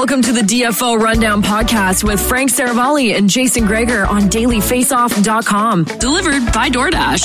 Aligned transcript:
Welcome 0.00 0.22
to 0.22 0.32
the 0.32 0.40
DFO 0.40 0.98
Rundown 0.98 1.42
podcast 1.42 2.04
with 2.04 2.26
Frank 2.26 2.50
Seravalli 2.50 3.18
and 3.18 3.28
Jason 3.28 3.66
Gregor 3.66 4.06
on 4.06 4.22
dailyfaceoff.com. 4.22 5.84
Delivered 5.84 6.50
by 6.54 6.70
DoorDash. 6.70 7.22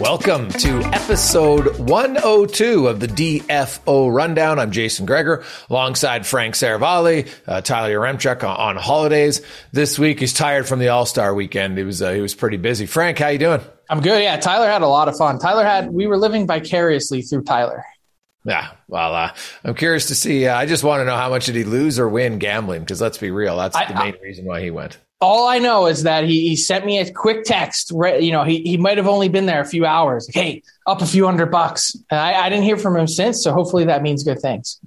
Welcome 0.00 0.48
to 0.48 0.80
episode 0.94 1.78
102 1.78 2.88
of 2.88 3.00
the 3.00 3.06
DFO 3.06 4.10
Rundown. 4.10 4.58
I'm 4.58 4.70
Jason 4.70 5.04
Gregor 5.04 5.44
alongside 5.68 6.26
Frank 6.26 6.54
Seravalli, 6.54 7.28
uh, 7.46 7.60
Tyler 7.60 7.98
Remchuk 7.98 8.44
on, 8.44 8.56
on, 8.56 8.76
holidays. 8.76 9.42
This 9.72 9.98
week 9.98 10.20
he's 10.20 10.32
tired 10.32 10.66
from 10.66 10.78
the 10.78 10.88
All 10.88 11.04
Star 11.04 11.34
weekend. 11.34 11.76
He 11.76 11.84
was 11.84 12.00
uh, 12.00 12.12
he 12.12 12.22
was 12.22 12.34
pretty 12.34 12.56
busy. 12.56 12.86
Frank, 12.86 13.18
how 13.18 13.28
you 13.28 13.38
doing? 13.38 13.60
I'm 13.90 14.00
good. 14.00 14.22
Yeah, 14.22 14.38
Tyler 14.38 14.68
had 14.68 14.80
a 14.80 14.88
lot 14.88 15.08
of 15.08 15.18
fun. 15.18 15.38
Tyler 15.38 15.64
had 15.64 15.90
we 15.90 16.06
were 16.06 16.16
living 16.16 16.46
vicariously 16.46 17.20
through 17.20 17.42
Tyler. 17.42 17.84
Yeah, 18.46 18.70
well, 18.86 19.12
uh, 19.12 19.34
I'm 19.64 19.74
curious 19.74 20.06
to 20.06 20.14
see. 20.14 20.46
Uh, 20.46 20.56
I 20.56 20.66
just 20.66 20.84
want 20.84 21.00
to 21.00 21.04
know 21.04 21.16
how 21.16 21.28
much 21.28 21.46
did 21.46 21.56
he 21.56 21.64
lose 21.64 21.98
or 21.98 22.08
win 22.08 22.38
gambling? 22.38 22.80
Because 22.80 23.00
let's 23.00 23.18
be 23.18 23.32
real, 23.32 23.56
that's 23.56 23.74
I, 23.74 23.86
the 23.86 23.94
main 23.94 24.14
I, 24.14 24.22
reason 24.22 24.44
why 24.44 24.62
he 24.62 24.70
went. 24.70 24.98
All 25.20 25.48
I 25.48 25.58
know 25.58 25.86
is 25.86 26.04
that 26.04 26.24
he, 26.24 26.48
he 26.48 26.56
sent 26.56 26.86
me 26.86 26.98
a 26.98 27.10
quick 27.10 27.42
text. 27.44 27.90
Right, 27.92 28.22
You 28.22 28.30
know, 28.30 28.44
he, 28.44 28.60
he 28.62 28.76
might 28.76 28.98
have 28.98 29.08
only 29.08 29.28
been 29.28 29.46
there 29.46 29.60
a 29.60 29.64
few 29.64 29.84
hours. 29.84 30.28
Like, 30.28 30.44
hey, 30.44 30.62
up 30.86 31.00
a 31.00 31.06
few 31.06 31.24
hundred 31.24 31.50
bucks. 31.50 31.96
And 32.10 32.20
I, 32.20 32.44
I 32.44 32.48
didn't 32.50 32.64
hear 32.64 32.76
from 32.76 32.96
him 32.96 33.08
since, 33.08 33.42
so 33.42 33.52
hopefully 33.52 33.84
that 33.86 34.02
means 34.02 34.22
good 34.22 34.38
things. 34.38 34.78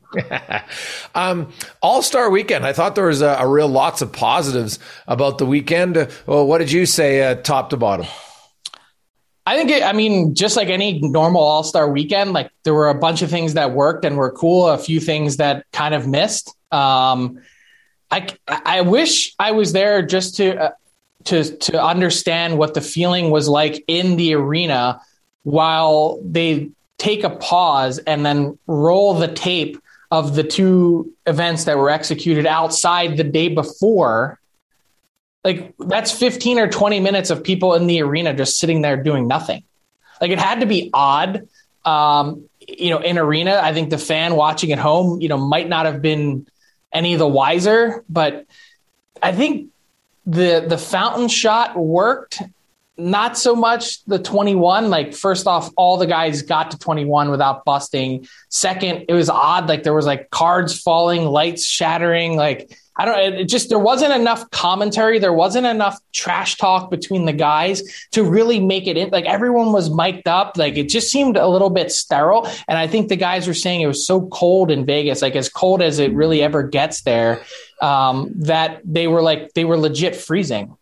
um, 1.16 1.52
All 1.82 2.02
Star 2.02 2.30
Weekend. 2.30 2.66
I 2.66 2.72
thought 2.72 2.96
there 2.96 3.08
was 3.08 3.22
a, 3.22 3.38
a, 3.40 3.48
real 3.48 3.68
lots 3.68 4.02
of 4.02 4.14
positives 4.14 4.80
about 5.08 5.40
the 5.40 5.46
weekend. 5.46 5.98
Uh, 5.98 6.08
well, 6.28 6.48
what 6.48 6.60
did 6.60 6.72
you 6.72 6.86
say, 6.86 7.24
uh, 7.24 7.36
top 7.36 7.72
to 7.72 7.78
bottom? 7.78 8.06
I 9.50 9.58
think 9.58 9.72
it, 9.72 9.82
I 9.82 9.94
mean, 9.94 10.36
just 10.36 10.56
like 10.56 10.70
any 10.70 11.00
normal 11.00 11.42
All 11.42 11.64
Star 11.64 11.90
weekend, 11.90 12.34
like 12.34 12.52
there 12.64 12.74
were 12.76 12.90
a 12.90 12.94
bunch 12.94 13.24
of 13.24 13.32
things 13.32 13.56
that 13.56 13.72
worked 13.72 14.06
and 14.06 14.16
were 14.16 14.32
cool, 14.32 14.68
a 14.68 14.78
few 14.78 15.00
things 15.00 15.38
that 15.38 15.66
kind 15.74 15.96
of 15.96 16.08
missed. 16.08 16.56
Um, 16.72 17.42
I 18.12 18.28
I 18.48 18.82
wish 18.82 19.34
I 19.40 19.54
was 19.54 19.74
there 19.74 20.04
just 20.04 20.36
to 20.36 20.66
uh, 20.66 20.72
to 21.26 21.58
to 21.58 21.84
understand 21.84 22.60
what 22.60 22.76
the 22.76 22.82
feeling 22.82 23.32
was 23.32 23.50
like 23.50 23.84
in 23.88 24.18
the 24.18 24.36
arena 24.36 25.02
while 25.42 26.22
they 26.24 26.70
take 27.00 27.24
a 27.24 27.32
pause 27.32 27.98
and 27.98 28.24
then 28.24 28.56
roll 28.68 29.16
the 29.16 29.30
tape 29.30 29.82
of 30.12 30.36
the 30.36 30.44
two 30.44 31.12
events 31.26 31.64
that 31.64 31.76
were 31.76 31.90
executed 31.90 32.46
outside 32.46 33.18
the 33.18 33.24
day 33.24 33.48
before 33.48 34.40
like 35.44 35.74
that's 35.80 36.12
15 36.12 36.60
or 36.60 36.68
20 36.68 37.00
minutes 37.00 37.30
of 37.30 37.44
people 37.44 37.76
in 37.76 37.88
the 37.88 38.02
arena 38.02 38.34
just 38.34 38.58
sitting 38.58 38.82
there 38.82 39.02
doing 39.02 39.28
nothing. 39.28 39.64
Like 40.20 40.32
it 40.32 40.40
had 40.40 40.60
to 40.62 40.66
be 40.66 40.90
odd. 40.94 41.48
Um, 41.86 42.50
you 42.68 42.90
know, 42.90 43.00
in 43.00 43.18
arena, 43.18 43.60
I 43.64 43.74
think 43.74 43.90
the 43.90 43.98
fan 43.98 44.36
watching 44.36 44.72
at 44.72 44.80
home, 44.80 45.22
you 45.22 45.30
know, 45.30 45.38
might 45.38 45.68
not 45.68 45.86
have 45.86 46.02
been 46.02 46.46
any 46.92 47.16
the 47.16 47.28
wiser, 47.28 48.04
but 48.10 48.46
I 49.22 49.32
think 49.32 49.70
the 50.26 50.66
the 50.68 50.78
fountain 50.78 51.28
shot 51.28 51.78
worked. 51.78 52.42
Not 52.98 53.38
so 53.38 53.56
much 53.56 54.04
the 54.04 54.20
21. 54.20 54.90
Like, 54.90 55.14
first 55.14 55.48
off, 55.48 55.72
all 55.78 55.96
the 55.96 56.06
guys 56.06 56.42
got 56.42 56.72
to 56.72 56.78
21 56.78 57.32
without 57.32 57.64
busting. 57.64 58.28
Second, 58.50 59.06
it 59.08 59.14
was 59.14 59.30
odd. 59.30 59.70
Like, 59.70 59.84
there 59.84 59.94
was 59.94 60.06
like 60.06 60.30
cards 60.32 60.78
falling, 60.78 61.24
lights 61.24 61.66
shattering. 61.66 62.36
Like, 62.36 62.78
I 63.00 63.06
don't. 63.06 63.34
It 63.36 63.46
just 63.46 63.70
there 63.70 63.80
wasn't 63.80 64.12
enough 64.12 64.52
commentary. 64.52 65.20
There 65.20 65.32
wasn't 65.32 65.66
enough 65.66 65.98
trash 66.12 66.58
talk 66.58 66.92
between 66.92 67.24
the 67.24 67.32
guys 67.32 67.82
to 68.12 68.26
really 68.26 68.60
make 68.60 68.88
it 68.88 68.98
in. 68.98 69.10
Like 69.10 69.26
everyone 69.26 69.72
was 69.72 69.90
mic'd 69.90 70.28
up. 70.28 70.58
Like 70.58 70.76
it 70.76 70.90
just 70.90 71.10
seemed 71.10 71.38
a 71.38 71.48
little 71.48 71.70
bit 71.70 71.94
sterile. 71.94 72.46
And 72.68 72.78
I 72.78 72.88
think 72.88 73.08
the 73.08 73.16
guys 73.16 73.48
were 73.48 73.54
saying 73.54 73.80
it 73.80 73.88
was 73.88 74.06
so 74.06 74.28
cold 74.28 74.70
in 74.70 74.86
Vegas, 74.86 75.22
like 75.22 75.38
as 75.38 75.48
cold 75.48 75.82
as 75.82 76.00
it 76.00 76.14
really 76.14 76.44
ever 76.44 76.62
gets 76.62 77.04
there, 77.04 77.42
um, 77.82 78.34
that 78.36 78.82
they 78.84 79.08
were 79.08 79.22
like 79.22 79.54
they 79.54 79.64
were 79.64 79.78
legit 79.78 80.18
freezing. 80.18 80.76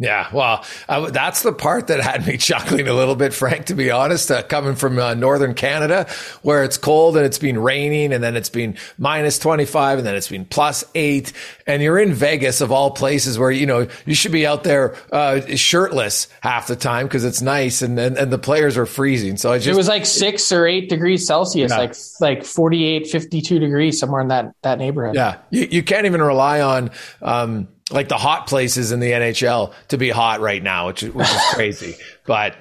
Yeah, 0.00 0.28
well, 0.32 0.64
uh, 0.88 1.10
that's 1.10 1.42
the 1.42 1.52
part 1.52 1.88
that 1.88 2.00
had 2.00 2.26
me 2.26 2.36
chuckling 2.38 2.88
a 2.88 2.94
little 2.94 3.16
bit, 3.16 3.34
Frank, 3.34 3.66
to 3.66 3.74
be 3.74 3.90
honest, 3.90 4.30
uh, 4.30 4.42
coming 4.42 4.74
from 4.74 4.98
uh, 4.98 5.12
northern 5.12 5.52
Canada 5.52 6.08
where 6.40 6.64
it's 6.64 6.78
cold 6.78 7.18
and 7.18 7.26
it's 7.26 7.38
been 7.38 7.58
raining 7.58 8.14
and 8.14 8.24
then 8.24 8.34
it's 8.34 8.48
been 8.48 8.78
minus 8.96 9.38
25 9.38 9.98
and 9.98 10.06
then 10.06 10.14
it's 10.14 10.28
been 10.28 10.46
plus 10.46 10.84
eight. 10.94 11.34
And 11.66 11.82
you're 11.82 11.98
in 11.98 12.14
Vegas 12.14 12.62
of 12.62 12.72
all 12.72 12.92
places 12.92 13.38
where, 13.38 13.50
you 13.50 13.66
know, 13.66 13.88
you 14.06 14.14
should 14.14 14.32
be 14.32 14.46
out 14.46 14.64
there 14.64 14.96
uh, 15.12 15.42
shirtless 15.54 16.28
half 16.40 16.66
the 16.66 16.76
time 16.76 17.04
because 17.04 17.26
it's 17.26 17.42
nice 17.42 17.82
and, 17.82 17.98
and, 17.98 18.16
and, 18.16 18.32
the 18.32 18.38
players 18.38 18.78
are 18.78 18.86
freezing. 18.86 19.36
So 19.36 19.52
I 19.52 19.58
just. 19.58 19.68
It 19.68 19.76
was 19.76 19.88
like 19.88 20.06
six 20.06 20.50
or 20.50 20.66
eight 20.66 20.88
degrees 20.88 21.26
Celsius, 21.26 21.70
yeah. 21.70 21.76
like 21.76 21.94
like 22.20 22.44
48, 22.44 23.06
52 23.06 23.58
degrees, 23.58 23.98
somewhere 23.98 24.22
in 24.22 24.28
that, 24.28 24.54
that 24.62 24.78
neighborhood. 24.78 25.14
Yeah. 25.14 25.38
You, 25.50 25.68
you 25.70 25.82
can't 25.82 26.06
even 26.06 26.22
rely 26.22 26.62
on. 26.62 26.90
Um, 27.20 27.68
like 27.90 28.08
the 28.08 28.16
hot 28.16 28.46
places 28.46 28.92
in 28.92 29.00
the 29.00 29.10
NHL 29.10 29.72
to 29.88 29.98
be 29.98 30.10
hot 30.10 30.40
right 30.40 30.62
now, 30.62 30.88
which, 30.88 31.02
which 31.02 31.28
is 31.28 31.42
crazy. 31.52 31.96
but 32.26 32.56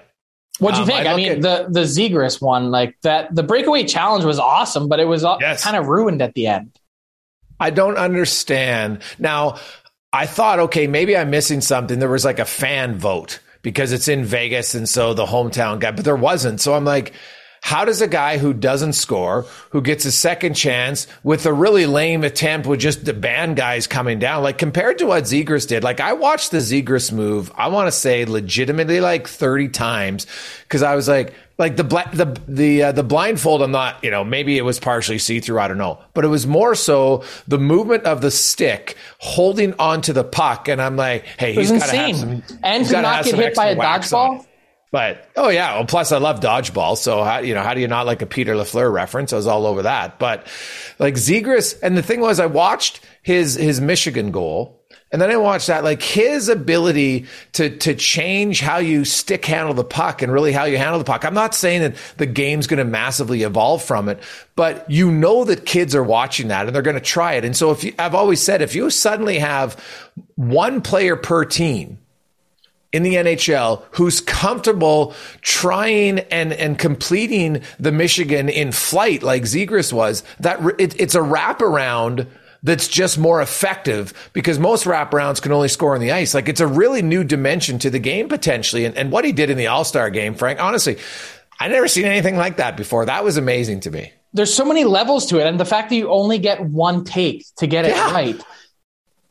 what 0.60 0.72
do 0.72 0.78
you 0.78 0.84
um, 0.84 0.88
think? 0.90 1.08
I, 1.08 1.14
I 1.14 1.16
mean, 1.16 1.32
at, 1.32 1.42
the 1.42 1.68
the 1.70 1.82
Zegras 1.82 2.42
one, 2.42 2.72
like 2.72 2.96
that, 3.04 3.34
the 3.34 3.44
breakaway 3.44 3.86
challenge 3.86 4.26
was 4.26 4.40
awesome, 4.40 4.90
but 4.90 5.00
it 5.00 5.06
was 5.06 5.24
yes. 5.24 5.64
kind 5.64 5.78
of 5.78 5.88
ruined 5.88 6.22
at 6.22 6.34
the 6.34 6.48
end. 6.48 6.78
I 7.60 7.70
don't 7.70 7.98
understand 7.98 9.02
now. 9.18 9.58
I 10.12 10.26
thought, 10.26 10.60
okay, 10.60 10.88
maybe 10.88 11.16
I'm 11.16 11.30
missing 11.30 11.62
something. 11.62 12.00
There 12.00 12.10
was 12.10 12.26
like 12.26 12.40
a 12.40 12.46
fan 12.46 12.98
vote 12.98 13.40
because 13.62 13.92
it's 13.92 14.08
in 14.08 14.26
Vegas. 14.26 14.74
And 14.74 14.90
so 14.90 15.14
the 15.14 15.26
hometown 15.26 15.80
guy, 15.80 15.92
but 15.92 16.04
there 16.04 16.16
wasn't. 16.16 16.62
So 16.62 16.74
I'm 16.74 16.86
like, 16.86 17.14
how 17.62 17.86
does 17.86 18.02
a 18.02 18.08
guy 18.08 18.38
who 18.38 18.54
doesn't 18.54 18.94
score, 18.94 19.46
who 19.72 19.82
gets 19.82 20.06
a 20.06 20.12
second 20.12 20.54
chance 20.54 21.08
with 21.24 21.46
a 21.46 21.54
really 21.54 21.86
lame 21.86 22.24
attempt 22.24 22.68
with 22.68 22.80
just 22.80 23.06
the 23.06 23.14
band 23.14 23.56
guys 23.56 23.88
coming 23.88 24.20
down, 24.20 24.44
like 24.44 24.58
compared 24.58 24.98
to 25.00 25.06
what 25.06 25.24
Zegras 25.24 25.68
did, 25.68 25.84
like 25.84 26.00
I 26.00 26.14
watched 26.14 26.52
the 26.52 26.58
Zegras 26.58 27.12
move, 27.12 27.52
I 27.56 27.68
want 27.68 27.88
to 27.88 27.92
say 27.92 28.26
legitimately 28.26 29.02
like 29.02 29.28
30 29.28 29.70
times 29.70 30.28
because 30.64 30.84
I 30.84 30.96
was 30.96 31.08
like, 31.08 31.34
like 31.60 31.76
the 31.76 31.84
the 31.84 32.42
the 32.48 32.84
uh, 32.84 32.92
the 32.94 33.04
blindfold. 33.04 33.62
I'm 33.62 33.72
not, 33.72 34.02
you 34.02 34.10
know, 34.10 34.24
maybe 34.24 34.58
it 34.58 34.62
was 34.62 34.80
partially 34.80 35.20
see 35.20 35.42
through. 35.42 35.60
I 35.60 35.68
don't 35.68 35.78
know, 35.78 36.00
but 36.14 36.24
it 36.24 36.30
was 36.30 36.48
more 36.48 36.74
so 36.74 37.26
the 37.50 37.60
movement 37.60 38.06
of 38.06 38.22
the 38.22 38.32
stick 38.32 38.96
holding 39.18 39.74
onto 39.74 40.14
the 40.14 40.24
puck, 40.24 40.70
and 40.70 40.82
I'm 40.82 40.96
like, 40.96 41.26
hey, 41.26 41.54
he's 41.54 41.70
got 41.70 41.90
to 41.90 41.98
have 41.98 42.16
some, 42.16 42.44
and 42.64 42.86
to 42.88 43.02
not 43.02 43.26
get 43.26 43.36
hit 43.36 43.56
by 43.56 43.68
a 43.68 43.76
dodgeball. 43.76 44.46
But 44.92 45.30
oh 45.36 45.50
yeah, 45.50 45.76
well, 45.76 45.86
plus 45.86 46.12
I 46.12 46.18
love 46.18 46.40
dodgeball. 46.40 46.98
So 46.98 47.24
how 47.24 47.40
you 47.40 47.54
know 47.54 47.62
how 47.62 47.76
do 47.76 47.82
you 47.82 47.88
not 47.88 48.08
like 48.08 48.22
a 48.24 48.26
Peter 48.26 48.56
Lafleur 48.56 48.92
reference? 48.92 49.32
I 49.32 49.36
was 49.36 49.46
all 49.46 49.68
over 49.68 49.84
that. 49.84 50.18
But 50.18 50.48
like 50.98 51.14
Zegras, 51.14 51.78
and 51.84 51.96
the 51.96 52.02
thing 52.02 52.22
was, 52.22 52.40
I 52.40 52.48
watched 52.48 53.02
his 53.22 53.54
his 53.54 53.80
Michigan 53.80 54.32
goal, 54.32 54.82
and 55.12 55.22
then 55.22 55.30
I 55.30 55.38
watched 55.38 55.68
that 55.68 55.84
like 55.84 56.02
his 56.02 56.50
ability 56.50 57.28
to 57.54 57.70
to 57.78 57.94
change 57.94 58.62
how 58.62 58.78
you 58.78 59.06
stick 59.06 59.46
handle 59.46 59.76
the 59.76 59.84
puck 59.84 60.24
and 60.24 60.34
really 60.34 60.52
how 60.52 60.64
you 60.64 60.80
handle 60.80 60.98
the 60.98 61.06
puck. 61.06 61.24
I'm 61.24 61.36
not 61.36 61.54
saying 61.54 61.82
that 61.82 61.96
the 62.18 62.26
game's 62.26 62.66
going 62.66 62.80
to 62.80 62.84
massively 62.84 63.44
evolve 63.44 63.84
from 63.84 64.10
it, 64.10 64.20
but 64.56 64.90
you 64.90 65.12
know 65.12 65.44
that 65.44 65.68
kids 65.68 65.94
are 65.94 66.04
watching 66.04 66.48
that 66.48 66.66
and 66.66 66.76
they're 66.76 66.82
going 66.82 66.96
to 66.96 67.02
try 67.02 67.34
it. 67.34 67.46
And 67.46 67.56
so 67.56 67.70
if 67.70 67.84
you, 67.84 67.94
I've 68.00 68.16
always 68.16 68.42
said 68.42 68.64
if 68.64 68.74
you 68.74 68.90
suddenly 68.90 69.38
have 69.38 69.76
one 70.36 70.82
player 70.82 71.16
per 71.16 71.46
team 71.46 72.00
in 72.92 73.04
the 73.04 73.16
NHL 73.16 73.84
who's 73.92 74.20
comfortable 74.22 75.14
trying 75.42 76.20
and, 76.20 76.54
and 76.54 76.78
completing 76.78 77.62
the 77.80 77.92
Michigan 77.92 78.50
in 78.50 78.72
flight 78.72 79.22
like 79.22 79.44
Zegras 79.44 79.94
was, 79.94 80.24
that 80.40 80.60
it, 80.80 81.00
it's 81.00 81.16
a 81.16 81.20
wraparound 81.20 82.28
that's 82.64 82.88
just 82.88 83.18
more 83.18 83.42
effective 83.42 84.32
because 84.34 84.60
most 84.60 84.86
wraparounds 84.86 85.42
can 85.42 85.52
only 85.52 85.68
score 85.68 85.96
on 85.96 86.02
the 86.02 86.12
ice. 86.12 86.34
Like 86.34 86.50
it's 86.50 86.60
a 86.60 86.68
really 86.68 87.02
new 87.02 87.24
dimension 87.24 87.80
to 87.80 87.90
the 87.90 88.00
game 88.00 88.28
potentially. 88.28 88.86
And, 88.86 88.98
and 88.98 89.12
what 89.12 89.24
he 89.24 89.32
did 89.32 89.50
in 89.50 89.58
the 89.58 89.68
All 89.68 89.84
Star 89.84 90.10
game, 90.10 90.34
Frank, 90.34 90.60
honestly, 90.60 90.98
I 91.60 91.68
never 91.68 91.88
seen 91.88 92.06
anything 92.06 92.38
like 92.38 92.58
that 92.58 92.76
before. 92.76 93.06
That 93.06 93.24
was 93.24 93.38
amazing 93.38 93.82
to 93.82 93.92
me. 93.92 94.14
There's 94.34 94.54
so 94.54 94.66
many 94.66 94.84
levels 94.84 95.26
to 95.28 95.40
it. 95.40 95.48
And 95.48 95.60
the 95.60 95.66
fact 95.66 95.90
that 95.90 95.96
you 95.96 96.10
only 96.10 96.38
get 96.38 96.62
one 96.62 97.04
take 97.04 97.46
to 97.58 97.68
get 97.68 97.86
it 97.86 97.96
yeah. 97.96 98.12
right 98.12 98.44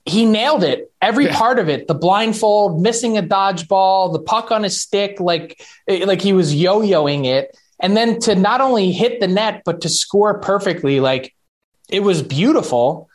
he 0.08 0.24
nailed 0.24 0.64
it. 0.64 0.90
Every 1.00 1.26
yeah. 1.26 1.36
part 1.36 1.58
of 1.58 1.68
it. 1.68 1.86
The 1.86 1.94
blindfold 1.94 2.80
missing 2.80 3.16
a 3.16 3.22
dodgeball 3.22 4.12
the 4.12 4.18
puck 4.18 4.50
on 4.50 4.62
his 4.62 4.80
stick 4.80 5.20
like 5.20 5.60
eh, 5.86 6.04
like 6.06 6.20
he 6.20 6.32
was 6.32 6.54
yo-yoing 6.54 7.26
it. 7.26 7.56
And 7.80 7.96
then 7.96 8.18
to 8.20 8.34
not 8.34 8.60
only 8.60 8.92
hit 8.92 9.20
the 9.20 9.28
net 9.28 9.62
but 9.64 9.82
to 9.82 9.88
score 9.88 10.40
perfectly 10.40 11.00
like 11.00 11.34
it 11.88 12.00
was 12.00 12.22
beautiful. 12.22 13.08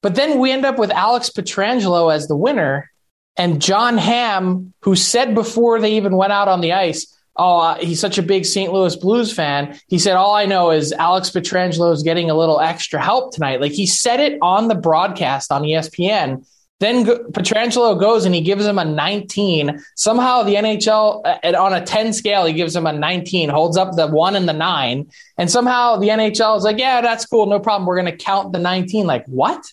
But 0.00 0.14
then 0.14 0.38
we 0.38 0.52
end 0.52 0.64
up 0.64 0.78
with 0.78 0.90
alex 0.90 1.30
pietrangelo 1.30 2.14
as 2.14 2.28
the 2.28 2.36
winner. 2.36 2.90
And 3.36 3.62
john 3.62 3.98
hamm 3.98 4.74
who 4.82 4.96
said 4.96 5.34
before 5.34 5.80
they 5.80 5.96
even 5.96 6.16
went 6.16 6.32
out 6.32 6.48
on 6.48 6.60
the 6.60 6.72
ice 6.72 7.17
oh, 7.38 7.58
uh, 7.60 7.78
he's 7.78 8.00
such 8.00 8.18
a 8.18 8.22
big 8.22 8.44
St. 8.44 8.72
Louis 8.72 8.96
Blues 8.96 9.32
fan. 9.32 9.78
He 9.88 9.98
said, 9.98 10.16
all 10.16 10.34
I 10.34 10.44
know 10.44 10.70
is 10.70 10.92
Alex 10.92 11.30
Pietrangelo 11.30 11.92
is 11.92 12.02
getting 12.02 12.30
a 12.30 12.34
little 12.34 12.60
extra 12.60 13.00
help 13.00 13.32
tonight. 13.32 13.60
Like 13.60 13.72
he 13.72 13.86
said 13.86 14.20
it 14.20 14.38
on 14.42 14.68
the 14.68 14.74
broadcast 14.74 15.52
on 15.52 15.62
ESPN. 15.62 16.44
Then 16.80 17.04
go, 17.04 17.18
Pietrangelo 17.30 17.98
goes 17.98 18.24
and 18.24 18.34
he 18.34 18.40
gives 18.40 18.64
him 18.64 18.78
a 18.78 18.84
19. 18.84 19.82
Somehow 19.96 20.42
the 20.42 20.54
NHL 20.54 21.22
uh, 21.24 21.60
on 21.60 21.72
a 21.72 21.84
10 21.84 22.12
scale, 22.12 22.44
he 22.44 22.52
gives 22.52 22.74
him 22.74 22.86
a 22.86 22.92
19, 22.92 23.48
holds 23.48 23.76
up 23.76 23.96
the 23.96 24.06
one 24.06 24.36
and 24.36 24.48
the 24.48 24.52
nine. 24.52 25.10
And 25.38 25.50
somehow 25.50 25.96
the 25.96 26.08
NHL 26.08 26.56
is 26.56 26.64
like, 26.64 26.78
yeah, 26.78 27.00
that's 27.00 27.26
cool. 27.26 27.46
No 27.46 27.58
problem. 27.58 27.86
We're 27.86 28.00
going 28.00 28.16
to 28.16 28.24
count 28.24 28.52
the 28.52 28.60
19. 28.60 29.06
Like 29.06 29.24
what? 29.26 29.64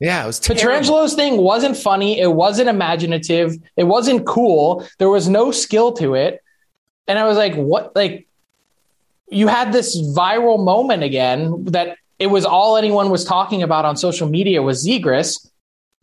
Yeah, 0.00 0.24
it 0.24 0.26
was 0.26 0.40
terrible. 0.40 0.62
Pietrangelo's 0.62 1.14
thing 1.14 1.36
wasn't 1.36 1.76
funny. 1.76 2.18
It 2.18 2.32
wasn't 2.32 2.68
imaginative. 2.68 3.56
It 3.76 3.84
wasn't 3.84 4.26
cool. 4.26 4.86
There 4.98 5.10
was 5.10 5.28
no 5.28 5.50
skill 5.50 5.92
to 5.94 6.14
it. 6.14 6.43
And 7.06 7.18
I 7.18 7.26
was 7.26 7.36
like, 7.36 7.54
what? 7.54 7.94
Like, 7.94 8.26
you 9.28 9.48
had 9.48 9.72
this 9.72 10.00
viral 10.00 10.62
moment 10.62 11.02
again 11.02 11.64
that 11.66 11.96
it 12.18 12.28
was 12.28 12.44
all 12.44 12.76
anyone 12.76 13.10
was 13.10 13.24
talking 13.24 13.62
about 13.62 13.84
on 13.84 13.96
social 13.96 14.28
media 14.28 14.62
was 14.62 14.86
Zegras. 14.86 15.50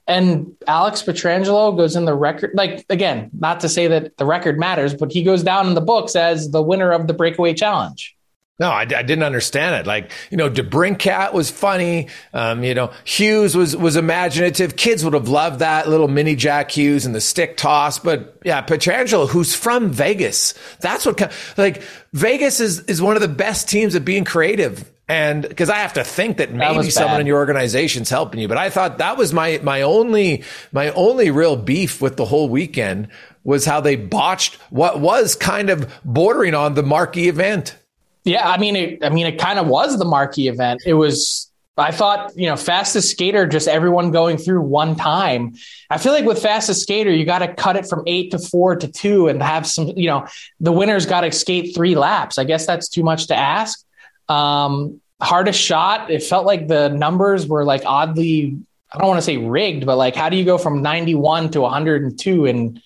And 0.07 0.56
Alex 0.68 1.03
Pietrangelo 1.03 1.75
goes 1.77 1.95
in 1.95 2.06
the 2.06 2.13
record. 2.13 2.51
Like, 2.53 2.86
again, 2.89 3.30
not 3.39 3.62
to 3.62 3.69
say 3.69 3.88
that 3.88 4.18
the 4.18 4.25
record 4.25 4.59
matters, 4.59 4.94
but 4.94 5.12
he 5.12 5.24
goes 5.24 5.44
down 5.44 5.68
in 5.68 5.74
the 5.75 5.81
books 5.81 6.15
as 6.15 6.51
the 6.51 6.62
winner 6.62 6.92
of 6.92 7.07
the 7.07 7.13
breakaway 7.13 7.53
challenge. 7.53 8.15
No, 8.61 8.69
I, 8.69 8.81
I, 8.81 8.85
didn't 8.85 9.23
understand 9.23 9.73
it. 9.73 9.87
Like, 9.87 10.11
you 10.29 10.37
know, 10.37 10.47
DeBrincat 10.47 11.33
was 11.33 11.49
funny. 11.49 12.09
Um, 12.31 12.63
you 12.63 12.75
know, 12.75 12.91
Hughes 13.05 13.57
was, 13.57 13.75
was 13.75 13.95
imaginative. 13.95 14.75
Kids 14.75 15.03
would 15.03 15.15
have 15.15 15.27
loved 15.27 15.59
that 15.59 15.89
little 15.89 16.07
mini 16.07 16.35
Jack 16.35 16.69
Hughes 16.69 17.07
and 17.07 17.15
the 17.15 17.21
stick 17.21 17.57
toss. 17.57 17.97
But 17.97 18.37
yeah, 18.45 18.61
Pietrangelo, 18.61 19.27
who's 19.27 19.55
from 19.55 19.89
Vegas. 19.89 20.53
That's 20.79 21.07
what, 21.07 21.33
like, 21.57 21.81
Vegas 22.13 22.59
is, 22.59 22.81
is 22.81 23.01
one 23.01 23.15
of 23.15 23.23
the 23.23 23.27
best 23.27 23.67
teams 23.67 23.95
at 23.95 24.05
being 24.05 24.25
creative. 24.25 24.87
And 25.07 25.41
because 25.41 25.71
I 25.71 25.77
have 25.77 25.93
to 25.93 26.03
think 26.03 26.37
that 26.37 26.53
maybe 26.53 26.83
that 26.83 26.91
someone 26.91 27.19
in 27.19 27.25
your 27.25 27.39
organization's 27.39 28.11
helping 28.11 28.39
you, 28.39 28.47
but 28.47 28.59
I 28.59 28.69
thought 28.69 28.99
that 28.99 29.17
was 29.17 29.33
my, 29.33 29.59
my 29.63 29.81
only, 29.81 30.43
my 30.71 30.91
only 30.91 31.31
real 31.31 31.55
beef 31.55 31.99
with 31.99 32.15
the 32.15 32.25
whole 32.25 32.47
weekend 32.47 33.07
was 33.43 33.65
how 33.65 33.81
they 33.81 33.95
botched 33.95 34.53
what 34.69 34.99
was 34.99 35.33
kind 35.33 35.71
of 35.71 35.91
bordering 36.05 36.53
on 36.53 36.75
the 36.75 36.83
marquee 36.83 37.27
event. 37.27 37.75
Yeah, 38.23 38.47
I 38.47 38.57
mean, 38.57 38.75
it, 38.75 39.03
I 39.03 39.09
mean, 39.09 39.25
it 39.25 39.39
kind 39.39 39.59
of 39.59 39.68
was 39.68 39.97
the 39.97 40.06
marquee 40.06 40.47
event. 40.47 40.81
It 40.85 40.94
was. 40.94 41.47
I 41.77 41.91
thought, 41.91 42.38
you 42.38 42.47
know, 42.47 42.57
fastest 42.57 43.09
skater, 43.09 43.47
just 43.47 43.68
everyone 43.68 44.12
going 44.12 44.38
through 44.38 44.62
one 44.62 44.95
time. 44.95 45.53
I 45.89 45.97
feel 45.97 46.12
like 46.12 46.25
with 46.25 46.39
fastest 46.39 46.81
skater, 46.81 47.09
you 47.09 47.25
got 47.25 47.39
to 47.39 47.51
cut 47.51 47.75
it 47.75 47.88
from 47.88 48.03
eight 48.06 48.31
to 48.31 48.39
four 48.39 48.75
to 48.75 48.88
two 48.88 49.29
and 49.29 49.41
have 49.41 49.65
some, 49.65 49.88
you 49.95 50.07
know, 50.07 50.27
the 50.59 50.71
winner's 50.71 51.06
got 51.06 51.21
to 51.21 51.31
skate 51.31 51.73
three 51.73 51.95
laps. 51.95 52.38
I 52.38 52.44
guess 52.44 52.68
that's 52.68 52.89
too 52.89 53.03
much 53.03 53.27
to 53.27 53.35
ask. 53.35 53.83
Um, 54.27 55.01
hardest 55.21 55.59
shot, 55.59 56.12
it 56.12 56.24
felt 56.24 56.45
like 56.45 56.67
the 56.67 56.89
numbers 56.89 57.47
were 57.47 57.63
like 57.63 57.83
oddly, 57.85 58.57
I 58.91 58.97
don't 58.97 59.07
want 59.07 59.19
to 59.19 59.25
say 59.25 59.38
rigged, 59.38 59.85
but 59.85 59.95
like, 59.95 60.15
how 60.15 60.29
do 60.29 60.35
you 60.35 60.44
go 60.44 60.57
from 60.57 60.81
91 60.81 61.51
to 61.51 61.62
102 61.62 62.45
in 62.45 62.81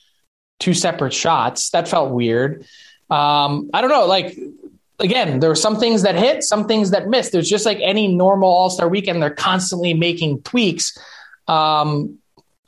two 0.59 0.73
separate 0.73 1.13
shots? 1.13 1.71
That 1.71 1.87
felt 1.87 2.11
weird. 2.11 2.65
Um, 3.09 3.69
I 3.73 3.81
don't 3.81 3.89
know, 3.89 4.05
like 4.05 4.37
again, 4.99 5.39
there 5.39 5.49
were 5.49 5.55
some 5.55 5.77
things 5.77 6.03
that 6.03 6.15
hit, 6.15 6.43
some 6.43 6.67
things 6.67 6.91
that 6.91 7.07
missed. 7.07 7.31
There's 7.31 7.49
just 7.49 7.65
like 7.65 7.79
any 7.81 8.07
normal 8.07 8.49
All 8.49 8.69
Star 8.69 8.87
weekend, 8.87 9.21
they're 9.21 9.29
constantly 9.29 9.93
making 9.93 10.41
tweaks. 10.41 10.97
Um, 11.47 12.19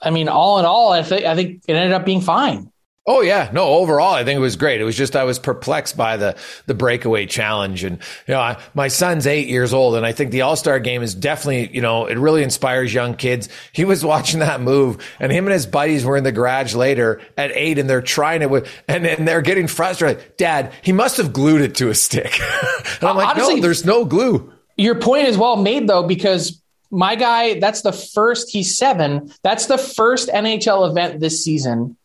I 0.02 0.12
mean, 0.12 0.30
all 0.30 0.60
in 0.60 0.66
all, 0.66 0.92
I 0.92 1.04
think 1.04 1.26
I 1.26 1.36
think 1.36 1.64
it 1.68 1.74
ended 1.74 1.94
up 1.94 2.06
being 2.06 2.22
fine. 2.22 2.72
Oh 3.10 3.22
yeah, 3.22 3.50
no. 3.54 3.70
Overall, 3.70 4.14
I 4.14 4.26
think 4.26 4.36
it 4.36 4.42
was 4.42 4.58
great. 4.58 4.82
It 4.82 4.84
was 4.84 4.98
just 4.98 5.16
I 5.16 5.24
was 5.24 5.40
perplexed 5.40 5.96
by 5.96 6.18
the 6.18 6.36
the 6.66 6.74
breakaway 6.74 7.26
challenge, 7.26 7.86
and 7.86 8.00
you 8.28 8.34
know, 8.34 8.42
I, 8.42 8.62
my 8.74 8.90
son's 8.90 9.26
eight 9.26 9.48
years 9.48 9.74
old, 9.74 9.96
and 9.96 10.06
I 10.06 10.12
think 10.12 10.32
the 10.32 10.42
All 10.42 10.58
Star 10.58 10.78
game 10.82 11.02
is 11.02 11.16
definitely 11.16 11.74
you 11.74 11.82
know 11.82 12.08
it 12.08 12.18
really 12.18 12.44
inspires 12.44 12.94
young 12.94 13.16
kids. 13.16 13.48
He 13.72 13.86
was 13.86 14.04
watching 14.14 14.42
that 14.42 14.60
move, 14.60 14.98
and 15.22 15.32
him 15.32 15.46
and 15.46 15.54
his 15.54 15.66
buddies 15.66 16.04
were 16.04 16.18
in 16.18 16.26
the 16.26 16.34
garage 16.34 16.76
later 16.76 17.22
at 17.38 17.52
eight, 17.54 17.78
and 17.78 17.90
they're 17.90 18.02
trying 18.02 18.42
it 18.42 18.50
with, 18.50 18.70
and 18.90 19.08
and 19.08 19.26
they're 19.26 19.42
getting 19.42 19.68
frustrated. 19.68 20.36
Dad, 20.36 20.74
he 20.82 20.92
must 20.92 21.16
have 21.16 21.32
glued 21.32 21.62
it 21.62 21.76
to 21.76 21.90
a 21.90 21.96
stick, 21.96 22.38
and 23.00 23.04
I'm 23.10 23.16
like, 23.16 23.30
Honestly, 23.30 23.56
no, 23.56 23.62
there's 23.62 23.86
no 23.86 24.04
glue. 24.04 24.52
Your 24.76 24.96
point 24.96 25.30
is 25.30 25.38
well 25.38 25.56
made 25.56 25.88
though, 25.88 26.04
because 26.04 26.62
my 26.92 27.16
guy, 27.16 27.58
that's 27.62 27.84
the 27.84 27.94
first. 27.94 28.50
He's 28.50 28.78
seven. 28.78 29.32
That's 29.44 29.68
the 29.68 29.78
first 29.78 30.28
NHL 30.28 30.90
event 30.90 31.22
this 31.22 31.42
season 31.42 31.96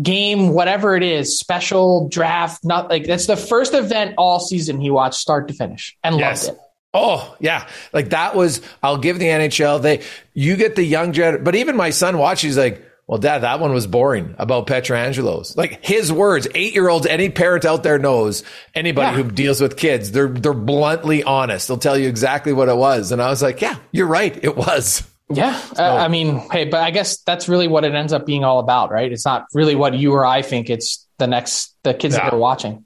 game, 0.00 0.50
whatever 0.50 0.96
it 0.96 1.02
is, 1.02 1.38
special 1.38 2.08
draft, 2.08 2.64
not 2.64 2.88
like 2.88 3.04
that's 3.04 3.26
the 3.26 3.36
first 3.36 3.74
event 3.74 4.14
all 4.18 4.40
season 4.40 4.80
he 4.80 4.90
watched 4.90 5.18
start 5.18 5.48
to 5.48 5.54
finish 5.54 5.96
and 6.02 6.18
yes. 6.18 6.46
loved 6.46 6.58
it. 6.58 6.64
Oh 6.94 7.36
yeah, 7.38 7.68
like 7.92 8.10
that 8.10 8.34
was. 8.34 8.62
I'll 8.82 8.96
give 8.96 9.18
the 9.18 9.26
NHL. 9.26 9.82
They 9.82 10.02
you 10.32 10.56
get 10.56 10.74
the 10.74 10.84
young 10.84 11.12
jet, 11.12 11.44
but 11.44 11.54
even 11.54 11.76
my 11.76 11.90
son 11.90 12.16
watches. 12.16 12.42
He's 12.42 12.58
like, 12.58 12.82
well, 13.06 13.18
Dad, 13.18 13.38
that 13.38 13.60
one 13.60 13.72
was 13.72 13.86
boring 13.86 14.34
about 14.38 14.66
Pietrangelo's. 14.66 15.56
Like 15.56 15.84
his 15.84 16.12
words, 16.12 16.48
eight 16.54 16.74
year 16.74 16.88
olds. 16.88 17.06
Any 17.06 17.30
parent 17.30 17.64
out 17.64 17.82
there 17.82 17.98
knows 17.98 18.42
anybody 18.74 19.16
yeah. 19.16 19.22
who 19.22 19.30
deals 19.30 19.60
with 19.60 19.76
kids. 19.76 20.12
They're 20.12 20.28
they're 20.28 20.52
bluntly 20.52 21.22
honest. 21.22 21.68
They'll 21.68 21.78
tell 21.78 21.98
you 21.98 22.08
exactly 22.08 22.52
what 22.52 22.68
it 22.68 22.76
was. 22.76 23.12
And 23.12 23.22
I 23.22 23.28
was 23.30 23.42
like, 23.42 23.60
yeah, 23.60 23.76
you're 23.92 24.06
right. 24.06 24.38
It 24.42 24.56
was. 24.56 25.02
Yeah. 25.30 25.58
So, 25.58 25.84
uh, 25.84 25.96
I 25.96 26.08
mean, 26.08 26.38
hey, 26.50 26.64
but 26.64 26.80
I 26.80 26.90
guess 26.90 27.18
that's 27.18 27.48
really 27.48 27.68
what 27.68 27.84
it 27.84 27.94
ends 27.94 28.12
up 28.12 28.24
being 28.24 28.44
all 28.44 28.60
about, 28.60 28.90
right? 28.90 29.10
It's 29.10 29.26
not 29.26 29.46
really 29.52 29.74
what 29.74 29.94
you 29.94 30.12
or 30.12 30.24
I 30.24 30.42
think. 30.42 30.70
It's 30.70 31.06
the 31.18 31.26
next, 31.26 31.74
the 31.82 31.94
kids 31.94 32.14
yeah. 32.14 32.24
that 32.24 32.34
are 32.34 32.38
watching. 32.38 32.84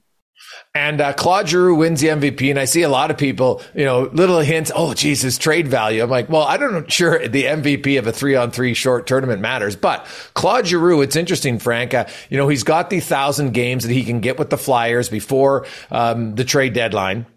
And 0.75 1.01
uh, 1.01 1.13
Claude 1.13 1.47
Giroux 1.47 1.75
wins 1.75 2.01
the 2.01 2.07
MVP, 2.07 2.49
and 2.49 2.59
I 2.59 2.65
see 2.65 2.81
a 2.81 2.89
lot 2.89 3.11
of 3.11 3.17
people, 3.17 3.61
you 3.75 3.85
know, 3.85 4.09
little 4.13 4.39
hints. 4.39 4.71
Oh, 4.75 4.95
Jesus, 4.95 5.37
trade 5.37 5.67
value. 5.67 6.01
I'm 6.01 6.09
like, 6.09 6.29
well, 6.29 6.41
I 6.43 6.57
don't 6.57 6.73
know. 6.73 6.83
Sure, 6.87 7.27
the 7.27 7.43
MVP 7.43 7.99
of 7.99 8.07
a 8.07 8.11
three-on-three 8.11 8.73
short 8.73 9.05
tournament 9.05 9.39
matters, 9.39 9.75
but 9.75 10.07
Claude 10.33 10.65
Giroux, 10.65 11.01
it's 11.01 11.15
interesting, 11.15 11.59
Frank. 11.59 11.93
Uh, 11.93 12.05
you 12.29 12.37
know, 12.37 12.47
he's 12.47 12.63
got 12.63 12.89
the 12.89 12.99
thousand 12.99 13.53
games 13.53 13.83
that 13.83 13.93
he 13.93 14.03
can 14.03 14.19
get 14.19 14.39
with 14.39 14.49
the 14.49 14.57
Flyers 14.57 15.09
before 15.09 15.67
um, 15.91 16.33
the 16.35 16.43
trade 16.43 16.73
deadline 16.73 17.27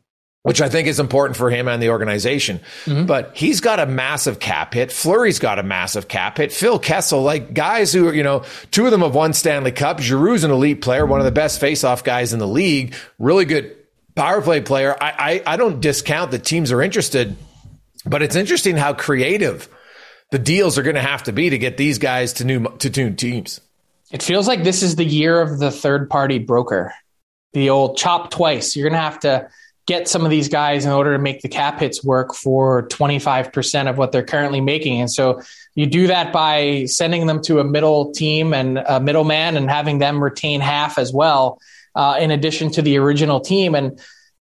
which 0.46 0.60
I 0.60 0.68
think 0.68 0.86
is 0.86 1.00
important 1.00 1.36
for 1.36 1.50
him 1.50 1.66
and 1.66 1.82
the 1.82 1.88
organization. 1.88 2.60
Mm-hmm. 2.84 3.06
But 3.06 3.36
he's 3.36 3.60
got 3.60 3.80
a 3.80 3.86
massive 3.86 4.38
cap 4.38 4.74
hit. 4.74 4.92
Fleury's 4.92 5.40
got 5.40 5.58
a 5.58 5.64
massive 5.64 6.06
cap 6.06 6.36
hit. 6.36 6.52
Phil 6.52 6.78
Kessel, 6.78 7.20
like 7.20 7.52
guys 7.52 7.92
who 7.92 8.06
are, 8.06 8.14
you 8.14 8.22
know, 8.22 8.44
two 8.70 8.84
of 8.84 8.92
them 8.92 9.00
have 9.00 9.12
won 9.12 9.32
Stanley 9.32 9.72
Cup. 9.72 9.98
Giroux's 9.98 10.44
an 10.44 10.52
elite 10.52 10.82
player, 10.82 11.04
one 11.04 11.18
of 11.18 11.24
the 11.24 11.32
best 11.32 11.60
faceoff 11.60 12.04
guys 12.04 12.32
in 12.32 12.38
the 12.38 12.46
league, 12.46 12.94
really 13.18 13.44
good 13.44 13.76
power 14.14 14.40
play 14.40 14.60
player. 14.60 14.96
I, 15.00 15.42
I, 15.46 15.54
I 15.54 15.56
don't 15.56 15.80
discount 15.80 16.30
that 16.30 16.44
teams 16.44 16.70
are 16.70 16.80
interested, 16.80 17.34
but 18.04 18.22
it's 18.22 18.36
interesting 18.36 18.76
how 18.76 18.94
creative 18.94 19.68
the 20.30 20.38
deals 20.38 20.78
are 20.78 20.84
going 20.84 20.94
to 20.94 21.02
have 21.02 21.24
to 21.24 21.32
be 21.32 21.50
to 21.50 21.58
get 21.58 21.76
these 21.76 21.98
guys 21.98 22.34
to 22.34 22.44
new 22.44 22.68
to 22.78 22.90
new 22.90 23.12
teams. 23.12 23.60
It 24.12 24.22
feels 24.22 24.46
like 24.46 24.62
this 24.62 24.84
is 24.84 24.94
the 24.94 25.04
year 25.04 25.40
of 25.40 25.58
the 25.58 25.72
third 25.72 26.08
party 26.08 26.38
broker, 26.38 26.94
the 27.52 27.70
old 27.70 27.96
chop 27.96 28.30
twice. 28.30 28.76
You're 28.76 28.88
going 28.88 28.96
to 28.96 29.02
have 29.02 29.18
to 29.20 29.48
get 29.86 30.08
some 30.08 30.24
of 30.24 30.30
these 30.30 30.48
guys 30.48 30.84
in 30.84 30.90
order 30.90 31.16
to 31.16 31.22
make 31.22 31.42
the 31.42 31.48
cap 31.48 31.78
hits 31.78 32.02
work 32.02 32.34
for 32.34 32.88
25% 32.88 33.88
of 33.88 33.96
what 33.96 34.10
they're 34.10 34.24
currently 34.24 34.60
making. 34.60 35.00
And 35.00 35.10
so 35.10 35.40
you 35.74 35.86
do 35.86 36.08
that 36.08 36.32
by 36.32 36.86
sending 36.86 37.26
them 37.26 37.40
to 37.42 37.60
a 37.60 37.64
middle 37.64 38.12
team 38.12 38.52
and 38.52 38.78
a 38.78 38.98
middleman 38.98 39.56
and 39.56 39.70
having 39.70 39.98
them 39.98 40.22
retain 40.22 40.60
half 40.60 40.98
as 40.98 41.12
well, 41.12 41.60
uh, 41.94 42.16
in 42.18 42.32
addition 42.32 42.72
to 42.72 42.82
the 42.82 42.98
original 42.98 43.40
team. 43.40 43.76
And 43.76 44.00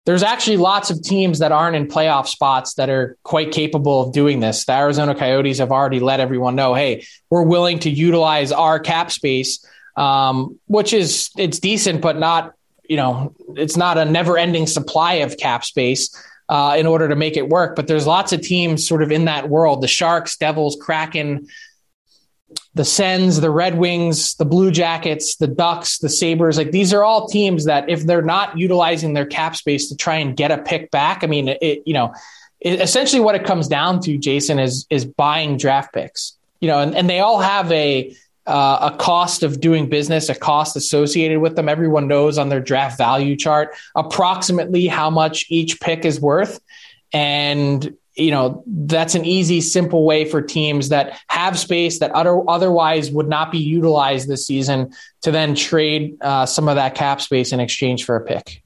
there's 0.05 0.23
actually 0.23 0.57
lots 0.57 0.89
of 0.89 1.01
teams 1.01 1.39
that 1.39 1.51
aren't 1.51 1.75
in 1.75 1.87
playoff 1.87 2.27
spots 2.27 2.73
that 2.73 2.89
are 2.89 3.17
quite 3.23 3.51
capable 3.51 4.01
of 4.01 4.13
doing 4.13 4.41
this. 4.41 4.65
The 4.65 4.73
Arizona 4.73 5.15
Coyotes 5.15 5.59
have 5.59 5.71
already 5.71 5.99
let 5.99 6.19
everyone 6.19 6.55
know, 6.55 6.73
hey, 6.73 7.05
we're 7.29 7.43
willing 7.43 7.79
to 7.79 7.89
utilize 7.89 8.51
our 8.51 8.79
cap 8.79 9.11
space, 9.11 9.65
um, 9.95 10.59
which 10.65 10.93
is 10.93 11.29
it's 11.37 11.59
decent, 11.59 12.01
but 12.01 12.17
not 12.17 12.55
you 12.89 12.97
know, 12.97 13.33
it's 13.55 13.77
not 13.77 13.97
a 13.97 14.03
never 14.03 14.37
ending 14.37 14.67
supply 14.67 15.13
of 15.15 15.37
cap 15.37 15.63
space. 15.63 16.13
Uh, 16.49 16.75
in 16.79 16.87
order 16.87 17.07
to 17.07 17.15
make 17.15 17.37
it 17.37 17.47
work, 17.47 17.75
but 17.75 17.85
there's 17.85 18.07
lots 18.07 18.33
of 18.33 18.41
teams 18.41 18.87
sort 18.87 19.03
of 19.03 19.11
in 19.11 19.25
that 19.25 19.49
world: 19.49 19.83
the 19.83 19.87
Sharks, 19.87 20.35
Devils, 20.35 20.75
Kraken, 20.81 21.47
the 22.73 22.85
Sens, 22.85 23.39
the 23.39 23.51
Red 23.51 23.77
Wings, 23.77 24.35
the 24.35 24.45
Blue 24.45 24.71
Jackets, 24.71 25.35
the 25.35 25.47
Ducks, 25.47 25.99
the 25.99 26.09
Sabres. 26.09 26.57
Like 26.57 26.71
these 26.71 26.93
are 26.93 27.03
all 27.03 27.27
teams 27.27 27.65
that 27.65 27.89
if 27.89 28.03
they're 28.03 28.21
not 28.21 28.57
utilizing 28.57 29.13
their 29.13 29.25
cap 29.25 29.55
space 29.55 29.89
to 29.89 29.95
try 29.95 30.15
and 30.15 30.35
get 30.35 30.49
a 30.51 30.57
pick 30.57 30.89
back, 30.91 31.23
I 31.23 31.27
mean, 31.27 31.49
it, 31.49 31.83
you 31.85 31.93
know, 31.93 32.13
it, 32.59 32.81
essentially 32.81 33.21
what 33.21 33.35
it 33.35 33.45
comes 33.45 33.67
down 33.67 34.01
to, 34.01 34.17
Jason, 34.17 34.59
is 34.59 34.87
is 34.89 35.05
buying 35.05 35.57
draft 35.57 35.93
picks. 35.93 36.35
You 36.61 36.67
know, 36.67 36.79
and, 36.79 36.95
and 36.95 37.09
they 37.09 37.19
all 37.19 37.39
have 37.39 37.71
a 37.71 38.15
uh, 38.49 38.91
a 38.91 38.97
cost 38.97 39.43
of 39.43 39.61
doing 39.61 39.87
business, 39.87 40.27
a 40.27 40.35
cost 40.35 40.75
associated 40.75 41.39
with 41.39 41.55
them. 41.55 41.69
Everyone 41.69 42.07
knows 42.07 42.37
on 42.37 42.49
their 42.49 42.59
draft 42.59 42.97
value 42.97 43.35
chart 43.35 43.75
approximately 43.95 44.87
how 44.87 45.09
much 45.09 45.45
each 45.49 45.79
pick 45.79 46.03
is 46.03 46.19
worth. 46.19 46.59
And 47.13 47.95
you 48.15 48.31
know 48.31 48.63
that's 48.67 49.15
an 49.15 49.23
easy 49.23 49.61
simple 49.61 50.03
way 50.03 50.25
for 50.25 50.41
teams 50.41 50.89
that 50.89 51.17
have 51.27 51.57
space 51.57 51.99
that 51.99 52.11
other, 52.11 52.41
otherwise 52.49 53.11
would 53.11 53.29
not 53.29 53.51
be 53.51 53.59
utilized 53.59 54.27
this 54.27 54.45
season 54.45 54.91
to 55.21 55.31
then 55.31 55.55
trade 55.55 56.17
uh, 56.21 56.45
some 56.45 56.67
of 56.67 56.75
that 56.75 56.95
cap 56.95 57.21
space 57.21 57.53
in 57.53 57.59
exchange 57.59 58.03
for 58.03 58.15
a 58.15 58.21
pick 58.21 58.61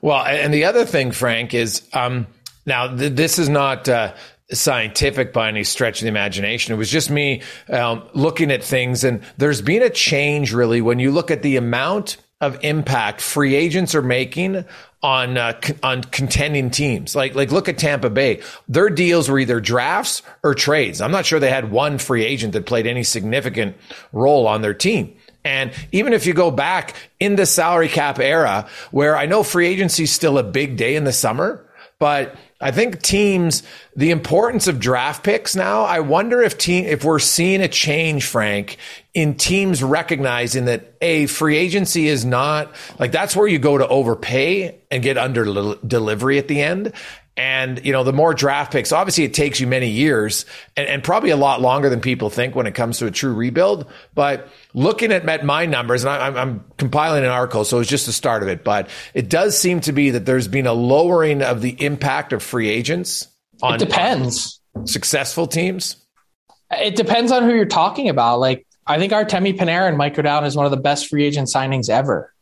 well 0.00 0.24
and 0.24 0.54
the 0.54 0.64
other 0.64 0.84
thing 0.84 1.10
frank 1.10 1.54
is 1.54 1.82
um, 1.92 2.26
now 2.66 2.94
th- 2.94 3.14
this 3.14 3.38
is 3.38 3.48
not 3.48 3.88
uh, 3.88 4.14
scientific 4.52 5.32
by 5.32 5.48
any 5.48 5.64
stretch 5.64 6.00
of 6.00 6.04
the 6.04 6.08
imagination. 6.08 6.74
It 6.74 6.78
was 6.78 6.90
just 6.90 7.10
me 7.10 7.42
um, 7.68 8.02
looking 8.14 8.50
at 8.50 8.62
things, 8.62 9.04
and 9.04 9.22
there's 9.36 9.62
been 9.62 9.82
a 9.82 9.90
change 9.90 10.52
really 10.52 10.80
when 10.80 10.98
you 10.98 11.10
look 11.10 11.30
at 11.30 11.42
the 11.42 11.56
amount 11.56 12.16
of 12.40 12.62
impact 12.62 13.22
free 13.22 13.54
agents 13.54 13.94
are 13.94 14.02
making 14.02 14.64
on 15.02 15.38
uh, 15.38 15.58
on 15.82 16.02
contending 16.02 16.70
teams. 16.70 17.16
Like 17.16 17.34
like 17.34 17.50
look 17.50 17.68
at 17.68 17.78
Tampa 17.78 18.10
Bay. 18.10 18.40
Their 18.68 18.90
deals 18.90 19.28
were 19.28 19.38
either 19.38 19.60
drafts 19.60 20.22
or 20.42 20.54
trades. 20.54 21.00
I'm 21.00 21.12
not 21.12 21.26
sure 21.26 21.40
they 21.40 21.50
had 21.50 21.70
one 21.70 21.98
free 21.98 22.24
agent 22.24 22.52
that 22.52 22.66
played 22.66 22.86
any 22.86 23.04
significant 23.04 23.76
role 24.12 24.46
on 24.46 24.62
their 24.62 24.74
team. 24.74 25.16
And 25.44 25.72
even 25.92 26.12
if 26.12 26.26
you 26.26 26.34
go 26.34 26.50
back 26.50 26.96
in 27.20 27.36
the 27.36 27.46
salary 27.46 27.88
cap 27.88 28.18
era, 28.18 28.68
where 28.90 29.16
I 29.16 29.26
know 29.26 29.44
free 29.44 29.68
agency 29.68 30.02
is 30.02 30.12
still 30.12 30.38
a 30.38 30.42
big 30.42 30.76
day 30.76 30.96
in 30.96 31.04
the 31.04 31.12
summer, 31.12 31.64
but 32.00 32.34
I 32.60 32.70
think 32.70 33.02
teams, 33.02 33.62
the 33.94 34.10
importance 34.10 34.66
of 34.66 34.80
draft 34.80 35.22
picks 35.22 35.54
now, 35.54 35.82
I 35.82 36.00
wonder 36.00 36.40
if 36.40 36.56
team, 36.56 36.86
if 36.86 37.04
we're 37.04 37.18
seeing 37.18 37.60
a 37.60 37.68
change, 37.68 38.24
Frank, 38.24 38.78
in 39.12 39.34
teams 39.34 39.82
recognizing 39.82 40.64
that 40.64 40.94
a 41.02 41.26
free 41.26 41.58
agency 41.58 42.08
is 42.08 42.24
not 42.24 42.74
like 42.98 43.12
that's 43.12 43.36
where 43.36 43.46
you 43.46 43.58
go 43.58 43.76
to 43.76 43.86
overpay 43.86 44.78
and 44.90 45.02
get 45.02 45.18
under 45.18 45.74
delivery 45.86 46.38
at 46.38 46.48
the 46.48 46.62
end. 46.62 46.92
And, 47.36 47.84
you 47.84 47.92
know, 47.92 48.02
the 48.02 48.14
more 48.14 48.32
draft 48.32 48.72
picks, 48.72 48.92
obviously 48.92 49.24
it 49.24 49.34
takes 49.34 49.60
you 49.60 49.66
many 49.66 49.90
years 49.90 50.46
and, 50.74 50.88
and, 50.88 51.04
probably 51.04 51.28
a 51.28 51.36
lot 51.36 51.60
longer 51.60 51.90
than 51.90 52.00
people 52.00 52.30
think 52.30 52.54
when 52.54 52.66
it 52.66 52.72
comes 52.72 52.98
to 52.98 53.06
a 53.06 53.10
true 53.10 53.34
rebuild. 53.34 53.86
But 54.14 54.48
looking 54.72 55.12
at, 55.12 55.28
at 55.28 55.44
my 55.44 55.66
numbers, 55.66 56.02
and 56.02 56.10
I, 56.10 56.40
I'm 56.40 56.64
compiling 56.78 57.24
an 57.24 57.30
article, 57.30 57.64
so 57.66 57.78
it's 57.78 57.90
just 57.90 58.06
the 58.06 58.12
start 58.12 58.42
of 58.42 58.48
it, 58.48 58.64
but 58.64 58.88
it 59.12 59.28
does 59.28 59.58
seem 59.58 59.80
to 59.82 59.92
be 59.92 60.10
that 60.10 60.24
there's 60.24 60.48
been 60.48 60.66
a 60.66 60.72
lowering 60.72 61.42
of 61.42 61.60
the 61.60 61.76
impact 61.84 62.32
of 62.32 62.42
free 62.42 62.70
agents 62.70 63.28
on 63.62 63.74
it 63.74 63.78
depends. 63.78 64.60
Successful 64.84 65.46
teams. 65.46 65.96
It 66.70 66.96
depends 66.96 67.32
on 67.32 67.44
who 67.44 67.54
you're 67.54 67.66
talking 67.66 68.08
about. 68.08 68.40
Like, 68.40 68.66
I 68.86 68.98
think 68.98 69.12
Artemi 69.12 69.56
Panarin 69.58 69.96
might 69.96 70.14
go 70.14 70.22
down 70.22 70.44
as 70.44 70.56
one 70.56 70.64
of 70.64 70.70
the 70.70 70.76
best 70.76 71.08
free 71.08 71.24
agent 71.24 71.48
signings 71.48 71.90
ever. 71.90 72.32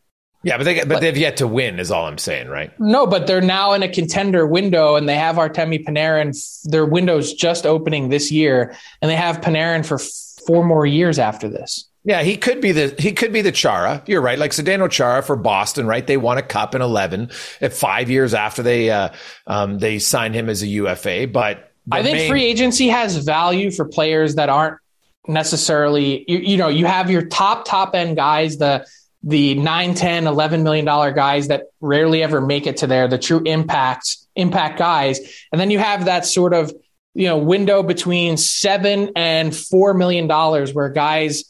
Yeah, 0.44 0.58
but 0.58 0.64
they 0.64 0.78
but, 0.80 0.88
but 0.88 1.00
they've 1.00 1.16
yet 1.16 1.38
to 1.38 1.48
win, 1.48 1.80
is 1.80 1.90
all 1.90 2.06
I'm 2.06 2.18
saying, 2.18 2.48
right? 2.48 2.70
No, 2.78 3.06
but 3.06 3.26
they're 3.26 3.40
now 3.40 3.72
in 3.72 3.82
a 3.82 3.88
contender 3.88 4.46
window, 4.46 4.96
and 4.96 5.08
they 5.08 5.16
have 5.16 5.36
Artemi 5.36 5.84
Panarin. 5.84 6.34
Their 6.64 6.84
window's 6.84 7.32
just 7.32 7.66
opening 7.66 8.10
this 8.10 8.30
year, 8.30 8.76
and 9.00 9.10
they 9.10 9.16
have 9.16 9.40
Panarin 9.40 9.84
for 9.84 9.98
four 10.46 10.64
more 10.64 10.86
years 10.86 11.18
after 11.18 11.48
this. 11.48 11.88
Yeah, 12.04 12.22
he 12.22 12.36
could 12.36 12.60
be 12.60 12.72
the 12.72 12.94
he 12.98 13.12
could 13.12 13.32
be 13.32 13.40
the 13.40 13.52
Chara. 13.52 14.02
You're 14.06 14.20
right, 14.20 14.38
like 14.38 14.50
Zdeno 14.50 14.90
Chara 14.90 15.22
for 15.22 15.36
Boston, 15.36 15.86
right? 15.86 16.06
They 16.06 16.18
won 16.18 16.36
a 16.36 16.42
cup 16.42 16.74
in 16.74 16.82
eleven 16.82 17.30
at 17.62 17.72
five 17.72 18.10
years 18.10 18.34
after 18.34 18.62
they 18.62 18.90
uh, 18.90 19.08
um, 19.46 19.78
they 19.78 19.98
signed 19.98 20.34
him 20.34 20.50
as 20.50 20.62
a 20.62 20.66
UFA. 20.66 21.26
But 21.26 21.72
I 21.90 22.02
think 22.02 22.16
main- 22.18 22.30
free 22.30 22.44
agency 22.44 22.88
has 22.88 23.16
value 23.16 23.70
for 23.70 23.86
players 23.86 24.34
that 24.34 24.50
aren't 24.50 24.78
necessarily 25.26 26.26
you, 26.28 26.38
you 26.38 26.56
know 26.58 26.68
you 26.68 26.84
have 26.84 27.10
your 27.10 27.22
top 27.22 27.64
top 27.64 27.94
end 27.94 28.16
guys 28.16 28.58
the 28.58 28.86
the 29.26 29.54
9 29.54 29.94
10 29.94 30.26
11 30.26 30.62
million 30.62 30.84
dollar 30.84 31.10
guys 31.10 31.48
that 31.48 31.64
rarely 31.80 32.22
ever 32.22 32.40
make 32.40 32.66
it 32.66 32.78
to 32.78 32.86
there 32.86 33.08
the 33.08 33.18
true 33.18 33.42
impact 33.44 34.18
impact 34.36 34.78
guys. 34.78 35.20
And 35.50 35.60
then 35.60 35.70
you 35.70 35.78
have 35.78 36.04
that 36.04 36.26
sort 36.26 36.52
of 36.52 36.72
you 37.14 37.26
know 37.26 37.38
window 37.38 37.82
between 37.82 38.36
7 38.36 39.12
and 39.16 39.56
4 39.56 39.94
million 39.94 40.26
dollars 40.26 40.74
where 40.74 40.88
guys 40.88 41.44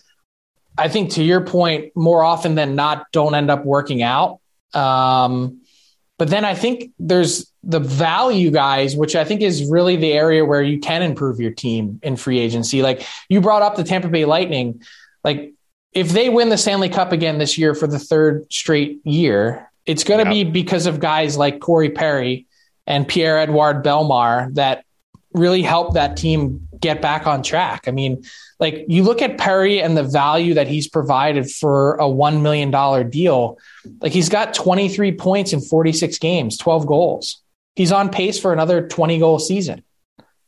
i 0.76 0.88
think 0.88 1.12
to 1.12 1.24
your 1.24 1.40
point 1.40 1.92
more 1.96 2.22
often 2.22 2.54
than 2.54 2.74
not 2.76 3.06
don't 3.12 3.34
end 3.34 3.50
up 3.50 3.64
working 3.64 4.02
out. 4.02 4.40
Um, 4.72 5.62
but 6.18 6.28
then 6.28 6.44
i 6.44 6.54
think 6.54 6.92
there's 6.98 7.50
the 7.62 7.80
value 7.80 8.50
guys 8.50 8.94
which 8.94 9.16
i 9.16 9.24
think 9.24 9.40
is 9.40 9.68
really 9.70 9.96
the 9.96 10.12
area 10.12 10.44
where 10.44 10.62
you 10.62 10.78
can 10.78 11.02
improve 11.02 11.40
your 11.40 11.52
team 11.52 11.98
in 12.02 12.16
free 12.16 12.38
agency. 12.38 12.82
Like 12.82 13.04
you 13.28 13.40
brought 13.40 13.62
up 13.62 13.74
the 13.74 13.84
tampa 13.84 14.08
bay 14.08 14.26
lightning. 14.26 14.82
Like 15.24 15.54
if 15.94 16.10
they 16.10 16.28
win 16.28 16.48
the 16.48 16.58
Stanley 16.58 16.88
Cup 16.88 17.12
again 17.12 17.38
this 17.38 17.56
year 17.56 17.74
for 17.74 17.86
the 17.86 17.98
third 17.98 18.52
straight 18.52 19.00
year, 19.04 19.70
it's 19.86 20.04
going 20.04 20.24
to 20.24 20.34
yep. 20.34 20.46
be 20.46 20.50
because 20.50 20.86
of 20.86 21.00
guys 21.00 21.36
like 21.36 21.60
Corey 21.60 21.90
Perry 21.90 22.46
and 22.86 23.06
Pierre 23.06 23.38
Edouard 23.38 23.84
Bellemare 23.84 24.52
that 24.54 24.84
really 25.32 25.62
helped 25.62 25.94
that 25.94 26.16
team 26.16 26.68
get 26.78 27.00
back 27.00 27.26
on 27.26 27.42
track. 27.42 27.84
I 27.86 27.90
mean, 27.90 28.24
like 28.60 28.84
you 28.88 29.02
look 29.02 29.22
at 29.22 29.38
Perry 29.38 29.80
and 29.80 29.96
the 29.96 30.02
value 30.02 30.54
that 30.54 30.68
he's 30.68 30.88
provided 30.88 31.50
for 31.50 31.94
a 31.96 32.04
$1 32.04 32.40
million 32.40 33.10
deal. 33.10 33.58
Like 34.00 34.12
he's 34.12 34.28
got 34.28 34.54
23 34.54 35.12
points 35.12 35.52
in 35.52 35.60
46 35.60 36.18
games, 36.18 36.56
12 36.58 36.86
goals. 36.86 37.42
He's 37.76 37.92
on 37.92 38.10
pace 38.10 38.38
for 38.38 38.52
another 38.52 38.86
20 38.86 39.18
goal 39.18 39.38
season 39.38 39.82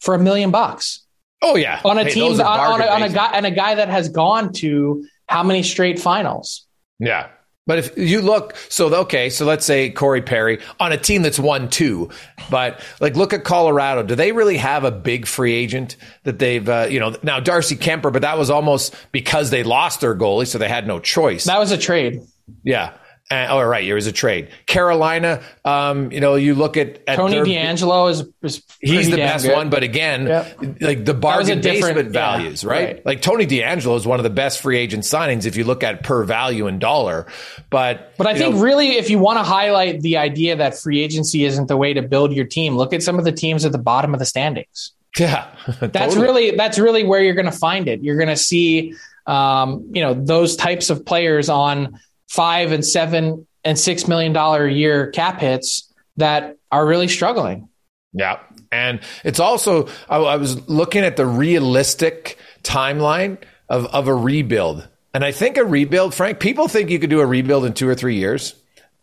for 0.00 0.14
a 0.14 0.18
million 0.18 0.50
bucks. 0.50 1.04
Oh 1.42 1.56
yeah. 1.56 1.80
On 1.84 1.98
a 1.98 2.04
hey, 2.04 2.10
team 2.10 2.32
on, 2.32 2.40
on, 2.40 2.80
a, 2.80 2.86
on 2.86 3.02
a 3.02 3.08
guy 3.08 3.30
and 3.32 3.44
a 3.44 3.50
guy 3.50 3.74
that 3.74 3.88
has 3.88 4.08
gone 4.08 4.52
to 4.54 5.04
how 5.26 5.42
many 5.42 5.62
straight 5.62 5.99
finals? 5.99 6.66
Yeah. 6.99 7.28
But 7.66 7.80
if 7.80 7.99
you 7.99 8.21
look, 8.23 8.54
so 8.68 8.95
okay, 8.95 9.28
so 9.28 9.45
let's 9.45 9.66
say 9.66 9.90
Corey 9.90 10.23
Perry 10.23 10.61
on 10.78 10.92
a 10.92 10.97
team 10.97 11.23
that's 11.23 11.38
won 11.38 11.68
two, 11.68 12.11
but 12.49 12.80
like 13.00 13.16
look 13.16 13.33
at 13.33 13.42
Colorado. 13.42 14.04
Do 14.04 14.14
they 14.14 14.30
really 14.30 14.56
have 14.56 14.85
a 14.85 14.92
big 14.92 15.26
free 15.26 15.52
agent 15.52 15.97
that 16.23 16.38
they've, 16.38 16.66
uh, 16.68 16.87
you 16.88 17.00
know, 17.00 17.16
now 17.25 17.40
Darcy 17.40 17.75
Kuemper, 17.75 18.12
but 18.12 18.23
that 18.23 18.38
was 18.38 18.50
almost 18.50 18.95
because 19.11 19.50
they 19.50 19.64
lost 19.64 20.00
their 20.00 20.14
goalie, 20.14 20.47
so 20.47 20.59
they 20.59 20.68
had 20.68 20.87
no 20.87 21.00
choice. 21.00 21.45
That 21.45 21.59
was 21.59 21.73
a 21.73 21.78
trade. 21.78 22.23
Yeah. 22.62 22.92
Uh, 23.28 23.49
oh, 23.50 23.62
right. 23.62 23.85
It 23.85 23.92
was 23.92 24.06
a 24.06 24.12
trade. 24.12 24.50
Carolina, 24.66 25.42
um, 25.64 26.12
you 26.12 26.21
know, 26.21 26.37
you 26.37 26.54
look 26.54 26.76
at, 26.76 27.00
at 27.09 27.16
Tony 27.16 27.35
DeAngelo 27.38 28.09
is, 28.09 28.23
is 28.40 28.62
he's 28.80 29.11
the 29.11 29.16
best 29.16 29.47
good. 29.47 29.52
one, 29.52 29.68
but 29.68 29.83
again, 29.83 30.28
yep. 30.28 30.56
like 30.80 31.04
the 31.04 31.12
bargain 31.12 31.61
basement 31.61 32.12
values, 32.12 32.62
yeah, 32.62 32.71
right? 32.71 32.85
right? 32.85 33.06
Like 33.06 33.23
Tony 33.23 33.45
DeAngelo 33.45 33.97
is 33.97 34.06
one 34.06 34.21
of 34.21 34.23
the 34.23 34.30
best 34.30 34.61
free 34.61 34.78
agent 34.78 35.02
signings 35.02 35.45
if 35.45 35.56
you 35.56 35.64
look 35.64 35.83
at 35.83 36.04
per 36.04 36.23
value 36.23 36.68
in 36.68 36.78
dollar. 36.78 37.26
But 37.68 38.16
but 38.16 38.28
I 38.28 38.38
think 38.38 38.54
know, 38.54 38.62
really, 38.62 38.90
if 38.90 39.11
you 39.11 39.18
want 39.18 39.40
to 39.40 39.42
highlight 39.42 40.02
the 40.02 40.18
idea 40.18 40.54
that 40.54 40.78
free 40.78 41.02
agency 41.02 41.45
isn't 41.45 41.66
the 41.66 41.76
way 41.76 41.95
to 41.95 42.02
build 42.02 42.33
your 42.33 42.47
team, 42.47 42.76
look 42.76 42.92
at 42.92 43.02
some 43.02 43.18
of 43.18 43.25
the 43.25 43.33
teams 43.33 43.64
at 43.64 43.73
the 43.73 43.78
bottom 43.78 44.14
of 44.14 44.21
the 44.21 44.26
standings. 44.26 44.92
Yeah, 45.18 45.47
that's 45.80 46.14
really 46.14 46.50
that's 46.50 46.78
really 46.78 47.02
where 47.02 47.23
you're 47.23 47.35
going 47.35 47.47
to 47.47 47.50
find 47.50 47.88
it. 47.88 48.02
You're 48.02 48.18
going 48.18 48.28
to 48.28 48.37
see, 48.37 48.92
um, 49.26 49.88
you 49.95 50.02
know, 50.02 50.12
those 50.12 50.56
types 50.56 50.90
of 50.90 51.06
players 51.06 51.49
on 51.49 51.99
five 52.28 52.73
and 52.73 52.85
seven 52.85 53.47
and 53.64 53.78
six 53.78 54.09
million 54.09 54.33
dollar 54.33 54.66
a 54.66 54.73
year 54.73 55.11
cap 55.11 55.40
hits 55.40 55.92
that 56.16 56.56
are 56.71 56.87
really 56.87 57.09
struggling. 57.09 57.68
Yeah. 58.12 58.40
And 58.73 59.00
it's 59.25 59.40
also, 59.40 59.88
I, 60.09 60.16
I 60.16 60.37
was 60.37 60.68
looking 60.68 61.04
at 61.04 61.16
the 61.16 61.26
realistic 61.26 62.38
timeline 62.62 63.38
of, 63.68 63.87
of 63.87 64.09
a 64.09 64.14
rebuild. 64.14 64.88
And 65.14 65.25
I 65.25 65.33
think 65.33 65.56
a 65.56 65.64
rebuild, 65.64 66.14
Frank, 66.14 66.40
people 66.40 66.68
think 66.68 66.90
you 66.90 66.99
could 66.99 67.11
do 67.11 67.21
a 67.21 67.26
rebuild 67.26 67.64
in 67.64 67.75
two 67.75 67.88
or 67.88 67.95
three 67.95 68.16
years. 68.16 68.54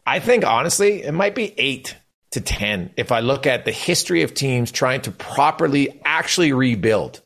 I 0.06 0.20
think 0.20 0.46
honestly, 0.46 1.04
it 1.04 1.14
might 1.14 1.36
be 1.36 1.54
eight 1.58 1.96
to 2.32 2.42
10 2.42 2.92
if 2.98 3.12
I 3.12 3.20
look 3.20 3.46
at 3.46 3.66
the 3.66 3.72
history 3.72 4.24
of 4.24 4.34
teams 4.34 4.72
trying 4.72 5.02
to 5.02 5.12
properly 5.12 6.02
actually 6.04 6.52
rebuild. 6.54 7.22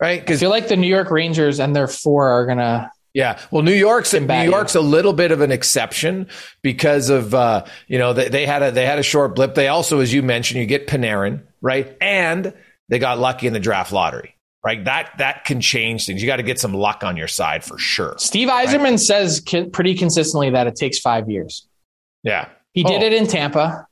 Right? 0.00 0.20
Because 0.20 0.38
I 0.38 0.40
feel 0.40 0.50
like 0.50 0.68
the 0.68 0.76
New 0.76 0.88
York 0.88 1.10
Rangers 1.10 1.60
and 1.60 1.76
their 1.76 1.86
four 1.86 2.28
are 2.30 2.46
going 2.46 2.58
to 2.58 2.90
yeah, 3.12 3.40
well, 3.50 3.62
New 3.62 3.74
York's 3.74 4.12
New 4.14 4.26
York's 4.26 4.76
a 4.76 4.80
little 4.80 5.12
bit 5.12 5.32
of 5.32 5.40
an 5.40 5.50
exception 5.50 6.28
because 6.62 7.10
of 7.10 7.34
uh, 7.34 7.64
you 7.88 7.98
know 7.98 8.12
they, 8.12 8.28
they 8.28 8.46
had 8.46 8.62
a 8.62 8.70
they 8.70 8.86
had 8.86 8.98
a 8.98 9.02
short 9.02 9.34
blip. 9.34 9.54
They 9.54 9.68
also, 9.68 9.98
as 9.98 10.12
you 10.12 10.22
mentioned, 10.22 10.60
you 10.60 10.66
get 10.66 10.86
Panarin 10.86 11.42
right, 11.60 11.96
and 12.00 12.54
they 12.88 13.00
got 13.00 13.18
lucky 13.18 13.48
in 13.48 13.52
the 13.52 13.60
draft 13.60 13.92
lottery. 13.92 14.36
Right, 14.62 14.84
that 14.84 15.12
that 15.18 15.44
can 15.44 15.60
change 15.60 16.06
things. 16.06 16.22
You 16.22 16.26
got 16.26 16.36
to 16.36 16.42
get 16.42 16.60
some 16.60 16.74
luck 16.74 17.02
on 17.02 17.16
your 17.16 17.28
side 17.28 17.64
for 17.64 17.78
sure. 17.78 18.14
Steve 18.18 18.48
Yzerman 18.48 18.82
right? 18.82 19.00
says 19.00 19.40
pretty 19.72 19.94
consistently 19.94 20.50
that 20.50 20.66
it 20.66 20.76
takes 20.76 21.00
five 21.00 21.28
years. 21.28 21.66
Yeah, 22.22 22.48
he 22.72 22.84
did 22.84 23.02
oh. 23.02 23.06
it 23.06 23.12
in 23.12 23.26
Tampa. 23.26 23.86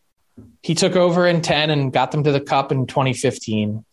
He 0.62 0.74
took 0.74 0.94
over 0.94 1.26
in 1.26 1.40
ten 1.40 1.70
and 1.70 1.92
got 1.92 2.12
them 2.12 2.22
to 2.22 2.30
the 2.30 2.40
Cup 2.40 2.70
in 2.70 2.86
2015. 2.86 3.84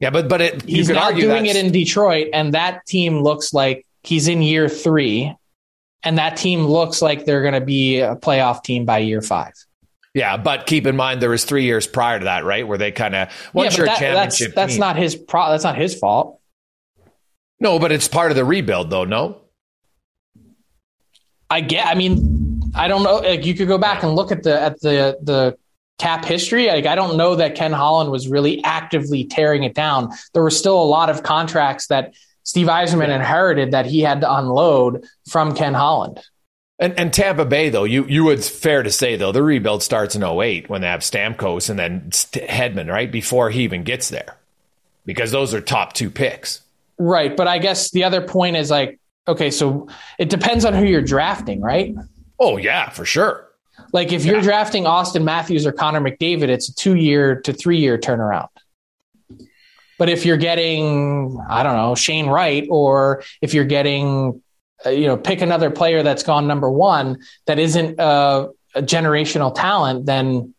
Yeah, 0.00 0.10
but 0.10 0.28
but 0.28 0.40
it, 0.40 0.62
he's 0.62 0.88
not 0.88 1.16
doing 1.16 1.46
it 1.46 1.56
in 1.56 1.72
Detroit, 1.72 2.28
and 2.32 2.54
that 2.54 2.86
team 2.86 3.20
looks 3.20 3.52
like 3.52 3.84
he's 4.02 4.28
in 4.28 4.42
year 4.42 4.68
three, 4.68 5.34
and 6.04 6.18
that 6.18 6.36
team 6.36 6.66
looks 6.66 7.02
like 7.02 7.24
they're 7.24 7.42
going 7.42 7.54
to 7.54 7.60
be 7.60 8.00
a 8.00 8.14
playoff 8.14 8.62
team 8.62 8.84
by 8.84 8.98
year 8.98 9.20
five. 9.20 9.54
Yeah, 10.14 10.36
but 10.36 10.66
keep 10.66 10.86
in 10.86 10.96
mind 10.96 11.20
there 11.20 11.30
was 11.30 11.44
three 11.44 11.64
years 11.64 11.86
prior 11.86 12.18
to 12.18 12.24
that, 12.26 12.44
right, 12.44 12.66
where 12.66 12.78
they 12.78 12.92
kind 12.92 13.14
of 13.14 13.28
once 13.52 13.74
yeah, 13.74 13.78
you're 13.78 13.86
that, 13.86 13.98
championship. 13.98 14.54
That's, 14.54 14.72
that's 14.72 14.78
not 14.78 14.96
his 14.96 15.16
pro. 15.16 15.50
That's 15.50 15.64
not 15.64 15.76
his 15.76 15.98
fault. 15.98 16.40
No, 17.60 17.78
but 17.78 17.90
it's 17.90 18.06
part 18.06 18.30
of 18.30 18.36
the 18.36 18.44
rebuild, 18.44 18.90
though. 18.90 19.04
No, 19.04 19.40
I 21.50 21.60
get. 21.60 21.86
I 21.86 21.94
mean, 21.94 22.72
I 22.74 22.86
don't 22.86 23.02
know. 23.02 23.16
Like 23.16 23.44
you 23.44 23.54
could 23.54 23.68
go 23.68 23.78
back 23.78 24.02
and 24.04 24.14
look 24.14 24.30
at 24.30 24.44
the 24.44 24.60
at 24.60 24.80
the 24.80 25.18
the 25.22 25.58
cap 25.98 26.24
history. 26.24 26.68
Like 26.68 26.86
I 26.86 26.94
don't 26.94 27.16
know 27.16 27.34
that 27.34 27.54
Ken 27.54 27.72
Holland 27.72 28.10
was 28.10 28.28
really 28.28 28.62
actively 28.64 29.24
tearing 29.24 29.64
it 29.64 29.74
down. 29.74 30.10
There 30.32 30.42
were 30.42 30.50
still 30.50 30.80
a 30.80 30.84
lot 30.84 31.10
of 31.10 31.22
contracts 31.22 31.88
that 31.88 32.14
Steve 32.44 32.68
Yzerman 32.68 33.14
inherited 33.14 33.72
that 33.72 33.86
he 33.86 34.00
had 34.00 34.22
to 34.22 34.34
unload 34.34 35.04
from 35.28 35.54
Ken 35.54 35.74
Holland. 35.74 36.20
And, 36.78 36.98
and 36.98 37.12
Tampa 37.12 37.44
Bay, 37.44 37.70
though, 37.70 37.84
you 37.84 38.04
you 38.04 38.24
would 38.24 38.44
fair 38.44 38.82
to 38.84 38.90
say 38.90 39.16
though 39.16 39.32
the 39.32 39.42
rebuild 39.42 39.82
starts 39.82 40.14
in 40.14 40.22
08 40.22 40.68
when 40.68 40.80
they 40.80 40.86
have 40.86 41.00
Stamkos 41.00 41.68
and 41.68 41.78
then 41.78 42.10
Hedman, 42.10 42.88
right 42.88 43.10
before 43.10 43.50
he 43.50 43.62
even 43.62 43.82
gets 43.82 44.08
there, 44.08 44.36
because 45.04 45.32
those 45.32 45.52
are 45.52 45.60
top 45.60 45.92
two 45.92 46.08
picks. 46.08 46.62
Right, 46.96 47.36
but 47.36 47.48
I 47.48 47.58
guess 47.58 47.90
the 47.90 48.04
other 48.04 48.20
point 48.20 48.56
is 48.56 48.70
like, 48.70 48.98
okay, 49.26 49.50
so 49.50 49.88
it 50.18 50.30
depends 50.30 50.64
on 50.64 50.72
who 50.72 50.84
you're 50.84 51.02
drafting, 51.02 51.60
right? 51.60 51.96
Oh 52.38 52.56
yeah, 52.56 52.90
for 52.90 53.04
sure. 53.04 53.47
Like 53.92 54.12
if 54.12 54.24
you're 54.24 54.40
drafting 54.40 54.84
Auston 54.84 55.24
Matthews 55.24 55.66
or 55.66 55.72
Connor 55.72 56.00
McDavid, 56.00 56.48
it's 56.48 56.68
a 56.68 56.74
two 56.74 56.94
year 56.94 57.40
to 57.42 57.52
three 57.52 57.78
year 57.78 57.98
turnaround. 57.98 58.48
But 59.98 60.08
if 60.08 60.24
you're 60.24 60.36
getting, 60.36 61.40
I 61.48 61.62
don't 61.62 61.76
know, 61.76 61.94
Shane 61.94 62.28
Wright, 62.28 62.66
or 62.70 63.24
if 63.42 63.52
you're 63.52 63.64
getting, 63.64 64.42
uh, 64.86 64.90
you 64.90 65.06
know, 65.06 65.16
pick 65.16 65.40
another 65.40 65.70
player 65.70 66.04
that's 66.04 66.22
gone 66.22 66.46
number 66.46 66.70
one 66.70 67.18
that 67.46 67.58
isn't 67.58 67.98
a, 67.98 68.48
a 68.74 68.82
generational 68.82 69.52
talent, 69.52 70.06
then 70.06 70.54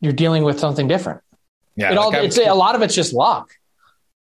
you're 0.00 0.12
dealing 0.12 0.44
with 0.44 0.60
something 0.60 0.86
different. 0.86 1.22
Yeah, 1.76 1.92
it 1.92 1.98
all, 1.98 2.12
like 2.12 2.24
it's, 2.24 2.38
a 2.38 2.52
lot 2.52 2.74
of 2.74 2.82
it's 2.82 2.94
just 2.94 3.14
luck. 3.14 3.52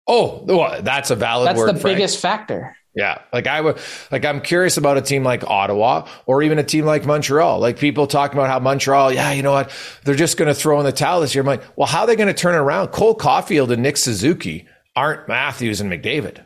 Oh, 0.08 0.44
well, 0.46 0.82
that's 0.82 1.10
a 1.10 1.16
valid 1.16 1.48
that's 1.48 1.60
the 1.60 1.80
Frank. 1.80 1.84
biggest 1.84 2.20
factor. 2.20 2.76
Yeah, 2.96 3.22
like 3.32 3.48
I 3.48 3.62
would, 3.62 3.78
like 4.12 4.26
I'm 4.26 4.42
curious 4.42 4.78
about 4.78 4.98
a 4.98 5.02
team 5.02 5.24
like 5.24 5.44
Ottawa 5.44 6.08
or 6.26 6.42
even 6.42 6.58
a 6.58 6.64
team 6.64 6.86
like 6.86 7.06
Montreal. 7.06 7.60
Like 7.60 7.78
people 7.78 8.08
talking 8.08 8.38
about 8.38 8.50
how 8.50 8.60
Montreal, 8.60 9.14
yeah, 9.14 9.32
you 9.32 9.44
know 9.44 9.52
what, 9.52 9.72
they're 10.04 10.16
just 10.16 10.38
going 10.38 10.48
to 10.48 10.56
throw 10.56 10.80
in 10.80 10.86
the 10.86 10.92
towel 10.92 11.22
this 11.22 11.36
year. 11.36 11.44
I'm 11.44 11.48
like, 11.48 11.64
well, 11.78 11.88
how 11.88 12.02
are 12.02 12.08
they 12.08 12.16
going 12.16 12.28
to 12.28 12.34
turn 12.34 12.56
around? 12.56 12.88
Cole 12.88 13.16
Caufield 13.16 13.70
and 13.72 13.84
Nick 13.84 13.98
Suzuki 13.98 14.68
aren't 14.96 15.28
Matthews 15.28 15.80
and 15.80 15.92
McDavid. 15.92 16.44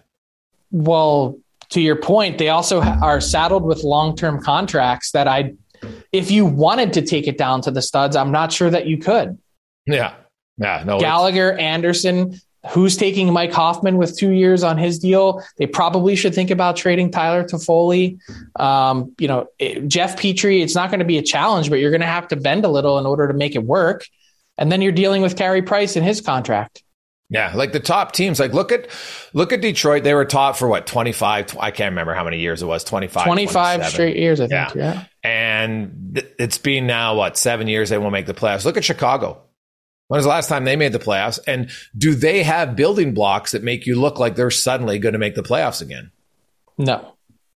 Well, 0.71 1.39
to 1.69 1.81
your 1.81 1.95
point, 1.95 2.37
they 2.37 2.49
also 2.49 2.81
are 2.81 3.21
saddled 3.21 3.63
with 3.63 3.83
long 3.83 4.15
term 4.15 4.41
contracts 4.43 5.11
that 5.11 5.27
I, 5.27 5.53
if 6.11 6.29
you 6.29 6.45
wanted 6.45 6.93
to 6.93 7.01
take 7.01 7.27
it 7.27 7.37
down 7.37 7.61
to 7.61 7.71
the 7.71 7.81
studs, 7.81 8.15
I'm 8.15 8.31
not 8.31 8.51
sure 8.51 8.69
that 8.69 8.85
you 8.85 8.97
could. 8.97 9.39
Yeah. 9.85 10.15
Yeah, 10.57 10.83
no. 10.85 10.99
Gallagher, 10.99 11.53
Anderson, 11.53 12.39
Who's 12.71 12.95
taking 12.95 13.33
Mike 13.33 13.51
Hoffman 13.51 13.97
with 13.97 14.17
two 14.17 14.31
years 14.31 14.63
on 14.63 14.77
his 14.77 14.97
deal? 14.97 15.43
They 15.57 15.67
probably 15.67 16.15
should 16.15 16.33
think 16.33 16.49
about 16.49 16.77
trading 16.77 17.11
Tyler 17.11 17.43
Toffoli. 17.43 18.19
Um, 18.59 19.13
you 19.19 19.27
know, 19.27 19.47
it, 19.59 19.85
Jeff 19.87 20.15
Petry, 20.15 20.63
it's 20.63 20.73
not 20.73 20.89
going 20.89 20.99
to 20.99 21.05
be 21.05 21.17
a 21.17 21.21
challenge, 21.21 21.69
but 21.69 21.79
you're 21.79 21.91
going 21.91 22.01
to 22.01 22.07
have 22.07 22.29
to 22.29 22.37
bend 22.37 22.63
a 22.63 22.69
little 22.69 22.97
in 22.99 23.05
order 23.05 23.27
to 23.27 23.33
make 23.33 23.55
it 23.55 23.63
work. 23.63 24.05
And 24.57 24.71
then 24.71 24.81
you're 24.81 24.93
dealing 24.93 25.21
with 25.21 25.35
Carey 25.35 25.61
Price 25.61 25.97
and 25.97 26.05
his 26.05 26.21
contract. 26.21 26.83
Yeah, 27.29 27.51
like 27.55 27.73
the 27.73 27.79
top 27.79 28.11
teams, 28.11 28.39
like 28.39 28.53
look 28.53 28.71
at 28.71 28.87
look 29.33 29.51
at 29.51 29.59
Detroit. 29.59 30.03
They 30.03 30.13
were 30.13 30.23
top 30.23 30.55
for 30.55 30.67
what, 30.67 30.85
25, 30.85 31.57
I 31.59 31.71
can't 31.71 31.91
remember 31.91 32.13
how 32.13 32.23
many 32.23 32.39
years 32.39 32.61
it 32.61 32.67
was, 32.67 32.83
25. 32.83 33.25
25 33.25 33.85
straight 33.87 34.17
years, 34.17 34.39
I 34.39 34.47
think. 34.47 34.75
Yeah. 34.75 34.93
yeah. 34.93 35.05
And 35.23 36.23
it's 36.37 36.59
been 36.59 36.85
now 36.85 37.15
what, 37.15 37.35
7 37.35 37.67
years 37.67 37.89
they 37.89 37.97
won't 37.97 38.11
make 38.11 38.27
the 38.27 38.35
playoffs. 38.35 38.65
Look 38.65 38.77
at 38.77 38.83
Chicago. 38.83 39.41
When 40.13 40.19
was 40.19 40.25
the 40.25 40.29
last 40.29 40.47
time 40.47 40.63
they 40.63 40.75
made 40.75 40.91
the 40.91 40.99
playoffs? 40.99 41.39
And 41.47 41.71
do 41.97 42.13
they 42.13 42.43
have 42.43 42.75
building 42.75 43.15
blocks 43.15 43.53
that 43.53 43.63
make 43.63 43.87
you 43.87 43.99
look 43.99 44.19
like 44.19 44.35
they're 44.35 44.51
suddenly 44.51 44.99
going 44.99 45.13
to 45.13 45.17
make 45.17 45.33
the 45.33 45.41
playoffs 45.41 45.81
again? 45.81 46.11
No. 46.77 47.15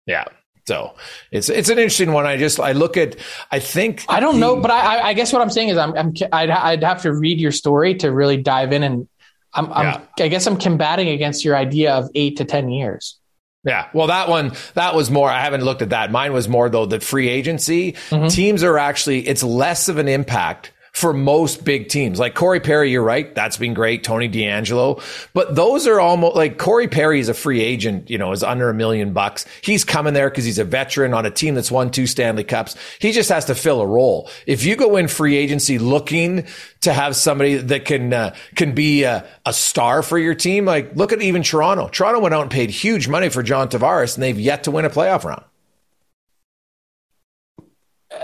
Yeah. 0.05 0.25
So 0.67 0.93
it's 1.31 1.49
it's 1.49 1.69
an 1.69 1.79
interesting 1.79 2.13
one. 2.13 2.27
I 2.27 2.37
just 2.37 2.59
I 2.59 2.73
look 2.73 2.95
at 2.95 3.15
I 3.51 3.57
think 3.57 4.05
I 4.07 4.19
don't 4.19 4.35
the, 4.35 4.41
know, 4.41 4.55
but 4.57 4.69
I 4.69 4.99
I 5.01 5.13
guess 5.13 5.33
what 5.33 5.41
I'm 5.41 5.49
saying 5.49 5.69
is 5.69 5.79
I'm, 5.79 5.97
I'm 5.97 6.13
I'd, 6.31 6.51
I'd 6.51 6.83
have 6.83 7.01
to 7.01 7.11
read 7.11 7.39
your 7.39 7.51
story 7.51 7.95
to 7.95 8.11
really 8.11 8.37
dive 8.37 8.71
in, 8.71 8.83
and 8.83 9.07
I'm, 9.55 9.73
I'm 9.73 9.85
yeah. 9.85 10.23
I 10.23 10.27
guess 10.27 10.45
I'm 10.45 10.57
combating 10.57 11.09
against 11.09 11.43
your 11.43 11.57
idea 11.57 11.95
of 11.95 12.07
eight 12.13 12.37
to 12.37 12.45
ten 12.45 12.69
years. 12.69 13.19
Yeah. 13.65 13.87
Well, 13.93 14.07
that 14.07 14.27
one, 14.27 14.51
that 14.73 14.93
was 14.93 15.09
more, 15.09 15.29
I 15.29 15.39
haven't 15.39 15.63
looked 15.63 15.81
at 15.81 15.91
that. 15.91 16.11
Mine 16.11 16.33
was 16.33 16.49
more 16.49 16.69
though, 16.69 16.85
the 16.85 16.99
free 16.99 17.29
agency. 17.29 17.93
Mm-hmm. 17.93 18.27
Teams 18.27 18.61
are 18.61 18.77
actually, 18.77 19.25
it's 19.25 19.41
less 19.41 19.87
of 19.87 19.97
an 19.97 20.09
impact 20.09 20.72
for 20.93 21.11
most 21.11 21.65
big 21.65 21.89
teams. 21.89 22.19
Like 22.19 22.35
Corey 22.35 22.59
Perry, 22.59 22.91
you're 22.91 23.03
right. 23.03 23.33
That's 23.33 23.57
been 23.57 23.73
great. 23.73 24.03
Tony 24.03 24.29
DeAngelo. 24.29 25.01
But 25.33 25.55
those 25.55 25.87
are 25.87 25.99
almost 25.99 26.35
like 26.35 26.59
Corey 26.59 26.87
Perry 26.87 27.19
is 27.19 27.29
a 27.29 27.33
free 27.33 27.61
agent, 27.61 28.11
you 28.11 28.19
know, 28.19 28.31
is 28.31 28.43
under 28.43 28.69
a 28.69 28.75
million 28.75 29.11
bucks. 29.11 29.45
He's 29.63 29.83
coming 29.83 30.13
there 30.13 30.29
because 30.29 30.45
he's 30.45 30.59
a 30.59 30.63
veteran 30.63 31.15
on 31.15 31.25
a 31.25 31.31
team 31.31 31.55
that's 31.55 31.71
won 31.71 31.89
two 31.89 32.05
Stanley 32.05 32.43
Cups. 32.43 32.75
He 32.99 33.11
just 33.11 33.29
has 33.29 33.45
to 33.45 33.55
fill 33.55 33.81
a 33.81 33.87
role. 33.87 34.29
If 34.45 34.63
you 34.65 34.75
go 34.75 34.95
in 34.95 35.07
free 35.07 35.35
agency 35.35 35.79
looking 35.79 36.45
to 36.81 36.93
have 36.93 37.15
somebody 37.15 37.55
that 37.55 37.85
can, 37.85 38.13
uh, 38.13 38.35
can 38.55 38.75
be 38.75 39.03
a, 39.03 39.25
a 39.47 39.53
star 39.53 40.03
for 40.03 40.19
your 40.19 40.35
team, 40.35 40.65
like 40.65 40.95
look 40.95 41.11
at 41.11 41.23
even 41.23 41.41
Toronto. 41.41 41.87
Toronto 41.87 42.19
went 42.19 42.35
out 42.35 42.43
and 42.43 42.51
paid 42.51 42.69
huge 42.69 43.07
money 43.07 43.29
for 43.29 43.41
John 43.41 43.67
Tavares 43.67 44.13
and 44.13 44.21
they've 44.21 44.39
yet 44.39 44.65
to 44.65 44.71
win 44.71 44.85
a 44.85 44.91
playoff 44.91 45.23
round. 45.23 45.43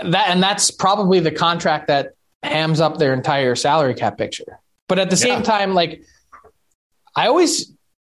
That, 0.04 0.28
and 0.28 0.40
that's 0.40 0.70
probably 0.70 1.18
the 1.18 1.32
contract 1.32 1.88
that 1.88 2.14
hams 2.42 2.80
up 2.80 2.98
their 2.98 3.12
entire 3.12 3.54
salary 3.54 3.94
cap 3.94 4.18
picture. 4.18 4.58
But 4.88 4.98
at 4.98 5.10
the 5.10 5.16
same 5.16 5.38
yeah. 5.38 5.42
time, 5.42 5.74
like 5.74 6.02
I 7.14 7.26
always, 7.26 7.72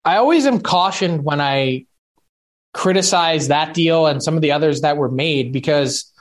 I 0.04 0.16
always 0.16 0.46
am 0.46 0.60
cautioned 0.60 1.24
when 1.24 1.40
I 1.40 1.86
criticize 2.72 3.48
that 3.48 3.74
deal 3.74 4.06
and 4.06 4.22
some 4.22 4.36
of 4.36 4.42
the 4.42 4.52
others 4.52 4.82
that 4.82 4.96
were 4.96 5.10
made 5.10 5.52
because 5.52 6.12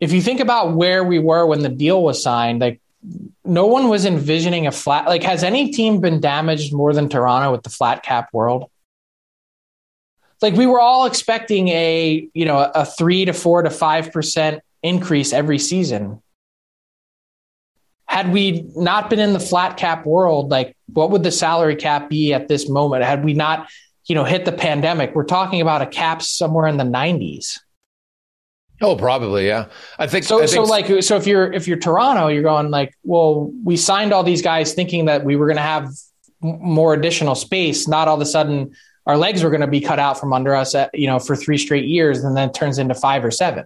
if 0.00 0.12
you 0.12 0.22
think 0.22 0.40
about 0.40 0.74
where 0.74 1.02
we 1.02 1.18
were 1.18 1.46
when 1.46 1.60
the 1.60 1.68
deal 1.68 2.02
was 2.02 2.22
signed, 2.22 2.60
like 2.60 2.80
no 3.44 3.66
one 3.66 3.88
was 3.88 4.04
envisioning 4.04 4.66
a 4.66 4.72
flat. 4.72 5.06
Like, 5.06 5.22
has 5.22 5.44
any 5.44 5.72
team 5.72 6.00
been 6.00 6.20
damaged 6.20 6.72
more 6.72 6.92
than 6.92 7.08
Toronto 7.08 7.52
with 7.52 7.62
the 7.62 7.70
flat 7.70 8.02
cap 8.02 8.28
world? 8.32 8.70
like 10.44 10.54
we 10.54 10.66
were 10.66 10.80
all 10.80 11.06
expecting 11.06 11.68
a 11.68 12.28
you 12.34 12.44
know 12.44 12.70
a 12.74 12.84
three 12.84 13.24
to 13.24 13.32
four 13.32 13.62
to 13.62 13.70
five 13.70 14.12
percent 14.12 14.62
increase 14.82 15.32
every 15.32 15.58
season. 15.58 16.22
Had 18.14 18.32
we 18.32 18.64
not 18.76 19.10
been 19.10 19.18
in 19.18 19.32
the 19.32 19.40
flat 19.40 19.76
cap 19.76 20.06
world, 20.06 20.48
like 20.48 20.76
what 20.92 21.10
would 21.10 21.24
the 21.24 21.32
salary 21.32 21.74
cap 21.74 22.08
be 22.08 22.32
at 22.32 22.46
this 22.46 22.68
moment? 22.68 23.02
Had 23.02 23.24
we 23.24 23.34
not, 23.34 23.68
you 24.06 24.14
know, 24.14 24.22
hit 24.22 24.44
the 24.44 24.52
pandemic? 24.52 25.16
We're 25.16 25.24
talking 25.24 25.60
about 25.60 25.82
a 25.82 25.86
cap 25.86 26.22
somewhere 26.22 26.68
in 26.68 26.76
the 26.76 26.84
90s. 26.84 27.58
Oh, 28.80 28.94
probably, 28.94 29.48
yeah. 29.48 29.66
I 29.98 30.06
think 30.06 30.24
so. 30.24 30.36
I 30.36 30.46
think, 30.46 30.50
so, 30.50 30.62
like, 30.62 31.02
so 31.02 31.16
if 31.16 31.26
you're 31.26 31.52
if 31.52 31.66
you're 31.66 31.76
Toronto, 31.76 32.28
you're 32.28 32.44
going 32.44 32.70
like, 32.70 32.94
well, 33.02 33.50
we 33.64 33.76
signed 33.76 34.12
all 34.12 34.22
these 34.22 34.42
guys 34.42 34.74
thinking 34.74 35.06
that 35.06 35.24
we 35.24 35.34
were 35.34 35.46
going 35.46 35.56
to 35.56 35.62
have 35.62 35.88
more 36.40 36.94
additional 36.94 37.34
space. 37.34 37.88
Not 37.88 38.06
all 38.06 38.14
of 38.14 38.20
a 38.20 38.26
sudden, 38.26 38.76
our 39.06 39.16
legs 39.16 39.42
were 39.42 39.50
going 39.50 39.60
to 39.60 39.66
be 39.66 39.80
cut 39.80 39.98
out 39.98 40.20
from 40.20 40.32
under 40.32 40.54
us, 40.54 40.76
at, 40.76 40.96
you 40.96 41.08
know, 41.08 41.18
for 41.18 41.34
three 41.34 41.58
straight 41.58 41.86
years, 41.86 42.22
and 42.22 42.36
then 42.36 42.50
it 42.50 42.54
turns 42.54 42.78
into 42.78 42.94
five 42.94 43.24
or 43.24 43.32
seven. 43.32 43.64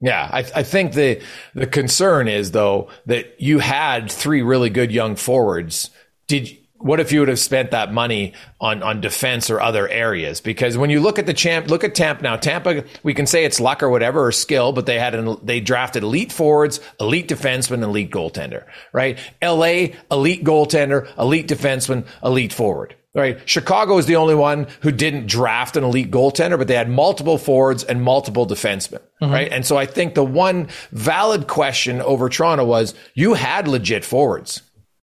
Yeah, 0.00 0.28
I, 0.30 0.38
I, 0.40 0.62
think 0.62 0.92
the 0.92 1.22
the 1.54 1.66
concern 1.66 2.28
is 2.28 2.50
though 2.50 2.90
that 3.06 3.40
you 3.40 3.60
had 3.60 4.10
three 4.10 4.42
really 4.42 4.68
good 4.68 4.92
young 4.92 5.16
forwards. 5.16 5.90
Did 6.26 6.58
what 6.78 7.00
if 7.00 7.12
you 7.12 7.20
would 7.20 7.28
have 7.28 7.38
spent 7.38 7.70
that 7.70 7.94
money 7.94 8.34
on 8.60 8.82
on 8.82 9.00
defense 9.00 9.48
or 9.48 9.58
other 9.58 9.88
areas? 9.88 10.42
Because 10.42 10.76
when 10.76 10.90
you 10.90 11.00
look 11.00 11.18
at 11.18 11.24
the 11.24 11.32
champ, 11.32 11.70
look 11.70 11.82
at 11.82 11.94
Tampa 11.94 12.22
now. 12.22 12.36
Tampa, 12.36 12.84
we 13.02 13.14
can 13.14 13.26
say 13.26 13.46
it's 13.46 13.58
luck 13.58 13.82
or 13.82 13.88
whatever 13.88 14.26
or 14.26 14.32
skill, 14.32 14.72
but 14.72 14.84
they 14.84 14.98
had 14.98 15.14
an, 15.14 15.38
they 15.42 15.60
drafted 15.60 16.02
elite 16.02 16.30
forwards, 16.30 16.78
elite 17.00 17.28
defenseman, 17.28 17.82
elite 17.82 18.10
goaltender. 18.10 18.64
Right? 18.92 19.18
L.A. 19.40 19.94
elite 20.10 20.44
goaltender, 20.44 21.08
elite 21.18 21.48
defenseman, 21.48 22.06
elite 22.22 22.52
forward 22.52 22.94
right? 23.16 23.48
Chicago 23.48 23.96
is 23.96 24.06
the 24.06 24.16
only 24.16 24.34
one 24.34 24.66
who 24.82 24.92
didn't 24.92 25.26
draft 25.26 25.76
an 25.76 25.84
elite 25.84 26.10
goaltender, 26.10 26.58
but 26.58 26.68
they 26.68 26.74
had 26.74 26.90
multiple 26.90 27.38
forwards 27.38 27.82
and 27.82 28.02
multiple 28.02 28.46
defensemen, 28.46 29.00
mm-hmm. 29.22 29.32
right? 29.32 29.50
And 29.50 29.64
so 29.64 29.76
I 29.76 29.86
think 29.86 30.14
the 30.14 30.24
one 30.24 30.68
valid 30.92 31.46
question 31.46 32.02
over 32.02 32.28
Toronto 32.28 32.64
was 32.64 32.94
you 33.14 33.34
had 33.34 33.66
legit 33.66 34.04
forwards. 34.04 34.62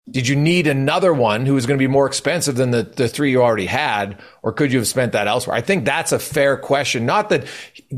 Did 0.10 0.28
you 0.28 0.36
need 0.36 0.66
another 0.66 1.14
one 1.14 1.46
who 1.46 1.54
was 1.54 1.68
going 1.68 1.78
to 1.78 1.84
be 1.84 1.88
more 1.88 2.08
expensive 2.08 2.56
than 2.56 2.72
the, 2.72 2.82
the 2.82 3.08
three 3.08 3.30
you 3.30 3.44
already 3.44 3.68
had, 3.68 4.20
or 4.42 4.52
could 4.52 4.74
you 4.74 4.80
have 4.80 4.88
spent 4.88 5.12
that 5.12 5.28
elsewhere? 5.28 5.56
I 5.56 5.62
think 5.62 5.86
that's 5.86 6.12
a 6.12 6.18
fair 6.18 6.58
question. 6.58 7.06
Not 7.06 7.30
that 7.30 7.46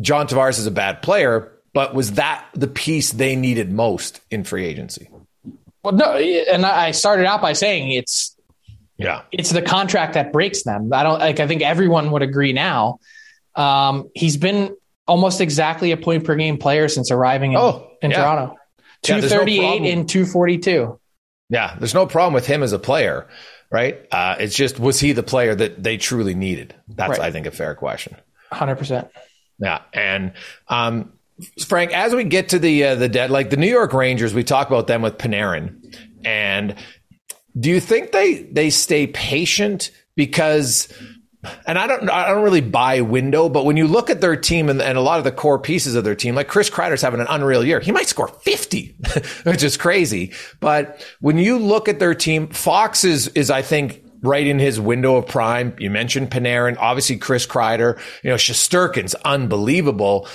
John 0.01 0.27
Tavares 0.27 0.59
is 0.59 0.67
a 0.67 0.71
bad 0.71 1.01
player, 1.01 1.53
but 1.73 1.95
was 1.95 2.13
that 2.13 2.45
the 2.53 2.67
piece 2.67 3.13
they 3.13 3.37
needed 3.37 3.71
most 3.71 4.19
in 4.29 4.43
free 4.43 4.65
agency? 4.65 5.09
Well, 5.83 5.93
no, 5.93 6.17
and 6.17 6.65
I 6.65 6.91
started 6.91 7.25
out 7.25 7.41
by 7.41 7.53
saying 7.53 7.91
it's 7.91 8.35
yeah. 9.01 9.23
It's 9.31 9.49
the 9.51 9.61
contract 9.61 10.13
that 10.13 10.31
breaks 10.31 10.63
them. 10.63 10.91
I 10.93 11.03
don't 11.03 11.19
like 11.19 11.39
I 11.39 11.47
think 11.47 11.61
everyone 11.61 12.11
would 12.11 12.21
agree 12.21 12.53
now. 12.53 12.99
Um, 13.55 14.09
he's 14.15 14.37
been 14.37 14.75
almost 15.07 15.41
exactly 15.41 15.91
a 15.91 15.97
point 15.97 16.23
per 16.23 16.35
game 16.35 16.57
player 16.57 16.87
since 16.87 17.11
arriving 17.11 17.53
in, 17.53 17.57
oh, 17.57 17.91
in 18.01 18.11
yeah. 18.11 18.17
Toronto. 18.17 18.57
238 19.03 19.55
yeah, 19.55 19.79
no 19.79 19.99
and 19.99 20.09
242. 20.09 20.99
Yeah, 21.49 21.75
there's 21.77 21.93
no 21.93 22.05
problem 22.05 22.33
with 22.33 22.45
him 22.45 22.63
as 22.63 22.71
a 22.71 22.79
player, 22.79 23.27
right? 23.69 24.07
Uh, 24.11 24.35
it's 24.39 24.55
just 24.55 24.79
was 24.79 24.99
he 24.99 25.11
the 25.11 25.23
player 25.23 25.53
that 25.53 25.83
they 25.83 25.97
truly 25.97 26.33
needed? 26.33 26.75
That's 26.87 27.19
right. 27.19 27.21
I 27.21 27.31
think 27.31 27.45
a 27.45 27.51
fair 27.51 27.75
question. 27.75 28.15
100%. 28.51 29.09
Yeah, 29.59 29.81
and 29.93 30.33
um, 30.69 31.13
Frank, 31.65 31.91
as 31.93 32.15
we 32.15 32.23
get 32.23 32.49
to 32.49 32.59
the 32.59 32.83
uh, 32.85 32.95
the 32.95 33.09
dead, 33.09 33.31
like 33.31 33.49
the 33.49 33.57
New 33.57 33.69
York 33.69 33.93
Rangers, 33.93 34.33
we 34.33 34.43
talk 34.43 34.67
about 34.67 34.87
them 34.87 35.01
with 35.01 35.17
Panarin, 35.17 35.95
and 36.23 36.75
do 37.59 37.69
you 37.69 37.79
think 37.79 38.11
they 38.11 38.43
they 38.43 38.69
stay 38.69 39.07
patient 39.07 39.91
because 40.15 40.87
and 41.65 41.79
I 41.79 41.87
don't 41.87 42.09
I 42.09 42.29
don't 42.29 42.43
really 42.43 42.61
buy 42.61 43.01
window, 43.01 43.49
but 43.49 43.65
when 43.65 43.77
you 43.77 43.87
look 43.87 44.09
at 44.09 44.21
their 44.21 44.35
team 44.35 44.69
and, 44.69 44.81
and 44.81 44.97
a 44.97 45.01
lot 45.01 45.17
of 45.17 45.23
the 45.23 45.31
core 45.31 45.57
pieces 45.57 45.95
of 45.95 46.03
their 46.03 46.15
team, 46.15 46.35
like 46.35 46.47
Chris 46.47 46.69
Kreider's 46.69 47.01
having 47.01 47.19
an 47.19 47.27
unreal 47.29 47.63
year. 47.63 47.79
He 47.79 47.91
might 47.91 48.07
score 48.07 48.27
50, 48.27 48.95
which 49.43 49.63
is 49.63 49.75
crazy. 49.75 50.33
But 50.59 51.03
when 51.19 51.37
you 51.37 51.57
look 51.57 51.89
at 51.89 51.99
their 51.99 52.13
team, 52.13 52.47
Fox 52.49 53.03
is 53.03 53.27
is 53.29 53.49
I 53.49 53.63
think 53.63 54.03
right 54.21 54.45
in 54.45 54.59
his 54.59 54.79
window 54.79 55.15
of 55.15 55.27
prime. 55.27 55.75
You 55.79 55.89
mentioned 55.89 56.29
Panarin, 56.29 56.77
obviously 56.79 57.17
Chris 57.17 57.47
Kreider, 57.47 57.99
you 58.23 58.29
know, 58.29 58.35
Shesterkin's 58.35 59.15
unbelievable. 59.15 60.27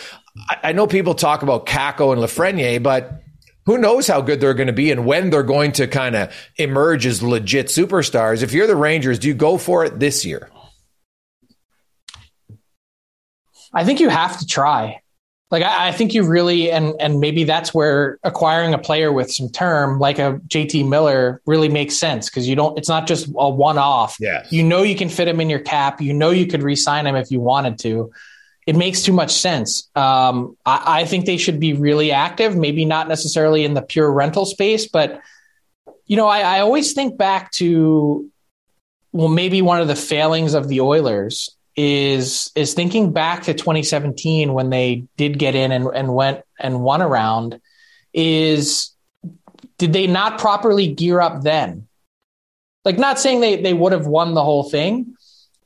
I, 0.48 0.70
I 0.70 0.72
know 0.72 0.88
people 0.88 1.14
talk 1.14 1.42
about 1.42 1.66
Kakko 1.66 2.12
and 2.12 2.20
Lafreniere, 2.20 2.82
but 2.82 3.22
who 3.66 3.78
knows 3.78 4.06
how 4.06 4.20
good 4.20 4.40
they're 4.40 4.54
going 4.54 4.68
to 4.68 4.72
be 4.72 4.90
and 4.90 5.04
when 5.04 5.30
they're 5.30 5.42
going 5.42 5.72
to 5.72 5.86
kind 5.86 6.16
of 6.16 6.32
emerge 6.56 7.04
as 7.04 7.22
legit 7.22 7.66
superstars. 7.66 8.42
If 8.42 8.52
you're 8.52 8.66
the 8.66 8.76
Rangers, 8.76 9.18
do 9.18 9.28
you 9.28 9.34
go 9.34 9.58
for 9.58 9.84
it 9.84 9.98
this 9.98 10.24
year? 10.24 10.48
I 13.74 13.84
think 13.84 14.00
you 14.00 14.08
have 14.08 14.38
to 14.38 14.46
try. 14.46 15.00
Like 15.50 15.62
I, 15.62 15.88
I, 15.88 15.92
think 15.92 16.12
you 16.14 16.26
really 16.26 16.72
and 16.72 16.94
and 16.98 17.20
maybe 17.20 17.44
that's 17.44 17.72
where 17.72 18.18
acquiring 18.24 18.74
a 18.74 18.78
player 18.78 19.12
with 19.12 19.30
some 19.30 19.48
term 19.48 20.00
like 20.00 20.18
a 20.18 20.40
JT 20.48 20.88
Miller 20.88 21.40
really 21.46 21.68
makes 21.68 21.96
sense 21.96 22.28
because 22.28 22.48
you 22.48 22.56
don't 22.56 22.76
it's 22.76 22.88
not 22.88 23.06
just 23.06 23.28
a 23.28 23.48
one 23.48 23.78
off. 23.78 24.16
Yeah. 24.18 24.44
You 24.50 24.64
know 24.64 24.82
you 24.82 24.96
can 24.96 25.08
fit 25.08 25.28
him 25.28 25.40
in 25.40 25.48
your 25.48 25.60
cap. 25.60 26.00
You 26.00 26.14
know 26.14 26.30
you 26.30 26.46
could 26.48 26.64
re-sign 26.64 27.06
him 27.06 27.14
if 27.14 27.30
you 27.30 27.38
wanted 27.38 27.78
to 27.80 28.10
it 28.66 28.76
makes 28.76 29.02
too 29.02 29.12
much 29.12 29.32
sense. 29.32 29.88
Um, 29.94 30.56
I, 30.66 31.00
I, 31.00 31.04
think 31.04 31.24
they 31.24 31.36
should 31.36 31.60
be 31.60 31.72
really 31.72 32.10
active, 32.10 32.56
maybe 32.56 32.84
not 32.84 33.06
necessarily 33.06 33.64
in 33.64 33.74
the 33.74 33.82
pure 33.82 34.10
rental 34.10 34.44
space, 34.44 34.88
but 34.88 35.20
you 36.06 36.16
know, 36.16 36.26
I, 36.26 36.40
I 36.40 36.60
always 36.60 36.92
think 36.92 37.16
back 37.16 37.52
to 37.52 38.30
well, 39.12 39.28
maybe 39.28 39.62
one 39.62 39.80
of 39.80 39.88
the 39.88 39.96
failings 39.96 40.54
of 40.54 40.68
the 40.68 40.80
Oilers 40.80 41.56
is 41.76 42.50
is 42.54 42.74
thinking 42.74 43.12
back 43.12 43.44
to 43.44 43.54
2017 43.54 44.52
when 44.52 44.70
they 44.70 45.04
did 45.16 45.38
get 45.38 45.54
in 45.54 45.72
and, 45.72 45.88
and 45.94 46.14
went 46.14 46.42
and 46.58 46.82
won 46.82 47.02
around. 47.02 47.60
Is 48.12 48.92
did 49.78 49.92
they 49.92 50.06
not 50.06 50.38
properly 50.38 50.88
gear 50.88 51.20
up 51.20 51.42
then? 51.42 51.86
Like, 52.84 52.98
not 52.98 53.18
saying 53.18 53.40
they 53.40 53.60
they 53.60 53.74
would 53.74 53.92
have 53.92 54.06
won 54.06 54.34
the 54.34 54.44
whole 54.44 54.64
thing, 54.64 55.16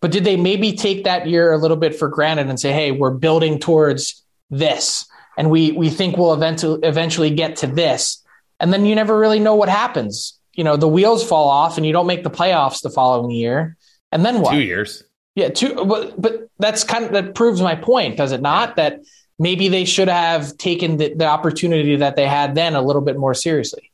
but 0.01 0.11
did 0.11 0.25
they 0.25 0.37
maybe 0.37 0.73
take 0.73 1.05
that 1.05 1.27
year 1.27 1.53
a 1.53 1.59
little 1.59 1.77
bit 1.77 1.95
for 1.95 2.09
granted 2.09 2.49
and 2.49 2.59
say, 2.59 2.73
"Hey, 2.73 2.91
we're 2.91 3.11
building 3.11 3.59
towards 3.59 4.23
this, 4.51 5.07
and 5.37 5.51
we 5.51 5.73
we 5.73 5.91
think 5.91 6.17
we'll 6.17 6.35
eventually 6.35 6.81
eventually 6.83 7.31
get 7.31 7.57
to 7.57 7.67
this," 7.67 8.23
and 8.59 8.73
then 8.73 8.87
you 8.87 8.95
never 8.95 9.19
really 9.19 9.39
know 9.39 9.55
what 9.55 9.69
happens. 9.69 10.39
You 10.55 10.65
know, 10.65 10.77
the 10.77 10.89
wheels 10.89 11.27
fall 11.27 11.49
off, 11.49 11.77
and 11.77 11.87
you 11.87 11.93
don't 11.93 12.07
make 12.07 12.25
the 12.25 12.31
playoffs 12.31 12.83
the 12.83 12.91
following 12.91 13.31
year, 13.31 13.77
and 14.11 14.25
then 14.25 14.41
what? 14.41 14.53
Two 14.53 14.63
years. 14.63 15.05
Yeah, 15.35 15.51
two. 15.51 15.75
But 15.85 16.21
but 16.21 16.49
that's 16.59 16.85
kind 16.85 17.05
of 17.05 17.13
that 17.13 17.35
proves 17.35 17.61
my 17.61 17.75
point, 17.75 18.17
does 18.17 18.33
it 18.33 18.41
not? 18.41 18.77
That 18.77 19.01
maybe 19.39 19.69
they 19.69 19.85
should 19.85 20.09
have 20.09 20.57
taken 20.59 20.99
the, 20.99 21.15
the 21.15 21.27
opportunity 21.27 21.97
that 21.97 22.17
they 22.17 22.27
had 22.27 22.55
then 22.55 22.75
a 22.75 22.83
little 22.83 23.03
bit 23.03 23.17
more 23.17 23.35
seriously. 23.35 23.90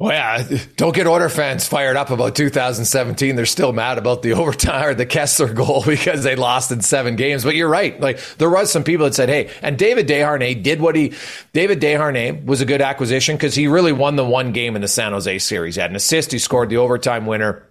Well, 0.00 0.12
yeah, 0.12 0.58
don't 0.76 0.94
get 0.94 1.08
Oiler 1.08 1.28
fans 1.28 1.66
fired 1.66 1.96
up 1.96 2.10
about 2.10 2.36
2017. 2.36 3.34
They're 3.34 3.44
still 3.46 3.72
mad 3.72 3.98
about 3.98 4.22
the 4.22 4.32
overtime 4.34 4.84
or 4.84 4.94
the 4.94 5.06
Kesler 5.06 5.52
goal 5.52 5.82
because 5.86 6.22
they 6.22 6.36
lost 6.36 6.70
in 6.70 6.82
seven 6.82 7.16
games. 7.16 7.42
But 7.42 7.56
you're 7.56 7.68
right. 7.68 8.00
Like 8.00 8.20
there 8.38 8.48
was 8.48 8.70
some 8.70 8.84
people 8.84 9.06
that 9.06 9.14
said, 9.16 9.28
"Hey," 9.28 9.50
and 9.60 9.76
David 9.76 10.06
Desharnais 10.06 10.62
did 10.62 10.80
what 10.80 10.94
he. 10.94 11.14
David 11.52 11.80
Desharnais 11.80 12.44
was 12.44 12.60
a 12.60 12.64
good 12.64 12.80
acquisition 12.80 13.34
because 13.34 13.56
he 13.56 13.66
really 13.66 13.92
won 13.92 14.14
the 14.14 14.24
one 14.24 14.52
game 14.52 14.76
in 14.76 14.82
the 14.82 14.88
San 14.88 15.10
Jose 15.12 15.40
series. 15.40 15.74
He 15.74 15.80
had 15.80 15.90
an 15.90 15.96
assist. 15.96 16.30
He 16.30 16.38
scored 16.38 16.70
the 16.70 16.76
overtime 16.76 17.26
winner. 17.26 17.67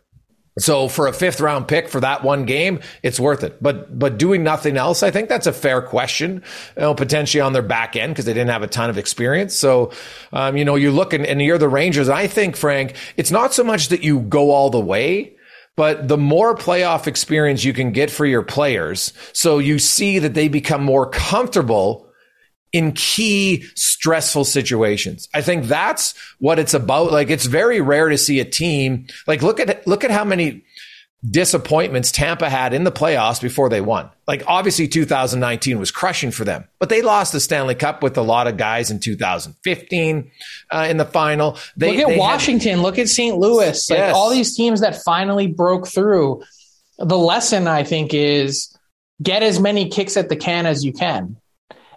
So 0.58 0.88
for 0.88 1.08
a 1.08 1.14
fifth 1.14 1.40
round 1.40 1.68
pick 1.68 1.88
for 1.88 2.00
that 2.02 2.24
one 2.24 2.46
game, 2.46 2.80
it's 3.04 3.20
worth 3.20 3.44
it. 3.44 3.62
But 3.62 3.98
but 3.98 4.18
doing 4.18 4.44
nothing 4.44 4.78
else, 4.78 5.04
I 5.04 5.12
think 5.12 5.30
that's 5.30 5.48
a 5.48 5.54
fair 5.54 5.82
question. 5.82 6.44
You 6.76 6.82
know, 6.82 6.94
potentially 6.96 7.42
on 7.42 7.54
their 7.54 7.62
back 7.62 7.96
end 7.96 8.14
because 8.14 8.26
they 8.26 8.34
didn't 8.34 8.50
have 8.50 8.64
a 8.64 8.68
ton 8.68 8.90
of 8.90 8.98
experience. 8.98 9.56
So 9.56 9.92
um, 10.34 10.58
you 10.58 10.66
know, 10.66 10.76
you 10.76 10.92
look 10.92 11.14
and, 11.14 11.26
and 11.26 11.42
you're 11.42 11.58
the 11.58 11.70
Rangers. 11.70 12.10
I 12.10 12.28
think 12.28 12.56
Frank, 12.56 12.96
it's 13.18 13.32
not 13.32 13.54
so 13.54 13.64
much 13.64 13.90
that 13.90 14.04
you 14.04 14.22
go 14.22 14.52
all 14.52 14.70
the 14.70 14.80
way. 14.80 15.34
But 15.76 16.08
the 16.08 16.18
more 16.18 16.56
playoff 16.56 17.06
experience 17.06 17.64
you 17.64 17.72
can 17.72 17.92
get 17.92 18.10
for 18.10 18.26
your 18.26 18.42
players, 18.42 19.14
so 19.32 19.60
you 19.60 19.78
see 19.78 20.18
that 20.18 20.34
they 20.34 20.48
become 20.48 20.84
more 20.84 21.08
comfortable 21.08 22.07
in 22.78 22.92
key 22.92 23.64
stressful 23.76 24.46
situations. 24.46 25.28
I 25.34 25.42
think 25.42 25.66
that's 25.66 26.14
what 26.38 26.60
it's 26.60 26.76
about. 26.76 27.12
Like 27.12 27.32
it's 27.32 27.46
very 27.46 27.82
rare 27.82 28.10
to 28.10 28.18
see 28.18 28.40
a 28.40 28.46
team 28.46 29.08
like 29.26 29.42
look 29.42 29.60
at 29.60 29.88
look 29.88 30.04
at 30.04 30.12
how 30.12 30.24
many 30.24 30.64
disappointments 31.28 32.12
Tampa 32.12 32.48
had 32.48 32.76
in 32.76 32.84
the 32.84 32.92
playoffs 32.92 33.42
before 33.42 33.70
they 33.70 33.82
won. 33.82 34.12
Like 34.28 34.44
obviously 34.46 34.88
2019 34.88 35.80
was 35.80 35.90
crushing 35.90 36.30
for 36.30 36.46
them, 36.46 36.66
but 36.78 36.90
they 36.90 37.02
lost 37.02 37.32
the 37.32 37.40
Stanley 37.40 37.74
Cup 37.74 38.04
with 38.04 38.16
a 38.18 38.22
lot 38.22 38.46
of 38.46 38.58
guys 38.58 38.92
in 38.92 39.00
2015 39.00 40.32
uh, 40.70 40.88
in 40.88 40.98
the 40.98 41.06
final. 41.06 41.58
They, 41.76 41.98
look 41.98 42.12
at 42.12 42.20
Washington, 42.20 42.74
had, 42.74 42.80
look 42.80 43.00
at 43.00 43.10
St. 43.10 43.36
Louis, 43.36 43.90
like 43.90 43.98
yes. 43.98 44.16
all 44.16 44.30
these 44.30 44.56
teams 44.56 44.82
that 44.82 45.02
finally 45.04 45.48
broke 45.48 45.88
through. 45.88 46.44
The 47.00 47.18
lesson 47.18 47.68
I 47.68 47.84
think 47.84 48.14
is 48.14 48.78
get 49.22 49.42
as 49.42 49.60
many 49.60 49.90
kicks 49.90 50.16
at 50.16 50.30
the 50.30 50.36
can 50.36 50.68
as 50.68 50.86
you 50.86 50.94
can. 50.94 51.38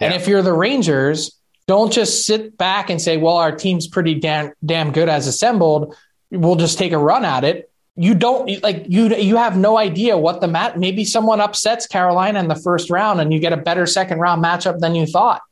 And 0.00 0.14
if 0.14 0.26
you're 0.26 0.42
the 0.42 0.52
Rangers, 0.52 1.38
don't 1.66 1.92
just 1.92 2.26
sit 2.26 2.56
back 2.56 2.90
and 2.90 3.00
say, 3.00 3.16
well, 3.16 3.36
our 3.36 3.54
team's 3.54 3.86
pretty 3.86 4.14
damn, 4.14 4.52
damn 4.64 4.92
good 4.92 5.08
as 5.08 5.26
assembled. 5.26 5.94
We'll 6.30 6.56
just 6.56 6.78
take 6.78 6.92
a 6.92 6.98
run 6.98 7.24
at 7.24 7.44
it. 7.44 7.70
you 7.96 8.14
don't 8.14 8.62
like 8.62 8.86
you 8.88 9.14
you 9.16 9.36
have 9.36 9.56
no 9.56 9.76
idea 9.76 10.16
what 10.16 10.40
the 10.40 10.48
mat 10.48 10.78
maybe 10.78 11.04
someone 11.04 11.40
upsets 11.40 11.86
Carolina 11.86 12.38
in 12.40 12.48
the 12.48 12.54
first 12.54 12.88
round 12.88 13.20
and 13.20 13.32
you 13.32 13.38
get 13.40 13.52
a 13.52 13.56
better 13.56 13.84
second 13.84 14.20
round 14.20 14.42
matchup 14.42 14.78
than 14.78 14.94
you 14.94 15.06
thought. 15.06 15.42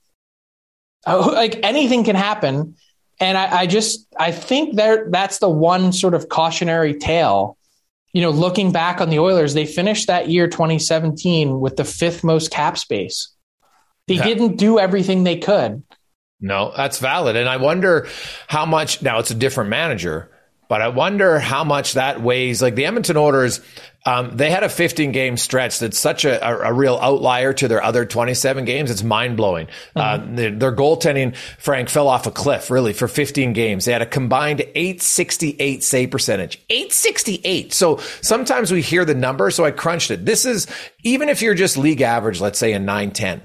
Uh, 1.07 1.31
like 1.33 1.61
anything 1.63 2.05
can 2.05 2.17
happen. 2.17 2.75
And 3.21 3.37
I, 3.37 3.61
I 3.61 3.67
just 3.67 4.07
I 4.19 4.33
think 4.33 4.77
there 4.77 5.11
that's 5.11 5.39
the 5.39 5.49
one 5.49 5.93
sort 5.93 6.15
of 6.15 6.29
cautionary 6.29 6.95
tale. 6.95 7.57
You 8.13 8.23
know, 8.23 8.31
looking 8.31 8.73
back 8.73 9.01
on 9.01 9.11
the 9.11 9.19
Oilers, 9.19 9.53
they 9.53 9.67
finished 9.67 10.07
that 10.07 10.31
year 10.31 10.49
2017 10.49 11.61
with 11.61 11.77
the 11.77 11.85
fifth 11.85 12.25
most 12.25 12.51
cap 12.51 12.79
space. 12.79 13.29
They 14.09 14.15
yeah. 14.15 14.25
didn't 14.25 14.57
do 14.57 14.79
everything 14.79 15.25
they 15.25 15.37
could. 15.37 15.83
No, 16.41 16.73
that's 16.77 16.99
valid. 16.99 17.37
And 17.37 17.49
I 17.49 17.57
wonder 17.57 18.09
how 18.47 18.65
much 18.65 19.03
now 19.03 19.19
it's 19.19 19.31
a 19.31 19.35
different 19.35 19.71
manager, 19.71 20.31
but 20.69 20.81
I 20.81 20.89
wonder 20.89 21.39
how 21.39 21.65
much 21.65 21.95
that 21.95 22.23
weighs. 22.23 22.63
Like 22.63 22.75
the 22.77 22.87
Edmonton 22.87 23.17
Oilers, 23.17 23.61
um, 24.07 24.37
they 24.37 24.51
had 24.51 24.63
a 24.63 24.69
15 24.69 25.11
game 25.11 25.37
stretch 25.37 25.81
that's 25.81 25.99
such 25.99 26.25
a, 26.25 26.47
a, 26.47 26.71
a, 26.71 26.73
real 26.73 26.97
outlier 27.03 27.53
to 27.55 27.67
their 27.67 27.83
other 27.83 28.07
27 28.07 28.65
games. 28.65 28.91
It's 28.91 29.03
mind 29.03 29.37
blowing. 29.37 29.67
Uh, 29.97 30.19
mm-hmm. 30.19 30.33
Uh, 30.33 30.37
their, 30.37 30.51
their, 30.53 30.73
goaltending, 30.77 31.35
Frank, 31.59 31.89
fell 31.89 32.07
off 32.07 32.27
a 32.27 32.31
cliff 32.31 32.71
really 32.71 32.93
for 32.93 33.09
15 33.09 33.53
games. 33.53 33.85
They 33.85 33.93
had 33.93 34.03
a 34.03 34.07
combined 34.07 34.61
868 34.61 35.83
save 35.83 36.11
percentage. 36.11 36.63
868. 36.71 37.73
So 37.73 37.97
sometimes 38.21 38.71
we 38.71 38.81
hear 38.81 39.05
the 39.05 39.15
number. 39.15 39.51
So 39.51 39.65
I 39.65 39.73
crunched 39.73 40.13
it. 40.13 40.25
This 40.25 40.45
is 40.45 40.69
even 41.03 41.29
if 41.29 41.43
you're 41.43 41.55
just 41.55 41.77
league 41.77 42.01
average, 42.01 42.41
let's 42.41 42.59
say 42.59 42.73
a 42.75 42.79
910. 42.79 43.43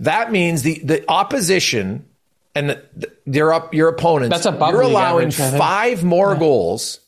That 0.00 0.32
means 0.32 0.62
the, 0.62 0.80
the 0.80 1.04
opposition 1.10 2.06
and 2.54 2.80
they're 3.26 3.52
up 3.52 3.74
your 3.74 3.88
opponents. 3.88 4.34
That's 4.34 4.46
above 4.46 4.72
You're 4.72 4.80
allowing 4.80 5.28
average, 5.28 5.58
five 5.58 6.02
more 6.02 6.32
yeah. 6.32 6.38
goals 6.38 7.00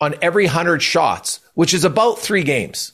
on 0.00 0.14
every 0.22 0.46
hundred 0.46 0.80
shots, 0.82 1.40
which 1.54 1.74
is 1.74 1.84
about 1.84 2.18
three 2.18 2.44
games. 2.44 2.92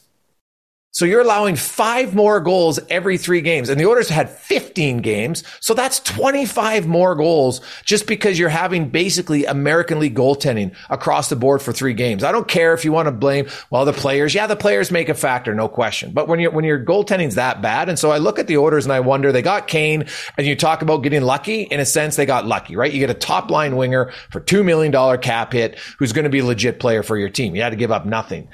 So 0.90 1.04
you're 1.04 1.20
allowing 1.20 1.54
five 1.54 2.14
more 2.14 2.40
goals 2.40 2.80
every 2.88 3.18
three 3.18 3.42
games. 3.42 3.68
And 3.68 3.78
the 3.78 3.86
Oilers 3.86 4.08
had 4.08 4.30
15 4.30 4.98
games. 4.98 5.44
So 5.60 5.74
that's 5.74 6.00
25 6.00 6.86
more 6.86 7.14
goals 7.14 7.60
just 7.84 8.06
because 8.06 8.38
you're 8.38 8.48
having 8.48 8.88
basically 8.88 9.44
American 9.44 10.00
League 10.00 10.16
goaltending 10.16 10.74
across 10.88 11.28
the 11.28 11.36
board 11.36 11.60
for 11.60 11.72
three 11.72 11.92
games. 11.92 12.24
I 12.24 12.32
don't 12.32 12.48
care 12.48 12.72
if 12.72 12.86
you 12.86 12.92
want 12.92 13.06
to 13.06 13.12
blame, 13.12 13.48
well, 13.70 13.84
the 13.84 13.92
players. 13.92 14.34
Yeah, 14.34 14.46
the 14.46 14.56
players 14.56 14.90
make 14.90 15.10
a 15.10 15.14
factor, 15.14 15.54
no 15.54 15.68
question. 15.68 16.12
But 16.12 16.26
when 16.26 16.40
you're, 16.40 16.50
when 16.50 16.64
your 16.64 16.82
goaltending's 16.82 17.34
that 17.34 17.60
bad. 17.60 17.90
And 17.90 17.98
so 17.98 18.10
I 18.10 18.16
look 18.16 18.38
at 18.38 18.46
the 18.46 18.56
Oilers 18.56 18.86
and 18.86 18.92
I 18.92 19.00
wonder, 19.00 19.30
they 19.30 19.42
got 19.42 19.68
Kane 19.68 20.06
and 20.38 20.46
you 20.46 20.56
talk 20.56 20.80
about 20.80 21.02
getting 21.02 21.22
lucky. 21.22 21.62
In 21.62 21.80
a 21.80 21.86
sense, 21.86 22.16
they 22.16 22.26
got 22.26 22.46
lucky, 22.46 22.76
right? 22.76 22.90
You 22.92 22.98
get 22.98 23.10
a 23.10 23.14
top 23.14 23.50
line 23.50 23.76
winger 23.76 24.10
for 24.30 24.40
$2 24.40 24.64
million 24.64 25.20
cap 25.20 25.52
hit 25.52 25.78
who's 25.98 26.14
going 26.14 26.24
to 26.24 26.30
be 26.30 26.38
a 26.38 26.44
legit 26.46 26.80
player 26.80 27.02
for 27.02 27.18
your 27.18 27.28
team. 27.28 27.54
You 27.54 27.62
had 27.62 27.70
to 27.70 27.76
give 27.76 27.92
up 27.92 28.06
nothing. 28.06 28.48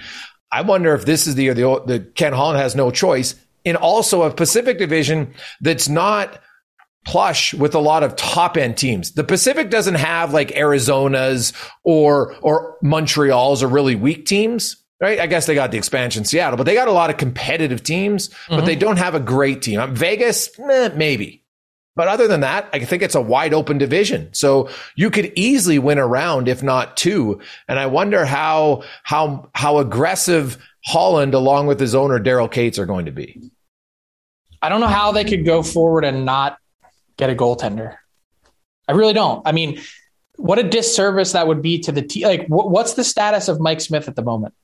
I 0.54 0.60
wonder 0.60 0.94
if 0.94 1.04
this 1.04 1.26
is 1.26 1.34
the 1.34 1.42
year 1.42 1.54
the, 1.54 1.82
the 1.84 1.98
Ken 1.98 2.32
Holland 2.32 2.60
has 2.60 2.76
no 2.76 2.92
choice 2.92 3.34
in 3.64 3.74
also 3.74 4.22
a 4.22 4.30
Pacific 4.32 4.78
division 4.78 5.34
that's 5.60 5.88
not 5.88 6.40
plush 7.04 7.52
with 7.54 7.74
a 7.74 7.80
lot 7.80 8.04
of 8.04 8.14
top 8.14 8.56
end 8.56 8.76
teams. 8.76 9.12
The 9.12 9.24
Pacific 9.24 9.68
doesn't 9.68 9.96
have 9.96 10.32
like 10.32 10.52
Arizona's 10.52 11.52
or 11.82 12.36
or 12.40 12.78
Montreal's 12.82 13.64
or 13.64 13.68
really 13.68 13.96
weak 13.96 14.26
teams. 14.26 14.76
Right? 15.00 15.18
I 15.18 15.26
guess 15.26 15.46
they 15.46 15.56
got 15.56 15.72
the 15.72 15.76
expansion 15.76 16.24
Seattle, 16.24 16.56
but 16.56 16.64
they 16.64 16.74
got 16.74 16.86
a 16.86 16.92
lot 16.92 17.10
of 17.10 17.16
competitive 17.16 17.82
teams, 17.82 18.28
mm-hmm. 18.28 18.56
but 18.56 18.64
they 18.64 18.76
don't 18.76 18.96
have 18.96 19.16
a 19.16 19.20
great 19.20 19.60
team. 19.60 19.94
Vegas, 19.94 20.48
eh, 20.58 20.90
maybe. 20.94 21.43
But 21.96 22.08
other 22.08 22.26
than 22.26 22.40
that, 22.40 22.68
I 22.72 22.80
think 22.80 23.02
it's 23.02 23.14
a 23.14 23.20
wide 23.20 23.54
open 23.54 23.78
division. 23.78 24.32
So 24.32 24.68
you 24.96 25.10
could 25.10 25.32
easily 25.36 25.78
win 25.78 25.98
a 25.98 26.06
round, 26.06 26.48
if 26.48 26.62
not 26.62 26.96
two. 26.96 27.40
And 27.68 27.78
I 27.78 27.86
wonder 27.86 28.24
how, 28.24 28.82
how, 29.04 29.48
how 29.54 29.78
aggressive 29.78 30.58
Holland, 30.84 31.34
along 31.34 31.68
with 31.68 31.78
his 31.78 31.94
owner, 31.94 32.18
Daryl 32.18 32.50
Katz 32.50 32.78
are 32.78 32.86
going 32.86 33.06
to 33.06 33.12
be. 33.12 33.50
I 34.60 34.68
don't 34.68 34.80
know 34.80 34.88
how 34.88 35.12
they 35.12 35.24
could 35.24 35.44
go 35.44 35.62
forward 35.62 36.04
and 36.04 36.24
not 36.24 36.58
get 37.16 37.30
a 37.30 37.34
goaltender. 37.34 37.96
I 38.88 38.92
really 38.92 39.12
don't. 39.12 39.46
I 39.46 39.52
mean, 39.52 39.80
what 40.36 40.58
a 40.58 40.62
disservice 40.62 41.32
that 41.32 41.46
would 41.46 41.62
be 41.62 41.78
to 41.80 41.92
the 41.92 42.02
team. 42.02 42.24
Like, 42.24 42.46
what's 42.48 42.94
the 42.94 43.04
status 43.04 43.48
of 43.48 43.60
Mike 43.60 43.80
Smith 43.80 44.08
at 44.08 44.16
the 44.16 44.22
moment? 44.22 44.54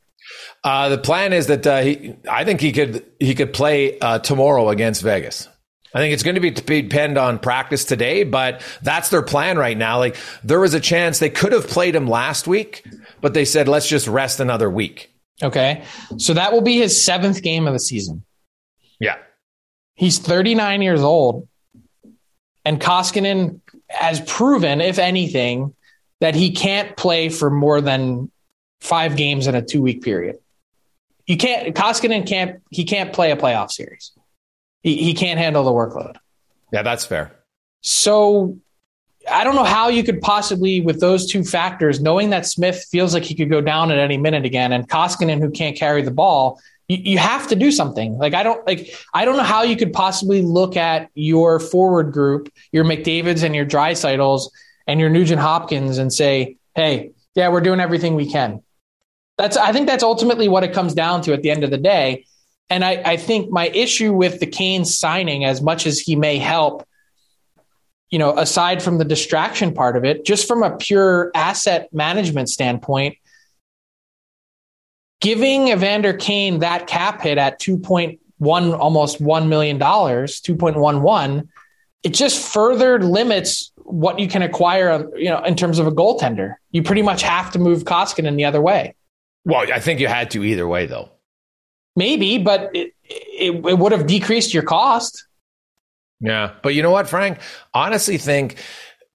Uh, 0.65 0.89
the 0.89 0.99
plan 0.99 1.33
is 1.33 1.47
that 1.47 1.67
uh, 1.67 1.81
he, 1.81 2.17
I 2.31 2.45
think 2.45 2.61
he 2.61 2.73
could 2.73 3.05
he 3.19 3.35
could 3.35 3.53
play 3.53 3.99
uh, 3.99 4.19
tomorrow 4.19 4.69
against 4.69 5.03
Vegas. 5.03 5.49
I 5.95 5.99
think 5.99 6.15
it's 6.15 6.23
going 6.23 6.37
to 6.37 6.41
be 6.41 6.51
depend 6.51 7.19
on 7.19 7.39
practice 7.39 7.85
today, 7.85 8.23
but 8.23 8.63
that's 8.83 9.09
their 9.09 9.23
plan 9.23 9.59
right 9.59 9.77
now. 9.77 9.99
Like 9.99 10.17
there 10.45 10.61
was 10.61 10.75
a 10.75 10.81
chance 10.81 11.19
they 11.19 11.31
could 11.31 11.53
have 11.53 11.67
played 11.67 11.97
him 11.97 12.07
last 12.07 12.47
week, 12.47 12.87
but 13.21 13.35
they 13.35 13.45
said 13.45 13.67
let's 13.67 13.89
just 13.89 14.07
rest 14.07 14.41
another 14.41 14.71
week. 14.71 15.13
Okay, 15.43 15.85
so 16.19 16.35
that 16.35 16.53
will 16.53 16.61
be 16.61 16.77
his 16.77 17.03
seventh 17.03 17.43
game 17.43 17.67
of 17.67 17.73
the 17.73 17.81
season. 17.81 18.25
Yeah, 19.01 19.17
he's 19.95 20.19
39 20.19 20.83
years 20.83 21.01
old, 21.01 21.49
and 22.65 22.81
Koskinen 22.81 23.61
has 23.89 24.21
proven, 24.21 24.81
if 24.81 24.99
anything, 24.99 25.75
that 26.21 26.35
he 26.35 26.53
can't 26.53 26.97
play 26.97 27.31
for 27.31 27.51
more 27.51 27.81
than 27.81 28.31
five 28.81 29.17
games 29.17 29.47
in 29.47 29.55
a 29.55 29.63
two 29.63 29.83
week 29.83 30.03
period. 30.03 30.37
You 31.27 31.37
can't. 31.37 31.75
Koskinen 31.75 32.27
can't. 32.27 32.61
He 32.71 32.85
can't 32.85 33.13
play 33.13 33.31
a 33.31 33.37
playoff 33.37 33.71
series. 33.71 34.13
He, 34.83 34.97
he 34.97 35.15
can't 35.15 35.39
handle 35.39 35.65
the 35.65 35.71
workload. 35.71 36.17
Yeah, 36.73 36.83
that's 36.83 37.05
fair. 37.05 37.33
So 37.83 38.59
I 39.31 39.45
don't 39.45 39.55
know 39.55 39.65
how 39.65 39.89
you 39.89 40.03
could 40.03 40.21
possibly, 40.21 40.81
with 40.81 41.01
those 41.01 41.27
two 41.27 41.45
factors, 41.45 42.01
knowing 42.01 42.31
that 42.31 42.47
Smith 42.47 42.87
feels 42.91 43.15
like 43.15 43.25
he 43.25 43.35
could 43.35 43.51
go 43.51 43.61
down 43.61 43.91
at 43.91 43.99
any 43.99 44.17
minute 44.17 44.45
again, 44.45 44.73
and 44.73 44.89
Koskinen 44.89 45.41
who 45.41 45.51
can't 45.51 45.77
carry 45.77 46.03
the 46.03 46.11
ball, 46.11 46.61
you, 46.89 46.99
you 46.99 47.19
have 47.19 47.47
to 47.49 47.57
do 47.57 47.71
something. 47.71 48.17
Like 48.19 48.35
I 48.35 48.43
don't 48.43 48.67
like 48.67 48.95
I 49.15 49.25
don't 49.25 49.37
know 49.37 49.43
how 49.43 49.63
you 49.63 49.77
could 49.77 49.93
possibly 49.93 50.43
look 50.43 50.77
at 50.77 51.11
your 51.15 51.61
forward 51.61 52.13
group, 52.13 52.53
your 52.73 52.85
McDavid's 52.85 53.43
and 53.43 53.55
your 53.55 53.67
Draisaitl's 53.67 54.51
and 54.87 54.99
your 54.99 55.11
Nugent 55.11 55.41
Hopkins, 55.41 55.99
and 55.99 56.13
say, 56.13 56.57
"Hey, 56.75 57.13
yeah, 57.35 57.49
we're 57.49 57.61
doing 57.61 57.81
everything 57.81 58.15
we 58.15 58.31
can." 58.31 58.63
That's 59.39 59.57
I 59.57 59.73
think 59.73 59.87
that's 59.87 60.03
ultimately 60.03 60.49
what 60.49 60.65
it 60.65 60.73
comes 60.73 60.95
down 60.95 61.23
to 61.23 61.33
at 61.33 61.43
the 61.43 61.51
end 61.51 61.63
of 61.63 61.71
the 61.71 61.79
day. 61.79 62.25
And 62.71 62.85
I, 62.85 63.03
I 63.05 63.17
think 63.17 63.51
my 63.51 63.69
issue 63.69 64.13
with 64.13 64.39
the 64.39 64.47
Kane 64.47 64.85
signing, 64.85 65.45
as 65.45 65.61
much 65.61 65.87
as 65.87 65.99
he 65.99 66.15
may 66.15 66.39
help, 66.39 66.87
you 68.11 68.19
know, 68.19 68.39
aside 68.39 68.83
from 68.83 68.99
the 68.99 69.05
distraction 69.05 69.75
part 69.75 69.97
of 69.97 70.05
it, 70.05 70.25
just 70.25 70.47
from 70.47 70.63
a 70.63 70.77
pure 70.77 71.33
asset 71.35 71.93
management 71.93 72.49
standpoint, 72.49 73.17
giving 75.21 75.69
Evander 75.69 76.13
Kane 76.13 76.61
that 76.61 76.87
cap 76.87 77.21
hit 77.23 77.39
at 77.39 77.61
2.1, 77.61 78.79
almost 78.79 79.21
$1 79.21 79.49
million, 79.49 79.79
2.11, 79.79 81.49
it 82.03 82.15
just 82.15 82.53
further 82.53 83.01
limits 83.01 83.73
what 83.77 84.19
you 84.19 84.29
can 84.29 84.43
acquire, 84.43 84.91
um, 84.91 85.11
you 85.17 85.29
know, 85.29 85.43
in 85.43 85.57
terms 85.57 85.79
of 85.79 85.87
a 85.87 85.93
goaltender. 85.93 86.55
You 86.71 86.83
pretty 86.83 87.03
much 87.03 87.23
have 87.23 87.51
to 87.53 87.59
move 87.59 87.85
Koskinen 87.85 88.37
the 88.37 88.45
other 88.45 88.61
way. 88.61 88.95
Well, 89.45 89.71
I 89.73 89.81
think 89.81 90.01
you 90.01 90.07
had 90.07 90.31
to 90.33 90.45
either 90.45 90.67
way, 90.67 90.87
though. 90.87 91.11
Maybe, 91.97 92.39
but 92.39 92.75
it, 92.75 92.95
it, 93.05 93.53
it 93.67 93.79
would 93.79 93.93
have 93.93 94.07
decreased 94.07 94.55
your 94.55 94.63
cost. 94.63 95.27
Yeah. 96.21 96.53
But 96.63 96.75
you 96.75 96.83
know 96.83 96.91
what, 96.91 97.09
Frank? 97.09 97.41
Honestly, 97.75 98.19
think 98.19 98.57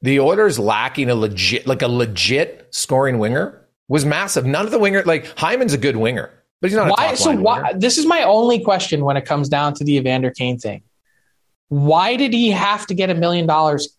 the 0.01 0.19
Oilers 0.19 0.59
lacking 0.59 1.09
a 1.09 1.15
legit, 1.15 1.67
like 1.67 1.81
a 1.81 1.87
legit 1.87 2.67
scoring 2.71 3.19
winger 3.19 3.65
was 3.87 4.05
massive. 4.05 4.45
None 4.45 4.65
of 4.65 4.71
the 4.71 4.79
winger, 4.79 5.03
like 5.03 5.25
Hyman's 5.37 5.73
a 5.73 5.77
good 5.77 5.95
winger, 5.95 6.31
but 6.61 6.69
he's 6.69 6.77
not. 6.77 6.89
Why? 6.89 7.13
so 7.15 7.35
why? 7.35 7.61
Winger. 7.61 7.79
This 7.79 7.97
is 7.97 8.05
my 8.05 8.23
only 8.23 8.59
question 8.59 9.05
when 9.05 9.17
it 9.17 9.25
comes 9.25 9.49
down 9.49 9.73
to 9.75 9.83
the 9.83 9.97
Evander 9.97 10.31
Kane 10.31 10.57
thing. 10.57 10.83
Why 11.69 12.15
did 12.15 12.33
he 12.33 12.51
have 12.51 12.85
to 12.87 12.93
get 12.93 13.09
a 13.09 13.15
million 13.15 13.45
dollars 13.47 13.89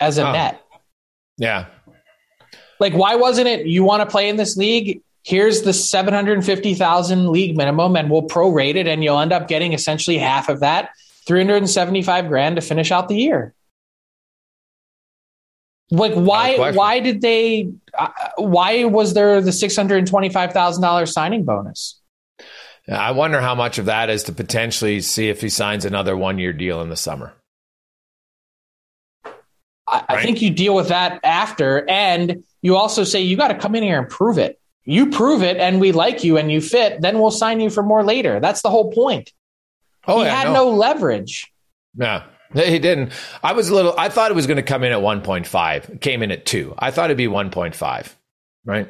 as 0.00 0.18
a 0.18 0.28
oh. 0.28 0.32
net? 0.32 0.62
Yeah. 1.38 1.66
Like, 2.78 2.92
why 2.92 3.16
wasn't 3.16 3.48
it 3.48 3.66
you 3.66 3.84
want 3.84 4.02
to 4.02 4.06
play 4.06 4.28
in 4.28 4.36
this 4.36 4.56
league? 4.56 5.02
Here's 5.26 5.62
the 5.62 5.72
750,000 5.72 7.30
league 7.32 7.56
minimum 7.56 7.96
and 7.96 8.08
we'll 8.08 8.22
prorate 8.22 8.76
it 8.76 8.86
and 8.86 9.02
you'll 9.02 9.18
end 9.18 9.32
up 9.32 9.48
getting 9.48 9.72
essentially 9.72 10.18
half 10.18 10.48
of 10.48 10.60
that, 10.60 10.90
375 11.26 12.28
grand 12.28 12.54
to 12.56 12.62
finish 12.62 12.92
out 12.92 13.08
the 13.08 13.16
year. 13.16 13.52
Like 15.90 16.14
why 16.14 16.72
why 16.72 16.98
did 17.00 17.20
they 17.20 17.70
uh, 17.96 18.08
why 18.38 18.84
was 18.84 19.14
there 19.14 19.40
the 19.40 19.50
$625,000 19.50 21.12
signing 21.12 21.44
bonus? 21.44 22.00
I 22.88 23.10
wonder 23.12 23.40
how 23.40 23.56
much 23.56 23.78
of 23.78 23.86
that 23.86 24.10
is 24.10 24.24
to 24.24 24.32
potentially 24.32 25.00
see 25.00 25.28
if 25.28 25.40
he 25.40 25.48
signs 25.48 25.84
another 25.84 26.16
one 26.16 26.38
year 26.38 26.52
deal 26.52 26.82
in 26.82 26.88
the 26.88 26.96
summer. 26.96 27.34
I, 29.24 29.30
right? 29.88 30.04
I 30.08 30.22
think 30.22 30.42
you 30.42 30.50
deal 30.50 30.74
with 30.74 30.88
that 30.88 31.20
after, 31.24 31.88
and 31.88 32.44
you 32.62 32.76
also 32.76 33.02
say 33.04 33.22
you 33.22 33.36
got 33.36 33.48
to 33.48 33.58
come 33.58 33.74
in 33.74 33.82
here 33.84 33.98
and 33.98 34.08
prove 34.08 34.38
it 34.38 34.60
you 34.86 35.10
prove 35.10 35.42
it 35.42 35.58
and 35.58 35.80
we 35.80 35.92
like 35.92 36.24
you 36.24 36.38
and 36.38 36.50
you 36.50 36.60
fit, 36.60 37.02
then 37.02 37.18
we'll 37.18 37.30
sign 37.30 37.60
you 37.60 37.68
for 37.68 37.82
more 37.82 38.02
later. 38.02 38.40
That's 38.40 38.62
the 38.62 38.70
whole 38.70 38.92
point. 38.92 39.32
Oh, 40.06 40.20
he 40.20 40.24
yeah, 40.24 40.36
had 40.36 40.44
no. 40.46 40.70
no 40.70 40.70
leverage. 40.70 41.52
Yeah. 41.96 42.24
He 42.54 42.78
didn't. 42.78 43.12
I 43.42 43.52
was 43.52 43.68
a 43.68 43.74
little, 43.74 43.94
I 43.98 44.08
thought 44.08 44.30
it 44.30 44.34
was 44.34 44.46
going 44.46 44.56
to 44.56 44.62
come 44.62 44.84
in 44.84 44.92
at 44.92 45.00
1.5. 45.00 45.90
It 45.90 46.00
came 46.00 46.22
in 46.22 46.30
at 46.30 46.46
two. 46.46 46.74
I 46.78 46.92
thought 46.92 47.06
it'd 47.06 47.16
be 47.16 47.26
1.5, 47.26 48.14
right? 48.64 48.88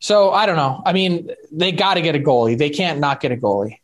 So 0.00 0.30
I 0.30 0.46
don't 0.46 0.56
know. 0.56 0.82
I 0.84 0.92
mean, 0.92 1.30
they 1.52 1.72
got 1.72 1.94
to 1.94 2.00
get 2.00 2.16
a 2.16 2.18
goalie. 2.18 2.56
They 2.56 2.70
can't 2.70 2.98
not 2.98 3.20
get 3.20 3.32
a 3.32 3.36
goalie. 3.36 3.78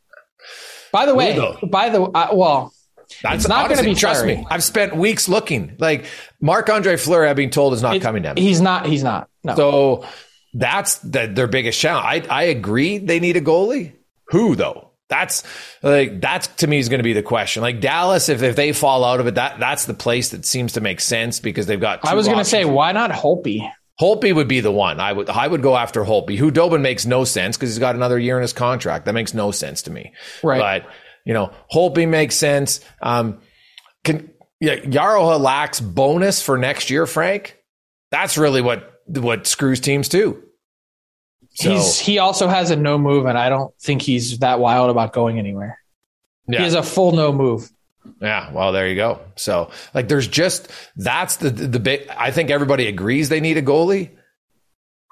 By 0.91 1.07
the 1.07 1.15
way, 1.15 1.39
by 1.63 1.89
the 1.89 2.03
uh, 2.03 2.29
well, 2.33 2.75
That's 3.23 3.45
it's 3.45 3.49
not 3.49 3.69
going 3.69 3.79
to 3.79 3.85
be 3.85 3.95
trust 3.95 4.25
me. 4.25 4.47
I've 4.51 4.65
spent 4.65 4.97
weeks 4.97 5.29
looking. 5.29 5.77
Like 5.79 6.07
Marc 6.41 6.69
Andre 6.69 6.97
Fleury, 6.97 7.29
I've 7.29 7.37
been 7.37 7.51
told 7.51 7.75
is 7.75 7.83
not 7.83 7.97
It- 7.97 8.03
coming 8.03 8.23
down. 8.23 8.37
He's 8.37 8.61
not. 8.61 8.87
He's 8.87 9.03
not. 9.03 9.29
No. 9.45 9.55
So 9.57 10.07
that's 10.55 10.99
the, 10.99 11.27
their 11.27 11.47
biggest 11.47 11.79
challenge. 11.81 12.27
I, 12.29 12.35
I 12.35 12.43
agree 12.45 12.99
they 12.99 13.21
need 13.21 13.37
a 13.37 13.41
goalie. 13.41 13.93
Who 14.27 14.57
though? 14.57 14.91
That's 15.09 15.43
like 15.83 16.23
that's 16.23 16.47
to 16.59 16.67
me 16.67 16.79
is 16.79 16.89
going 16.89 17.01
to 17.01 17.05
be 17.05 17.13
the 17.13 17.23
question. 17.23 17.63
Like 17.63 17.81
Dallas, 17.81 18.31
if, 18.31 18.43
if 18.43 18.57
they 18.57 18.73
fall 18.73 19.05
out 19.05 19.21
of 19.21 19.27
it, 19.27 19.35
that 19.35 19.61
that's 19.61 19.85
the 19.85 19.93
place 19.93 20.31
that 20.31 20.47
seems 20.47 20.73
to 20.73 20.81
make 20.81 21.01
sense 21.01 21.39
because 21.39 21.67
they've 21.67 21.81
got. 21.81 22.07
I 22.07 22.15
was 22.15 22.27
going 22.27 22.39
to 22.39 22.45
say, 22.45 22.65
why 22.65 22.93
not 22.93 23.11
Holpe? 23.11 23.71
Holtby 24.01 24.35
would 24.35 24.49
be 24.49 24.61
the 24.61 24.73
one. 24.73 25.01
I 25.01 25.13
would 25.13 25.29
I 25.29 25.47
would 25.47 25.63
go 25.63 25.77
after. 25.77 26.03
Khudobin 26.03 26.81
makes 26.81 27.05
no 27.05 27.25
sense 27.25 27.57
because 27.57 27.71
he's 27.71 27.79
got 27.79 27.95
another 27.95 28.19
year 28.19 28.37
in 28.37 28.43
his 28.43 28.55
contract. 28.55 29.05
That 29.05 29.13
makes 29.13 29.35
no 29.35 29.51
sense 29.51 29.83
to 29.83 29.91
me. 29.91 30.13
Right. 30.43 30.83
But 30.83 30.91
you 31.25 31.35
know, 31.35 31.53
Holtby 31.73 32.09
makes 32.09 32.35
sense. 32.35 32.81
Um, 33.01 33.41
can 34.05 34.31
yeah, 34.61 34.77
Yaroha 34.77 35.41
lacks 35.41 35.81
bonus 35.81 36.43
for 36.43 36.57
next 36.57 36.91
year, 36.91 37.07
Frank. 37.07 37.59
That's 38.11 38.39
really 38.39 38.63
what 38.63 39.01
what 39.07 39.47
screws 39.47 39.81
teams 39.81 40.09
too. 40.09 40.43
So, 41.55 41.71
He's 41.71 41.99
he 41.99 42.19
also 42.19 42.49
has 42.49 42.71
a 42.71 42.77
no 42.77 42.97
move, 42.99 43.27
and 43.27 43.37
I 43.37 43.49
don't 43.49 43.75
think 43.81 44.03
he's 44.03 44.39
that 44.39 44.61
wild 44.61 44.91
about 44.91 45.13
going 45.13 45.39
anywhere. 45.39 45.79
yeah. 46.49 46.59
He 46.59 46.65
has 46.65 46.75
a 46.75 46.83
full 46.83 47.13
no 47.13 47.33
move. 47.33 47.71
Yeah, 48.21 48.53
well, 48.53 48.73
there 48.73 48.89
you 48.89 48.97
go. 48.97 49.21
So, 49.37 49.71
like, 49.95 50.09
there's 50.09 50.27
just 50.27 50.71
that's 50.97 51.37
the 51.37 51.51
the, 51.51 51.67
the 51.67 51.81
big. 51.81 52.09
I 52.09 52.31
think 52.31 52.51
everybody 52.51 52.87
agrees 52.87 53.29
they 53.29 53.41
need 53.41 53.59
a 53.59 53.63
goalie. 53.63 54.11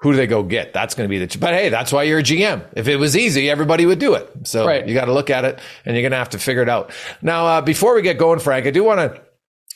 Who 0.01 0.11
do 0.11 0.17
they 0.17 0.25
go 0.27 0.41
get? 0.41 0.73
That's 0.73 0.95
going 0.95 1.07
to 1.07 1.09
be 1.09 1.23
the. 1.23 1.37
But 1.37 1.53
hey, 1.53 1.69
that's 1.69 1.91
why 1.93 2.03
you're 2.03 2.19
a 2.19 2.23
GM. 2.23 2.63
If 2.75 2.87
it 2.87 2.95
was 2.97 3.15
easy, 3.15 3.49
everybody 3.49 3.85
would 3.85 3.99
do 3.99 4.15
it. 4.15 4.29
So 4.45 4.65
Right. 4.65 4.87
you 4.87 4.95
got 4.95 5.05
to 5.05 5.13
look 5.13 5.29
at 5.29 5.45
it, 5.45 5.59
and 5.85 5.95
you're 5.95 6.01
going 6.01 6.11
to 6.11 6.17
have 6.17 6.29
to 6.31 6.39
figure 6.39 6.63
it 6.63 6.69
out. 6.69 6.91
Now, 7.21 7.45
uh, 7.45 7.61
before 7.61 7.93
we 7.95 8.01
get 8.01 8.17
going, 8.17 8.39
Frank, 8.39 8.65
I 8.65 8.71
do 8.71 8.83
want 8.83 8.99
to 8.99 9.21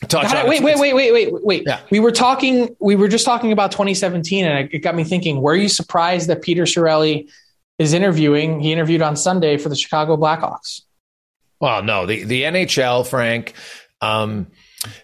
touch 0.07 0.31
God, 0.31 0.35
on. 0.45 0.49
wait, 0.49 0.63
wait, 0.63 0.79
wait, 0.79 0.93
wait, 0.95 1.13
wait, 1.13 1.43
wait. 1.43 1.63
Yeah. 1.67 1.79
We 1.91 1.99
were 1.99 2.11
talking. 2.11 2.75
We 2.79 2.95
were 2.95 3.07
just 3.07 3.23
talking 3.23 3.51
about 3.51 3.71
2017, 3.71 4.45
and 4.45 4.69
it 4.73 4.79
got 4.79 4.95
me 4.95 5.03
thinking. 5.03 5.41
Were 5.41 5.55
you 5.55 5.69
surprised 5.69 6.27
that 6.29 6.41
Peter 6.41 6.63
Chiarelli 6.63 7.29
is 7.77 7.93
interviewing? 7.93 8.59
He 8.61 8.71
interviewed 8.73 9.03
on 9.03 9.15
Sunday 9.15 9.57
for 9.57 9.69
the 9.69 9.75
Chicago 9.75 10.17
Blackhawks. 10.17 10.81
Well, 11.59 11.83
no, 11.83 12.07
the 12.07 12.23
the 12.23 12.41
NHL, 12.43 13.05
Frank, 13.07 13.53
um, 14.01 14.47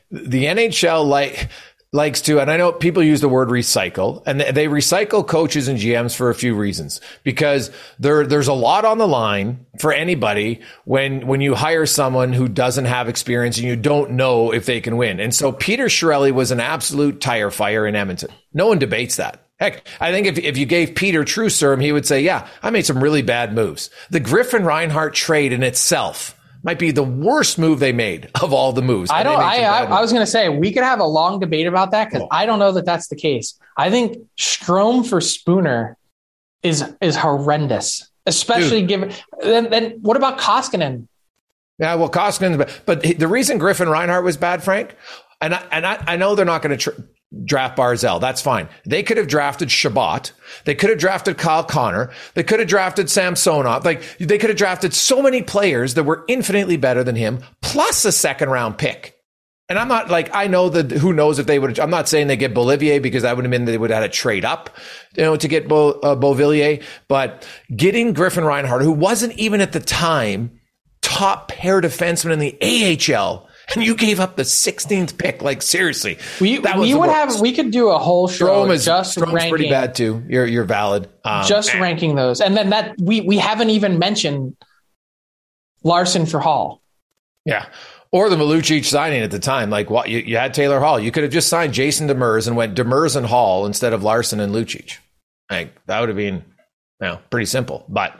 the 0.10 0.45
NHL 0.45 1.05
like 1.05 1.49
likes 1.93 2.21
to, 2.21 2.39
and 2.39 2.49
I 2.49 2.56
know 2.56 2.71
people 2.71 3.04
use 3.04 3.19
the 3.19 3.27
word 3.27 3.49
recycle, 3.49 4.23
and 4.25 4.39
they 4.39 4.67
recycle 4.67 5.27
coaches 5.27 5.67
and 5.67 5.77
GMs 5.77 6.15
for 6.15 6.30
a 6.30 6.36
few 6.36 6.56
reasons 6.56 7.01
because 7.23 7.69
there 7.99 8.25
there's 8.25 8.47
a 8.47 8.54
lot 8.54 8.86
on 8.86 8.97
the 8.97 9.08
line 9.08 9.65
for 9.77 9.91
anybody 9.91 10.62
when 10.86 11.27
when 11.27 11.41
you 11.41 11.54
hire 11.54 11.86
someone 11.86 12.32
who 12.32 12.47
doesn't 12.47 12.86
have 12.86 13.10
experience 13.10 13.58
and 13.58 13.67
you 13.67 13.75
don't 13.75 14.12
know 14.12 14.54
if 14.54 14.65
they 14.65 14.80
can 14.80 14.95
win. 14.95 15.19
And 15.19 15.36
so 15.36 15.51
Peter 15.51 15.86
Chiarelli 15.86 16.32
was 16.32 16.51
an 16.51 16.62
absolute 16.62 17.19
tire 17.19 17.51
fire 17.51 17.86
in 17.86 17.95
Edmonton. 17.95 18.30
No 18.54 18.67
one 18.67 18.80
debates 18.80 19.17
that. 19.17 19.45
Heck, 19.60 19.88
I 19.99 20.12
think 20.12 20.25
if, 20.25 20.39
if 20.39 20.58
you 20.58 20.65
gave 20.65 20.95
Peter 20.95 21.23
true 21.23 21.49
serum, 21.49 21.82
he 21.82 21.91
would 21.91 22.08
say, 22.08 22.21
yeah, 22.21 22.47
I 22.63 22.71
made 22.71 22.86
some 22.86 23.04
really 23.04 23.21
bad 23.21 23.54
moves. 23.54 23.91
The 24.10 24.19
Griffin 24.19 24.65
Reinhart 24.65 25.13
trade 25.13 25.54
in 25.54 25.62
itself 25.62 26.36
might 26.63 26.80
be 26.80 26.91
the 26.91 27.04
worst 27.04 27.58
move 27.58 27.80
they 27.80 27.91
made 27.91 28.30
of 28.41 28.54
all 28.54 28.71
the 28.71 28.82
moves. 28.82 29.10
I 29.12 29.24
don't. 29.24 29.39
I, 29.39 29.63
uh, 29.63 29.71
I, 29.71 29.84
I 29.97 30.02
was 30.02 30.12
going 30.12 30.26
to 30.26 30.32
say 30.32 30.50
we 30.50 30.71
could 30.71 30.84
have 30.84 31.00
a 31.00 31.06
long 31.06 31.39
debate 31.39 31.67
about 31.67 31.91
that 31.91 32.10
because 32.10 32.24
oh. 32.24 32.28
I 32.32 32.45
don't 32.45 32.60
know 32.60 32.71
that 32.74 32.86
that's 32.86 33.08
the 33.08 33.15
case. 33.15 33.60
I 33.78 33.89
think 33.89 34.17
Strome 34.38 35.08
for 35.08 35.21
Spooner 35.21 35.97
is 36.63 36.84
is 37.02 37.15
horrendous, 37.15 38.10
especially 38.26 38.84
given. 38.84 39.12
Then, 39.41 39.69
then 39.69 39.91
what 40.02 40.17
about 40.17 40.38
Koskinen? 40.38 41.08
Yeah, 41.80 41.95
well, 41.95 42.10
Koskinen, 42.10 42.60
but, 42.60 42.82
but 42.86 43.02
the 43.02 43.28
reason 43.28 43.58
Griffin 43.58 43.89
Reinhart 43.89 44.24
was 44.24 44.38
bad, 44.38 44.63
Frank, 44.63 44.95
and 45.41 45.56
I, 45.56 45.63
and 45.71 45.86
I, 45.86 46.04
I 46.06 46.15
know 46.15 46.36
they're 46.36 46.45
not 46.45 46.62
going 46.62 46.78
to 46.78 46.91
tr- 46.91 47.02
draft 47.46 47.78
Barzal. 47.78 48.20
That's 48.20 48.41
fine. 48.41 48.67
They 48.86 49.04
could 49.04 49.17
have 49.17 49.28
drafted 49.28 49.72
Chabot. 49.72 50.32
They 50.65 50.76
could 50.76 50.89
have 50.89 51.00
drafted 51.00 51.38
Kyle 51.38 51.63
Connor. 51.63 52.12
They 52.34 52.44
could 52.44 52.60
have 52.60 52.67
drafted 52.67 53.10
Samsonov. 53.10 53.86
Like 53.86 54.04
they 54.17 54.38
could 54.38 54.50
have 54.50 54.58
drafted 54.58 54.94
so 54.94 55.22
many 55.22 55.41
players 55.41 55.94
that 55.94 56.04
were 56.04 56.26
infinitely 56.28 56.78
better 56.78 57.04
than 57.04 57.15
him, 57.15 57.39
plus 57.62 58.06
a 58.06 58.12
second 58.12 58.50
round 58.50 58.78
pick. 58.78 59.17
And 59.70 59.80
I'm 59.80 59.88
not 59.88 60.10
like 60.10 60.36
I 60.36 60.48
know 60.48 60.67
that 60.67 60.91
who 60.91 61.13
knows 61.13 61.39
if 61.39 61.46
they 61.46 61.58
would. 61.58 61.80
I'm 61.80 61.89
not 61.89 62.10
saying 62.10 62.28
they 62.28 62.36
get 62.36 62.54
Beauvillier 62.54 63.02
because 63.02 63.24
that 63.24 63.38
would 63.38 63.46
have 63.46 63.52
been 63.52 63.63
they 63.63 63.78
would 63.78 63.89
have 63.89 64.02
had 64.02 64.12
to 64.12 64.17
trade 64.17 64.44
up, 64.44 64.70
you 65.15 65.24
know, 65.24 65.38
to 65.38 65.48
get 65.48 65.70
Bo, 65.70 65.91
uh, 65.91 66.17
Beauvillier. 66.17 66.84
But 67.08 67.48
getting 67.74 68.12
Griffin 68.12 68.44
Reinhart, 68.44 68.82
who 68.82 68.91
wasn't 68.91 69.34
even 69.39 69.62
at 69.62 69.72
the 69.72 69.80
time 69.80 70.60
top 71.02 71.48
pair 71.48 71.80
defenseman 71.80 72.34
in 72.34 72.39
the 72.39 73.15
AHL, 73.15 73.48
and 73.75 73.84
you 73.84 73.95
gave 73.95 74.19
up 74.19 74.36
the 74.36 74.43
16th 74.43 75.17
pick. 75.17 75.41
Like 75.41 75.62
seriously, 75.62 76.17
We 76.39 76.57
that 76.60 76.77
was 76.77 76.88
we 76.88 76.93
would 76.93 77.07
worst. 77.10 77.34
have 77.34 77.41
we 77.41 77.53
could 77.53 77.71
do 77.71 77.89
a 77.89 77.97
whole 77.97 78.27
show 78.27 78.65
Strome 78.65 78.71
is 78.71 78.86
just 78.86 79.17
Strome's 79.17 79.34
ranking 79.34 79.49
pretty 79.51 79.69
bad 79.69 79.95
too. 79.95 80.23
You're 80.27 80.45
you're 80.45 80.63
valid. 80.63 81.10
Um, 81.23 81.45
just 81.45 81.73
ranking 81.75 82.15
those, 82.15 82.41
and 82.41 82.55
then 82.55 82.69
that 82.71 82.95
we 82.99 83.21
we 83.21 83.38
haven't 83.38 83.69
even 83.69 83.99
mentioned 83.99 84.55
Larsson 85.84 86.25
for 86.25 86.39
Hall. 86.39 86.81
Yeah. 87.45 87.65
Or 88.12 88.29
the 88.29 88.36
Malucic 88.36 88.84
signing 88.86 89.21
at 89.21 89.31
the 89.31 89.39
time. 89.39 89.69
Like 89.69 89.89
what 89.89 90.10
you, 90.10 90.19
you 90.19 90.38
had 90.38 90.53
Taylor 90.53 90.79
Hall. 90.79 90.99
You 90.99 91.12
could 91.12 91.23
have 91.23 91.31
just 91.31 91.47
signed 91.47 91.73
Jason 91.73 92.07
Demers 92.10 92.45
and 92.47 92.55
went 92.57 92.75
Demers 92.75 93.15
and 93.15 93.25
Hall 93.25 93.65
instead 93.65 93.93
of 93.93 94.03
Larsson 94.03 94.39
and 94.41 94.53
Lucic. 94.53 94.97
Like 95.49 95.73
that 95.86 95.99
would 96.01 96.10
have 96.10 96.17
been 96.17 96.43
know, 97.07 97.19
pretty 97.29 97.47
simple. 97.47 97.85
But 97.89 98.13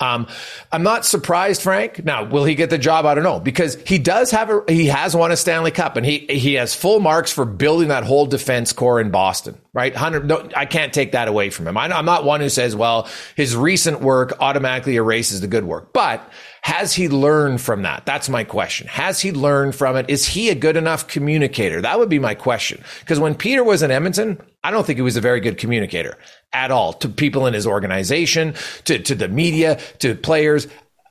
um, 0.00 0.28
I'm 0.70 0.82
not 0.82 1.04
surprised, 1.04 1.62
Frank. 1.62 2.04
Now, 2.04 2.24
will 2.24 2.44
he 2.44 2.54
get 2.54 2.70
the 2.70 2.78
job? 2.78 3.04
I 3.04 3.14
don't 3.14 3.24
know 3.24 3.40
because 3.40 3.76
he 3.84 3.98
does 3.98 4.30
have 4.30 4.48
a 4.50 4.62
he 4.68 4.86
has 4.86 5.14
won 5.14 5.32
a 5.32 5.36
Stanley 5.36 5.70
Cup 5.70 5.96
and 5.96 6.06
he 6.06 6.26
he 6.30 6.54
has 6.54 6.74
full 6.74 7.00
marks 7.00 7.32
for 7.32 7.44
building 7.44 7.88
that 7.88 8.04
whole 8.04 8.26
defense 8.26 8.72
core 8.72 9.00
in 9.00 9.10
Boston. 9.10 9.58
Right, 9.72 9.94
hundred. 9.94 10.26
No, 10.26 10.48
I 10.56 10.66
can't 10.66 10.92
take 10.92 11.12
that 11.12 11.28
away 11.28 11.50
from 11.50 11.66
him. 11.66 11.76
I, 11.76 11.86
I'm 11.86 12.04
not 12.04 12.24
one 12.24 12.40
who 12.40 12.48
says, 12.48 12.76
well, 12.76 13.08
his 13.36 13.56
recent 13.56 14.00
work 14.00 14.34
automatically 14.40 14.96
erases 14.96 15.40
the 15.40 15.48
good 15.48 15.64
work, 15.64 15.92
but. 15.92 16.26
Has 16.62 16.94
he 16.94 17.08
learned 17.08 17.60
from 17.60 17.82
that? 17.82 18.06
That's 18.06 18.28
my 18.28 18.44
question. 18.44 18.86
Has 18.86 19.20
he 19.20 19.32
learned 19.32 19.74
from 19.74 19.96
it? 19.96 20.08
Is 20.08 20.26
he 20.26 20.48
a 20.48 20.54
good 20.54 20.76
enough 20.76 21.08
communicator? 21.08 21.80
That 21.80 21.98
would 21.98 22.08
be 22.08 22.20
my 22.20 22.34
question. 22.34 22.84
Because 23.00 23.18
when 23.18 23.34
Peter 23.34 23.64
was 23.64 23.82
in 23.82 23.90
Edmonton, 23.90 24.40
I 24.62 24.70
don't 24.70 24.86
think 24.86 24.96
he 24.96 25.02
was 25.02 25.16
a 25.16 25.20
very 25.20 25.40
good 25.40 25.58
communicator 25.58 26.16
at 26.52 26.70
all 26.70 26.92
to 26.94 27.08
people 27.08 27.46
in 27.46 27.54
his 27.54 27.66
organization, 27.66 28.54
to, 28.84 29.00
to 29.00 29.16
the 29.16 29.26
media, 29.26 29.80
to 29.98 30.14
players. 30.14 30.68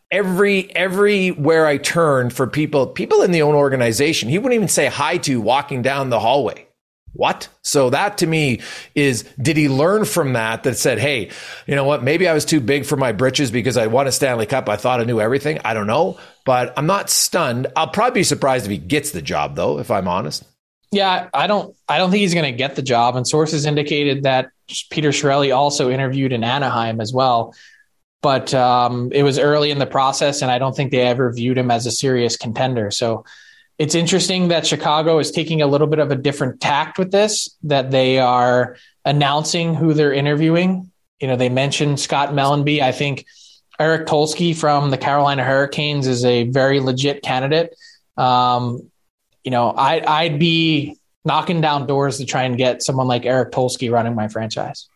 Every, 0.10 0.74
everywhere 0.74 1.66
I 1.66 1.78
turned 1.78 2.34
for 2.34 2.48
people, 2.48 2.88
people 2.88 3.22
in 3.22 3.32
the 3.32 3.42
own 3.42 3.56
organization, 3.56 4.30
he 4.30 4.38
wouldn't 4.38 4.56
even 4.56 4.68
say 4.70 4.88
hi 4.88 5.18
to 5.20 5.42
walking 5.42 5.82
down 5.82 6.10
the 6.10 6.20
hallway. 6.20 6.66
What? 7.14 7.50
So 7.62 7.90
that 7.90 8.20
to 8.20 8.28
me 8.28 8.62
is, 8.96 9.24
did 9.42 9.58
he 9.58 9.68
learn 9.68 10.06
from 10.06 10.34
that 10.34 10.64
that 10.64 10.78
said, 10.78 10.98
hey, 10.98 11.30
you 11.68 11.76
know 11.76 11.84
what? 11.84 12.04
Maybe 12.04 12.28
I 12.28 12.34
was 12.34 12.46
too 12.46 12.62
big 12.62 12.86
for 12.86 12.96
my 12.96 13.12
britches 13.12 13.52
because 13.52 13.76
I 13.76 13.88
won 13.88 14.08
a 14.08 14.12
Stanley 14.12 14.46
Cup. 14.46 14.70
I 14.70 14.78
thought 14.78 15.02
I 15.02 15.04
knew 15.04 15.20
everything. 15.20 15.60
I 15.66 15.74
don't 15.74 15.88
know, 15.88 16.18
but 16.46 16.74
I'm 16.78 16.86
not 16.86 17.10
stunned. 17.10 17.68
I'll 17.76 17.90
probably 17.90 18.22
be 18.22 18.24
surprised 18.24 18.66
if 18.66 18.72
he 18.72 18.78
gets 18.78 19.12
the 19.12 19.22
job 19.22 19.56
though, 19.56 19.80
if 19.80 19.92
I'm 19.92 20.08
honest. 20.08 20.46
Yeah, 20.94 21.30
I 21.34 21.48
don't. 21.48 21.76
I 21.88 21.98
don't 21.98 22.12
think 22.12 22.22
he's 22.22 22.34
going 22.34 22.52
to 22.52 22.58
get 22.58 22.76
the 22.76 22.82
job. 22.82 23.16
And 23.16 23.26
sources 23.26 23.66
indicated 23.66 24.24
that 24.24 24.50
Peter 24.90 25.10
Chiarelli 25.10 25.56
also 25.56 25.90
interviewed 25.90 26.34
in 26.34 26.44
Anaheim 26.44 27.00
as 27.00 27.14
well, 27.14 27.56
but 28.22 28.54
um, 28.54 29.10
it 29.14 29.24
was 29.24 29.40
early 29.40 29.72
in 29.72 29.80
the 29.80 29.86
process, 29.86 30.42
and 30.42 30.52
I 30.52 30.60
don't 30.60 30.76
think 30.76 30.92
they 30.92 31.02
ever 31.02 31.32
viewed 31.32 31.58
him 31.58 31.72
as 31.72 31.86
a 31.86 31.92
serious 31.92 32.36
contender. 32.36 32.92
So 32.92 33.24
it's 33.78 33.96
interesting 33.96 34.50
that 34.50 34.68
Chicago 34.68 35.20
is 35.20 35.32
taking 35.32 35.62
a 35.62 35.68
little 35.68 35.88
bit 35.88 36.00
of 36.00 36.12
a 36.12 36.16
different 36.16 36.62
tact 36.62 36.98
with 37.00 37.12
this. 37.12 37.56
That 37.64 37.92
they 37.92 38.20
are 38.20 38.78
announcing 39.06 39.76
who 39.76 39.94
they're 39.94 40.14
interviewing. 40.14 40.92
You 41.20 41.28
know, 41.28 41.36
they 41.36 41.50
mentioned 41.50 42.00
Scott 42.00 42.30
Mellanby. 42.30 42.82
I 42.82 42.92
think 42.92 43.26
Eric 43.80 44.08
Tulsky 44.08 44.56
from 44.56 44.92
the 44.92 44.98
Carolina 44.98 45.44
Hurricanes 45.44 46.08
is 46.08 46.24
a 46.26 46.44
very 46.44 46.80
legit 46.80 47.24
candidate. 47.24 47.76
Um, 48.18 48.92
you 49.44 49.52
know, 49.52 49.72
I, 49.72 50.04
I'd 50.06 50.40
be 50.40 50.98
knocking 51.26 51.62
down 51.62 51.88
doors 51.88 52.18
to 52.18 52.26
try 52.26 52.44
and 52.44 52.58
get 52.58 52.84
someone 52.84 53.08
like 53.08 53.26
Eric 53.26 53.52
Tulsky 53.52 53.92
running 53.92 54.16
my 54.16 54.28
franchise. 54.28 54.88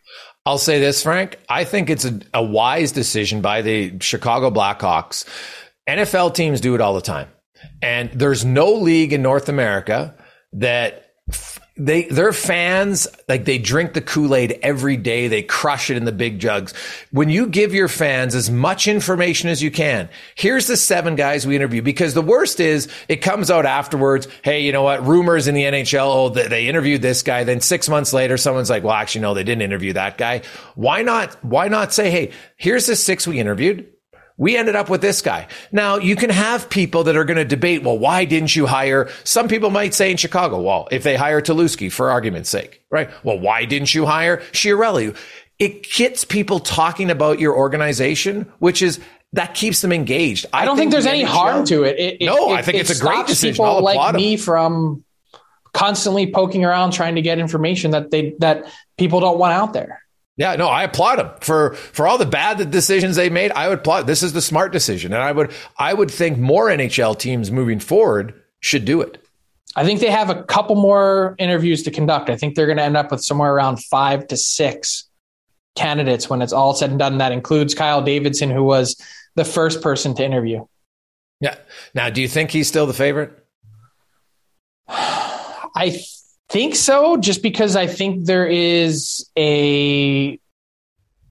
I'll 0.46 0.60
say 0.60 0.80
this, 0.80 1.02
Frank. 1.02 1.40
I 1.50 1.64
think 1.64 1.90
it's 1.90 2.06
a, 2.06 2.20
a 2.34 2.44
wise 2.44 2.92
decision 2.92 3.42
by 3.42 3.64
the 3.64 3.98
Chicago 4.00 4.52
Blackhawks. 4.52 5.26
NFL 5.88 6.36
teams 6.36 6.62
do 6.62 6.76
it 6.76 6.82
all 6.82 6.94
the 6.94 7.02
time. 7.02 7.28
And 7.82 8.12
there's 8.12 8.46
no 8.46 8.74
league 8.74 9.14
in 9.14 9.22
North 9.22 9.50
America 9.50 10.16
that 10.54 11.12
f- 11.30 11.60
they 11.78 12.04
their 12.04 12.32
fans 12.32 13.06
like 13.28 13.44
they 13.44 13.58
drink 13.58 13.94
the 13.94 14.02
Kool-Aid 14.02 14.60
every 14.62 14.96
day. 14.96 15.28
They 15.28 15.44
crush 15.44 15.90
it 15.90 15.98
in 15.98 16.06
the 16.06 16.14
big 16.14 16.40
jugs. 16.40 16.74
When 17.12 17.30
you 17.30 17.48
give 17.48 17.74
your 17.74 17.90
fans 17.90 18.34
as 18.34 18.50
much 18.50 18.88
information 18.88 19.50
as 19.50 19.62
you 19.62 19.72
can, 19.72 20.08
here's 20.36 20.68
the 20.68 20.78
seven 20.78 21.16
guys 21.16 21.46
we 21.46 21.56
interview 21.56 21.82
because 21.82 22.14
the 22.14 22.22
worst 22.22 22.62
is 22.62 22.88
it 23.10 23.18
comes 23.18 23.52
out 23.52 23.66
afterwards. 23.66 24.28
Hey, 24.42 24.62
you 24.62 24.72
know 24.72 24.84
what? 24.84 25.06
Rumors 25.06 25.50
in 25.50 25.56
the 25.56 25.64
NHL. 25.64 26.06
Oh, 26.06 26.30
they, 26.30 26.48
they 26.48 26.68
interviewed 26.68 27.02
this 27.02 27.24
guy. 27.24 27.44
Then 27.44 27.60
six 27.60 27.90
months 27.90 28.14
later, 28.14 28.38
someone's 28.38 28.70
like, 28.70 28.84
well, 28.84 28.94
actually, 28.94 29.22
no, 29.22 29.34
they 29.34 29.44
didn't 29.44 29.64
interview 29.64 29.94
that 29.94 30.18
guy. 30.18 30.44
Why 30.76 31.02
not? 31.02 31.44
Why 31.44 31.68
not 31.68 31.94
say, 31.94 32.10
hey, 32.10 32.32
here's 32.56 32.86
the 32.86 32.96
six 32.96 33.28
we 33.28 33.40
interviewed 33.40 33.92
we 34.38 34.58
ended 34.58 34.76
up 34.76 34.90
with 34.90 35.02
this 35.02 35.22
guy. 35.22 35.48
Now 35.72 35.98
you 35.98 36.16
can 36.16 36.30
have 36.30 36.70
people 36.70 37.06
that 37.06 37.16
are 37.16 37.24
going 37.24 37.38
to 37.38 37.46
debate, 37.46 37.84
well, 37.84 37.98
why 37.98 38.26
didn't 38.26 38.56
you 38.56 38.66
hire? 38.66 39.10
Some 39.24 39.48
people 39.48 39.70
might 39.70 39.94
say 39.94 40.12
in 40.12 40.18
Chicago, 40.18 40.62
well, 40.62 40.88
if 40.92 41.04
they 41.04 41.16
hire 41.16 41.42
Tulowitzki 41.42 41.92
for 41.92 42.12
argument's 42.12 42.50
sake, 42.50 42.84
right? 42.90 43.10
Well, 43.24 43.40
why 43.40 43.66
didn't 43.66 43.94
you 43.94 44.06
hire 44.06 44.38
Chiarelli? 44.52 45.16
It 45.58 45.90
gets 45.90 46.26
people 46.26 46.60
talking 46.60 47.10
about 47.10 47.40
your 47.40 47.56
organization, 47.56 48.52
which 48.60 48.82
is 48.82 49.00
that 49.34 49.54
keeps 49.54 49.82
them 49.82 49.92
engaged. 49.92 50.46
I, 50.52 50.62
I 50.62 50.66
don't 50.66 50.76
think, 50.76 50.92
think 50.92 51.04
there's 51.04 51.06
any 51.06 51.24
harm 51.24 51.66
to 51.66 51.84
it. 51.84 51.98
it, 51.98 52.22
it 52.22 52.26
no, 52.26 52.52
it, 52.52 52.56
I 52.56 52.62
think 52.62 52.78
it's 52.78 53.00
a 53.00 53.02
great 53.02 53.28
decision. 53.28 53.54
People 53.54 53.82
like 53.82 54.16
me 54.16 54.38
from 54.38 55.04
constantly 55.74 56.32
poking 56.32 56.64
around 56.64 56.92
trying 56.92 57.16
to 57.16 57.22
get 57.22 57.38
information 57.38 57.92
that 57.92 58.12
they 58.12 58.34
that 58.40 58.66
people 58.98 59.20
don't 59.20 59.38
want 59.38 59.54
out 59.54 59.74
there. 59.74 60.02
Yeah, 60.38 60.56
no, 60.56 60.68
I 60.68 60.84
applaud 60.84 61.18
them 61.18 61.32
for 61.40 61.76
for 61.76 62.08
all 62.08 62.18
the 62.18 62.26
bad 62.26 62.70
decisions 62.70 63.16
they 63.16 63.30
made. 63.30 63.52
I 63.52 63.70
would 63.70 63.80
applaud. 63.80 64.06
This 64.06 64.22
is 64.22 64.34
the 64.34 64.42
smart 64.42 64.74
decision, 64.74 65.14
and 65.14 65.22
I 65.22 65.32
would 65.32 65.52
I 65.78 65.94
would 65.94 66.12
think 66.12 66.38
more 66.38 66.68
NHL 66.68 67.18
teams 67.18 67.52
moving 67.52 67.80
forward 67.80 68.42
should 68.60 68.84
do 68.84 69.02
it. 69.02 69.26
I 69.78 69.86
think 69.86 70.00
they 70.00 70.10
have 70.10 70.30
a 70.30 70.44
couple 70.44 70.76
more 70.76 71.36
interviews 71.38 71.84
to 71.84 71.92
conduct. 71.92 72.30
I 72.30 72.38
think 72.38 72.56
they're 72.56 72.66
going 72.66 72.78
to 72.78 72.84
end 72.84 72.96
up 72.96 73.12
with 73.12 73.24
somewhere 73.24 73.54
around 73.54 73.84
five 73.84 74.28
to 74.28 74.38
six 74.38 75.10
candidates 75.76 76.30
when 76.30 76.42
it's 76.42 76.54
all 76.54 76.74
said 76.74 76.90
and 76.90 77.00
done. 77.00 77.18
That 77.18 77.34
includes 77.34 77.74
Kyle 77.74 78.02
Davidson, 78.02 78.50
who 78.50 78.64
was 78.64 79.00
the 79.36 79.44
first 79.44 79.82
person 79.82 80.16
to 80.16 80.24
interview. 80.24 80.66
Yeah. 81.42 81.56
Now, 81.94 82.10
do 82.10 82.22
you 82.22 82.30
think 82.30 82.52
he's 82.52 82.68
still 82.68 82.88
the 82.88 82.94
favorite? 82.94 83.32
I 84.88 86.00
think 86.56 86.74
so, 86.74 87.18
just 87.18 87.44
because 87.44 87.76
I 87.76 87.86
think 87.86 88.24
there 88.24 88.48
is 88.48 89.30
a 89.38 90.40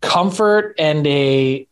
comfort 0.03 0.75
and 0.79 1.07
a 1.07 1.67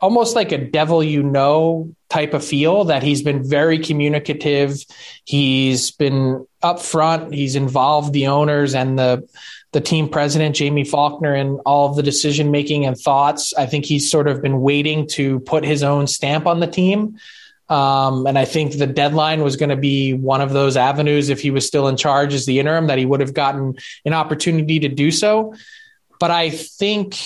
almost 0.00 0.36
like 0.36 0.52
a 0.52 0.58
devil 0.58 1.02
you 1.02 1.24
know 1.24 1.92
type 2.08 2.32
of 2.32 2.44
feel 2.44 2.84
that 2.84 3.02
he's 3.02 3.22
been 3.22 3.42
very 3.42 3.76
communicative. 3.80 4.84
He's 5.24 5.90
been 5.90 6.46
upfront. 6.62 7.34
He's 7.34 7.56
involved 7.56 8.12
the 8.12 8.28
owners 8.28 8.76
and 8.76 8.96
the 8.96 9.28
the 9.72 9.80
team 9.80 10.08
president 10.08 10.56
Jaime 10.56 10.84
Faulkner 10.84 11.34
in 11.34 11.58
all 11.66 11.90
of 11.90 11.96
the 11.96 12.04
decision 12.04 12.52
making 12.52 12.86
and 12.86 12.96
thoughts. 12.96 13.52
I 13.54 13.66
think 13.66 13.84
he's 13.84 14.08
sort 14.08 14.28
of 14.28 14.40
been 14.40 14.60
waiting 14.60 15.08
to 15.08 15.40
put 15.40 15.64
his 15.64 15.82
own 15.82 16.06
stamp 16.06 16.46
on 16.46 16.60
the 16.60 16.68
team. 16.68 17.18
Um, 17.72 18.26
and 18.26 18.38
I 18.38 18.44
think 18.44 18.76
the 18.76 18.86
deadline 18.86 19.42
was 19.42 19.56
going 19.56 19.70
to 19.70 19.76
be 19.76 20.12
one 20.12 20.42
of 20.42 20.50
those 20.50 20.76
avenues 20.76 21.30
if 21.30 21.40
he 21.40 21.50
was 21.50 21.66
still 21.66 21.88
in 21.88 21.96
charge 21.96 22.34
as 22.34 22.44
the 22.44 22.60
interim 22.60 22.88
that 22.88 22.98
he 22.98 23.06
would 23.06 23.20
have 23.20 23.32
gotten 23.32 23.76
an 24.04 24.12
opportunity 24.12 24.80
to 24.80 24.88
do 24.88 25.10
so. 25.10 25.54
But 26.20 26.30
I 26.30 26.50
think 26.50 27.16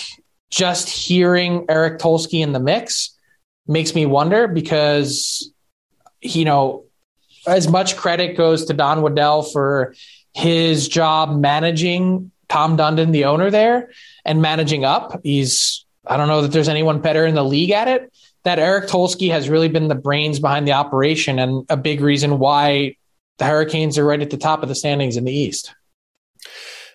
just 0.49 0.87
hearing 0.87 1.65
Eric 1.67 1.99
Tulsky 1.99 2.39
in 2.39 2.53
the 2.53 2.61
mix 2.61 3.13
makes 3.67 3.93
me 3.93 4.05
wonder 4.05 4.47
because, 4.47 5.51
you 6.21 6.45
know, 6.45 6.85
as 7.45 7.67
much 7.67 7.97
credit 7.97 8.37
goes 8.37 8.67
to 8.67 8.73
Don 8.73 9.01
Waddell 9.01 9.43
for 9.43 9.95
his 10.33 10.87
job 10.87 11.37
managing 11.37 12.31
Tom 12.47 12.77
Dundon, 12.77 13.11
the 13.11 13.25
owner 13.25 13.51
there, 13.51 13.91
and 14.23 14.41
managing 14.41 14.85
up. 14.85 15.19
He's, 15.25 15.85
I 16.05 16.15
don't 16.15 16.29
know 16.29 16.43
that 16.43 16.53
there's 16.53 16.69
anyone 16.69 17.01
better 17.01 17.25
in 17.25 17.35
the 17.35 17.43
league 17.43 17.71
at 17.71 17.89
it 17.89 18.13
that 18.47 18.59
Eric 18.59 18.87
Tulsky 18.87 19.29
has 19.29 19.49
really 19.49 19.67
been 19.67 19.89
the 19.89 19.95
brains 19.95 20.39
behind 20.39 20.65
the 20.65 20.71
operation 20.71 21.37
and 21.37 21.65
a 21.67 21.75
big 21.75 21.99
reason 21.99 22.39
why 22.39 22.95
the 23.39 23.45
Hurricanes 23.45 23.97
are 23.97 24.05
right 24.05 24.21
at 24.21 24.29
the 24.29 24.37
top 24.37 24.63
of 24.63 24.69
the 24.69 24.75
standings 24.75 25.17
in 25.17 25.25
the 25.25 25.33
East. 25.33 25.75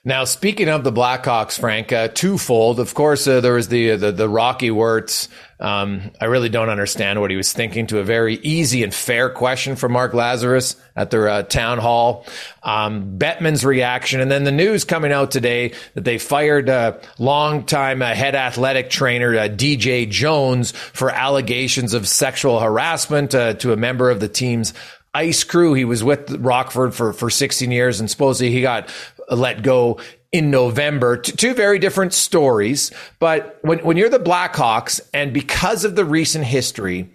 Now, 0.02 0.24
speaking 0.24 0.70
of 0.70 0.82
the 0.82 0.90
Blackhawks, 0.90 1.60
Frank, 1.60 1.92
uh, 1.92 2.08
twofold. 2.08 2.80
Of 2.80 2.94
course, 2.94 3.26
uh, 3.26 3.42
there 3.42 3.52
was 3.52 3.68
the, 3.68 3.96
the, 3.96 4.12
the 4.12 4.30
Rocky 4.30 4.70
Wirtz. 4.70 5.28
Um, 5.62 6.10
I 6.20 6.24
really 6.24 6.48
don't 6.48 6.70
understand 6.70 7.20
what 7.20 7.30
he 7.30 7.36
was 7.36 7.52
thinking 7.52 7.86
to 7.86 8.00
a 8.00 8.02
very 8.02 8.34
easy 8.42 8.82
and 8.82 8.92
fair 8.92 9.30
question 9.30 9.76
from 9.76 9.92
Mark 9.92 10.12
Lazerus 10.12 10.74
at 10.96 11.12
their 11.12 11.28
uh, 11.28 11.42
town 11.44 11.78
hall. 11.78 12.26
Um, 12.64 13.16
Bettman's 13.16 13.64
reaction, 13.64 14.20
and 14.20 14.28
then 14.28 14.42
the 14.42 14.50
news 14.50 14.84
coming 14.84 15.12
out 15.12 15.30
today 15.30 15.72
that 15.94 16.02
they 16.02 16.18
fired 16.18 16.68
a 16.68 17.00
longtime 17.20 18.02
uh, 18.02 18.12
head 18.12 18.34
athletic 18.34 18.90
trainer 18.90 19.38
uh, 19.38 19.42
DJ 19.42 20.10
Jones 20.10 20.72
for 20.72 21.10
allegations 21.10 21.94
of 21.94 22.08
sexual 22.08 22.58
harassment 22.58 23.32
uh, 23.32 23.54
to 23.54 23.72
a 23.72 23.76
member 23.76 24.10
of 24.10 24.18
the 24.18 24.28
team's 24.28 24.74
ice 25.14 25.44
crew. 25.44 25.74
He 25.74 25.84
was 25.84 26.02
with 26.02 26.28
Rockford 26.40 26.92
for, 26.92 27.12
for 27.12 27.30
16 27.30 27.70
years 27.70 28.00
and 28.00 28.10
supposedly 28.10 28.50
he 28.50 28.62
got 28.62 28.92
let 29.30 29.62
go 29.62 30.00
in 30.32 30.50
November. 30.50 31.18
T- 31.18 31.32
two 31.32 31.54
very 31.54 31.78
different 31.78 32.12
stories. 32.12 32.90
But 33.18 33.58
when, 33.62 33.78
when 33.80 33.96
you're 33.96 34.08
the 34.08 34.18
Blackhawks 34.18 35.00
and 35.14 35.32
because 35.32 35.84
of 35.84 35.94
the 35.94 36.04
recent 36.04 36.44
history, 36.44 37.14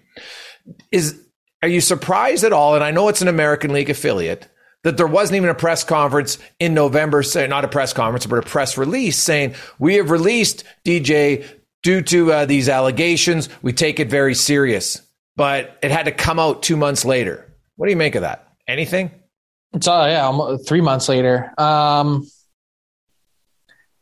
is, 0.91 1.19
are 1.61 1.69
you 1.69 1.81
surprised 1.81 2.43
at 2.43 2.53
all? 2.53 2.75
And 2.75 2.83
I 2.83 2.91
know 2.91 3.09
it's 3.09 3.21
an 3.21 3.27
American 3.27 3.73
League 3.73 3.89
affiliate 3.89 4.47
that 4.83 4.97
there 4.97 5.07
wasn't 5.07 5.35
even 5.35 5.49
a 5.49 5.55
press 5.55 5.83
conference 5.83 6.37
in 6.59 6.73
November, 6.73 7.23
say 7.23 7.47
not 7.47 7.65
a 7.65 7.67
press 7.67 7.91
conference, 7.91 8.25
but 8.25 8.39
a 8.39 8.43
press 8.43 8.77
release 8.77 9.17
saying 9.17 9.55
we 9.79 9.95
have 9.95 10.11
released 10.11 10.63
DJ 10.85 11.45
due 11.83 12.01
to 12.03 12.31
uh, 12.31 12.45
these 12.45 12.69
allegations. 12.69 13.49
We 13.61 13.73
take 13.73 13.99
it 13.99 14.09
very 14.09 14.35
serious, 14.35 15.01
but 15.35 15.77
it 15.81 15.91
had 15.91 16.03
to 16.03 16.11
come 16.11 16.39
out 16.39 16.63
two 16.63 16.77
months 16.77 17.03
later. 17.03 17.51
What 17.75 17.87
do 17.87 17.91
you 17.91 17.97
make 17.97 18.15
of 18.15 18.21
that? 18.21 18.47
Anything? 18.67 19.11
It's 19.73 19.87
uh, 19.87 20.05
yeah, 20.07 20.57
three 20.65 20.81
months 20.81 21.09
later. 21.09 21.53
Um, 21.57 22.27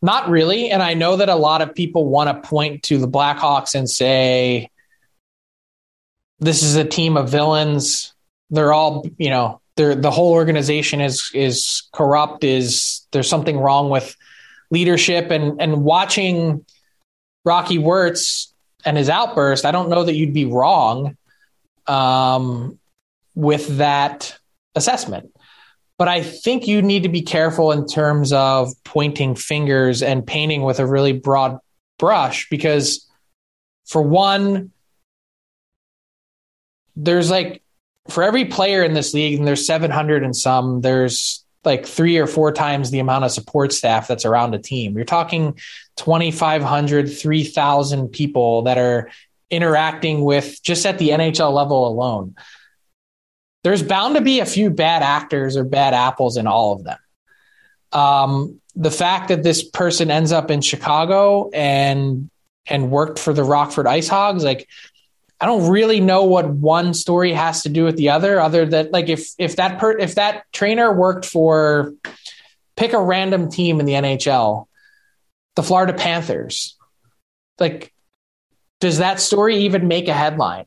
not 0.05 0.29
really, 0.29 0.69
and 0.69 0.81
I 0.81 0.93
know 0.93 1.17
that 1.17 1.29
a 1.29 1.35
lot 1.35 1.61
of 1.61 1.75
people 1.75 2.07
want 2.07 2.29
to 2.29 2.47
point 2.47 2.83
to 2.83 2.97
the 2.97 3.07
Blackhawks 3.07 3.75
and 3.75 3.89
say 3.89 4.69
this 6.39 6.63
is 6.63 6.75
a 6.75 6.85
team 6.85 7.17
of 7.17 7.29
villains. 7.29 8.13
They're 8.49 8.73
all, 8.73 9.05
you 9.17 9.29
know, 9.29 9.61
they're 9.75 9.95
the 9.95 10.11
whole 10.11 10.31
organization 10.31 11.01
is 11.01 11.29
is 11.33 11.83
corrupt. 11.91 12.43
Is 12.43 13.05
there's 13.11 13.29
something 13.29 13.57
wrong 13.57 13.89
with 13.89 14.15
leadership 14.71 15.31
and 15.31 15.61
and 15.61 15.83
watching 15.83 16.65
Rocky 17.43 17.79
Wirtz 17.79 18.53
and 18.85 18.97
his 18.97 19.09
outburst? 19.09 19.65
I 19.65 19.71
don't 19.71 19.89
know 19.89 20.03
that 20.03 20.13
you'd 20.13 20.33
be 20.33 20.45
wrong 20.45 21.17
um, 21.87 22.79
with 23.33 23.77
that 23.77 24.37
assessment. 24.75 25.34
But 25.97 26.07
I 26.07 26.21
think 26.21 26.67
you 26.67 26.81
need 26.81 27.03
to 27.03 27.09
be 27.09 27.21
careful 27.21 27.71
in 27.71 27.87
terms 27.87 28.33
of 28.33 28.71
pointing 28.83 29.35
fingers 29.35 30.03
and 30.03 30.25
painting 30.25 30.63
with 30.63 30.79
a 30.79 30.85
really 30.85 31.13
broad 31.13 31.59
brush 31.97 32.49
because, 32.49 33.09
for 33.85 34.01
one, 34.01 34.71
there's 36.97 37.29
like 37.31 37.61
for 38.09 38.23
every 38.23 38.45
player 38.45 38.83
in 38.83 38.93
this 38.93 39.13
league, 39.13 39.37
and 39.37 39.47
there's 39.47 39.65
700 39.65 40.23
and 40.23 40.35
some, 40.35 40.81
there's 40.81 41.43
like 41.63 41.85
three 41.85 42.17
or 42.17 42.27
four 42.27 42.51
times 42.51 42.91
the 42.91 42.99
amount 42.99 43.25
of 43.25 43.31
support 43.31 43.73
staff 43.73 44.07
that's 44.07 44.25
around 44.25 44.53
a 44.53 44.59
team. 44.59 44.95
You're 44.95 45.05
talking 45.05 45.57
2,500, 45.97 47.11
3,000 47.11 48.09
people 48.09 48.63
that 48.63 48.77
are 48.77 49.09
interacting 49.49 50.23
with 50.23 50.61
just 50.61 50.85
at 50.85 50.99
the 50.99 51.09
NHL 51.09 51.53
level 51.53 51.87
alone 51.87 52.35
there's 53.65 53.81
bound 53.81 54.13
to 54.13 54.21
be 54.21 54.41
a 54.41 54.45
few 54.45 54.69
bad 54.69 55.01
actors 55.01 55.57
or 55.57 55.63
bad 55.63 55.95
apples 55.95 56.37
in 56.37 56.45
all 56.45 56.73
of 56.73 56.83
them. 56.83 56.99
Um, 57.91 58.61
the 58.75 58.91
fact 58.91 59.29
that 59.29 59.41
this 59.41 59.67
person 59.67 60.11
ends 60.11 60.31
up 60.31 60.51
in 60.51 60.61
Chicago 60.61 61.49
and 61.51 62.29
and 62.67 62.91
worked 62.91 63.17
for 63.17 63.33
the 63.33 63.43
Rockford 63.43 63.87
Ice 63.87 64.07
Hogs, 64.07 64.43
like 64.43 64.69
I 65.41 65.47
don't 65.47 65.67
really 65.71 65.99
know 65.99 66.25
what 66.25 66.47
one 66.47 66.93
story 66.93 67.33
has 67.33 67.63
to 67.63 67.69
do 67.69 67.85
with 67.85 67.97
the 67.97 68.09
other, 68.09 68.39
other 68.39 68.67
than 68.67 68.91
like 68.91 69.09
if 69.09 69.29
if 69.39 69.55
that 69.55 69.79
per, 69.79 69.97
if 69.97 70.13
that 70.13 70.43
trainer 70.53 70.93
worked 70.93 71.25
for 71.25 71.91
pick 72.75 72.93
a 72.93 73.01
random 73.01 73.49
team 73.49 73.79
in 73.79 73.87
the 73.87 73.93
NHL, 73.93 74.67
the 75.55 75.63
Florida 75.63 75.93
Panthers, 75.93 76.77
like 77.57 77.91
does 78.79 78.99
that 78.99 79.19
story 79.19 79.57
even 79.61 79.87
make 79.87 80.07
a 80.07 80.13
headline? 80.13 80.65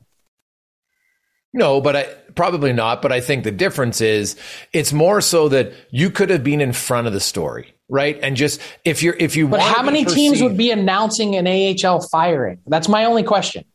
No, 1.53 1.79
but 1.79 1.95
I 1.95 2.15
probably 2.39 2.71
not. 2.71 3.01
But 3.01 3.11
I 3.11 3.19
think 3.19 3.43
the 3.43 3.51
difference 3.51 3.99
is 3.99 4.37
it's 4.71 4.93
more 4.93 5.19
so 5.19 5.49
that 5.49 5.73
you 5.91 6.09
could 6.09 6.29
have 6.29 6.41
been 6.41 6.61
in 6.61 6.71
front 6.71 7.05
of 7.05 7.11
the 7.11 7.19
story, 7.19 7.73
right? 7.89 8.17
And 8.23 8.37
just 8.37 8.61
if 8.85 9.03
you're 9.03 9.15
if 9.19 9.35
you 9.35 9.49
but 9.49 9.59
how 9.59 9.83
many 9.83 10.05
perceived, 10.05 10.17
teams 10.17 10.41
would 10.41 10.55
be 10.55 10.71
announcing 10.71 11.35
an 11.35 11.47
AHL 11.47 11.99
firing? 12.07 12.59
That's 12.65 12.87
my 12.87 13.03
only 13.03 13.23
question. 13.23 13.65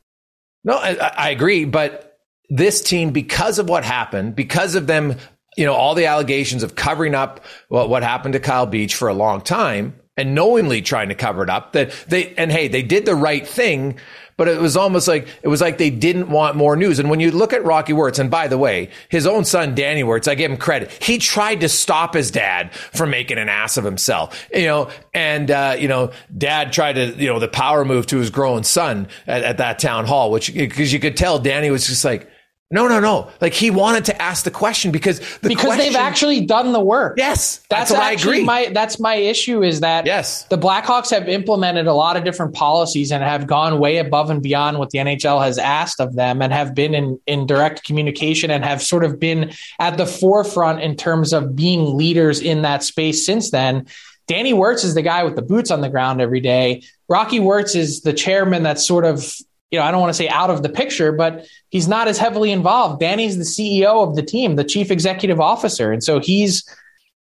No, 0.64 0.76
I, 0.76 0.94
I 0.94 1.28
agree, 1.28 1.66
but 1.66 2.18
this 2.48 2.80
team, 2.80 3.10
because 3.10 3.58
of 3.58 3.68
what 3.68 3.84
happened, 3.84 4.34
because 4.34 4.76
of 4.76 4.86
them 4.86 5.16
you 5.58 5.66
know, 5.66 5.74
all 5.74 5.94
the 5.94 6.06
allegations 6.06 6.62
of 6.62 6.74
covering 6.74 7.14
up 7.14 7.44
what, 7.68 7.88
what 7.88 8.02
happened 8.02 8.32
to 8.32 8.40
Kyle 8.40 8.66
Beach 8.66 8.94
for 8.94 9.08
a 9.08 9.14
long 9.14 9.40
time 9.40 9.94
and 10.16 10.34
knowingly 10.34 10.82
trying 10.82 11.10
to 11.10 11.14
cover 11.14 11.44
it 11.44 11.50
up 11.50 11.74
that 11.74 11.92
they, 12.08 12.34
and 12.34 12.50
hey, 12.50 12.66
they 12.66 12.82
did 12.82 13.04
the 13.04 13.14
right 13.14 13.46
thing, 13.46 13.98
but 14.36 14.48
it 14.48 14.60
was 14.60 14.76
almost 14.76 15.08
like, 15.08 15.28
it 15.42 15.48
was 15.48 15.60
like 15.60 15.78
they 15.78 15.90
didn't 15.90 16.28
want 16.28 16.56
more 16.56 16.76
news. 16.76 16.98
And 16.98 17.10
when 17.10 17.20
you 17.20 17.30
look 17.30 17.52
at 17.52 17.64
Rocky 17.64 17.92
Wirtz, 17.92 18.18
and 18.18 18.30
by 18.30 18.48
the 18.48 18.58
way, 18.58 18.90
his 19.08 19.26
own 19.26 19.44
son, 19.44 19.74
Danny 19.74 20.02
Wirtz, 20.02 20.28
I 20.28 20.34
give 20.34 20.50
him 20.50 20.56
credit. 20.56 20.90
He 21.02 21.18
tried 21.18 21.60
to 21.60 21.68
stop 21.68 22.14
his 22.14 22.30
dad 22.30 22.74
from 22.74 23.10
making 23.10 23.38
an 23.38 23.48
ass 23.48 23.76
of 23.76 23.84
himself, 23.84 24.48
you 24.52 24.66
know, 24.66 24.90
and, 25.12 25.50
uh, 25.50 25.76
you 25.78 25.88
know, 25.88 26.10
dad 26.36 26.72
tried 26.72 26.94
to, 26.94 27.06
you 27.16 27.28
know, 27.28 27.38
the 27.38 27.48
power 27.48 27.84
move 27.84 28.06
to 28.06 28.18
his 28.18 28.30
grown 28.30 28.64
son 28.64 29.08
at, 29.26 29.42
at 29.42 29.58
that 29.58 29.78
town 29.78 30.06
hall, 30.06 30.30
which, 30.30 30.52
because 30.52 30.92
you 30.92 30.98
could 30.98 31.16
tell 31.16 31.38
Danny 31.38 31.70
was 31.70 31.86
just 31.86 32.04
like, 32.04 32.28
no, 32.74 32.88
no, 32.88 32.98
no. 32.98 33.30
Like 33.40 33.54
he 33.54 33.70
wanted 33.70 34.04
to 34.06 34.20
ask 34.20 34.44
the 34.44 34.50
question 34.50 34.90
because 34.90 35.20
the 35.38 35.48
because 35.48 35.64
question, 35.64 35.86
they've 35.86 35.96
actually 35.96 36.44
done 36.44 36.72
the 36.72 36.80
work. 36.80 37.14
Yes, 37.16 37.58
that's, 37.70 37.90
that's 37.90 37.90
what 37.92 38.02
I 38.02 38.12
agree. 38.12 38.42
my 38.42 38.70
that's 38.74 38.98
my 38.98 39.14
issue 39.14 39.62
is 39.62 39.78
that 39.80 40.06
Yes. 40.06 40.42
the 40.46 40.58
Blackhawks 40.58 41.10
have 41.10 41.28
implemented 41.28 41.86
a 41.86 41.94
lot 41.94 42.16
of 42.16 42.24
different 42.24 42.52
policies 42.52 43.12
and 43.12 43.22
have 43.22 43.46
gone 43.46 43.78
way 43.78 43.98
above 43.98 44.28
and 44.28 44.42
beyond 44.42 44.78
what 44.80 44.90
the 44.90 44.98
NHL 44.98 45.42
has 45.42 45.56
asked 45.56 46.00
of 46.00 46.16
them 46.16 46.42
and 46.42 46.52
have 46.52 46.74
been 46.74 46.94
in 46.94 47.20
in 47.26 47.46
direct 47.46 47.84
communication 47.84 48.50
and 48.50 48.64
have 48.64 48.82
sort 48.82 49.04
of 49.04 49.20
been 49.20 49.52
at 49.78 49.96
the 49.96 50.06
forefront 50.06 50.82
in 50.82 50.96
terms 50.96 51.32
of 51.32 51.54
being 51.54 51.96
leaders 51.96 52.40
in 52.40 52.62
that 52.62 52.82
space 52.82 53.24
since 53.24 53.52
then. 53.52 53.86
Danny 54.26 54.52
Wirtz 54.52 54.84
is 54.84 54.94
the 54.94 55.02
guy 55.02 55.22
with 55.22 55.36
the 55.36 55.42
boots 55.42 55.70
on 55.70 55.80
the 55.80 55.88
ground 55.88 56.20
every 56.20 56.40
day. 56.40 56.82
Rocky 57.08 57.40
Wirtz 57.40 57.74
is 57.74 58.00
the 58.00 58.12
chairman 58.14 58.62
that's 58.62 58.84
sort 58.84 59.04
of 59.04 59.32
you 59.74 59.80
know, 59.80 59.84
I 59.86 59.90
don't 59.90 60.00
want 60.00 60.10
to 60.10 60.16
say 60.16 60.28
out 60.28 60.50
of 60.50 60.62
the 60.62 60.68
picture, 60.68 61.10
but 61.10 61.46
he's 61.70 61.88
not 61.88 62.06
as 62.06 62.16
heavily 62.16 62.52
involved. 62.52 63.00
Danny's 63.00 63.36
the 63.36 63.42
CEO 63.42 64.06
of 64.08 64.14
the 64.14 64.22
team, 64.22 64.54
the 64.54 64.62
chief 64.62 64.92
executive 64.92 65.40
officer. 65.40 65.90
And 65.90 66.02
so 66.02 66.20
he's 66.20 66.64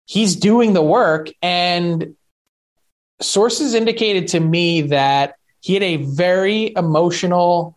he's 0.06 0.36
doing 0.36 0.74
the 0.74 0.84
work 0.84 1.30
and 1.42 2.16
sources 3.20 3.74
indicated 3.74 4.28
to 4.28 4.40
me 4.40 4.82
that 4.82 5.36
he 5.62 5.74
had 5.74 5.82
a 5.82 5.96
very 5.96 6.72
emotional 6.76 7.76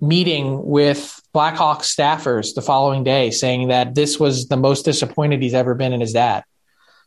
meeting 0.00 0.64
with 0.64 1.20
Blackhawk 1.32 1.82
staffers 1.82 2.54
the 2.54 2.62
following 2.62 3.02
day 3.02 3.32
saying 3.32 3.68
that 3.68 3.96
this 3.96 4.20
was 4.20 4.46
the 4.46 4.56
most 4.56 4.84
disappointed 4.84 5.42
he's 5.42 5.54
ever 5.54 5.74
been 5.74 5.92
in 5.92 6.00
his 6.00 6.12
dad. 6.12 6.44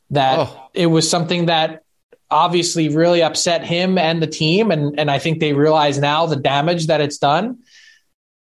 That 0.10 0.40
Oh. 0.40 0.70
it 0.74 0.88
was 0.88 1.10
something 1.10 1.46
that 1.46 1.84
obviously 2.30 2.90
really 2.90 3.24
upset 3.24 3.64
him 3.64 3.98
and 3.98 4.22
the 4.22 4.28
team 4.28 4.72
and 4.72 5.00
and 5.00 5.10
I 5.10 5.20
think 5.20 5.40
they 5.40 5.54
realize 5.54 5.98
now 5.98 6.26
the 6.26 6.36
damage 6.36 6.88
that 6.88 7.02
it's 7.02 7.18
done. 7.18 7.60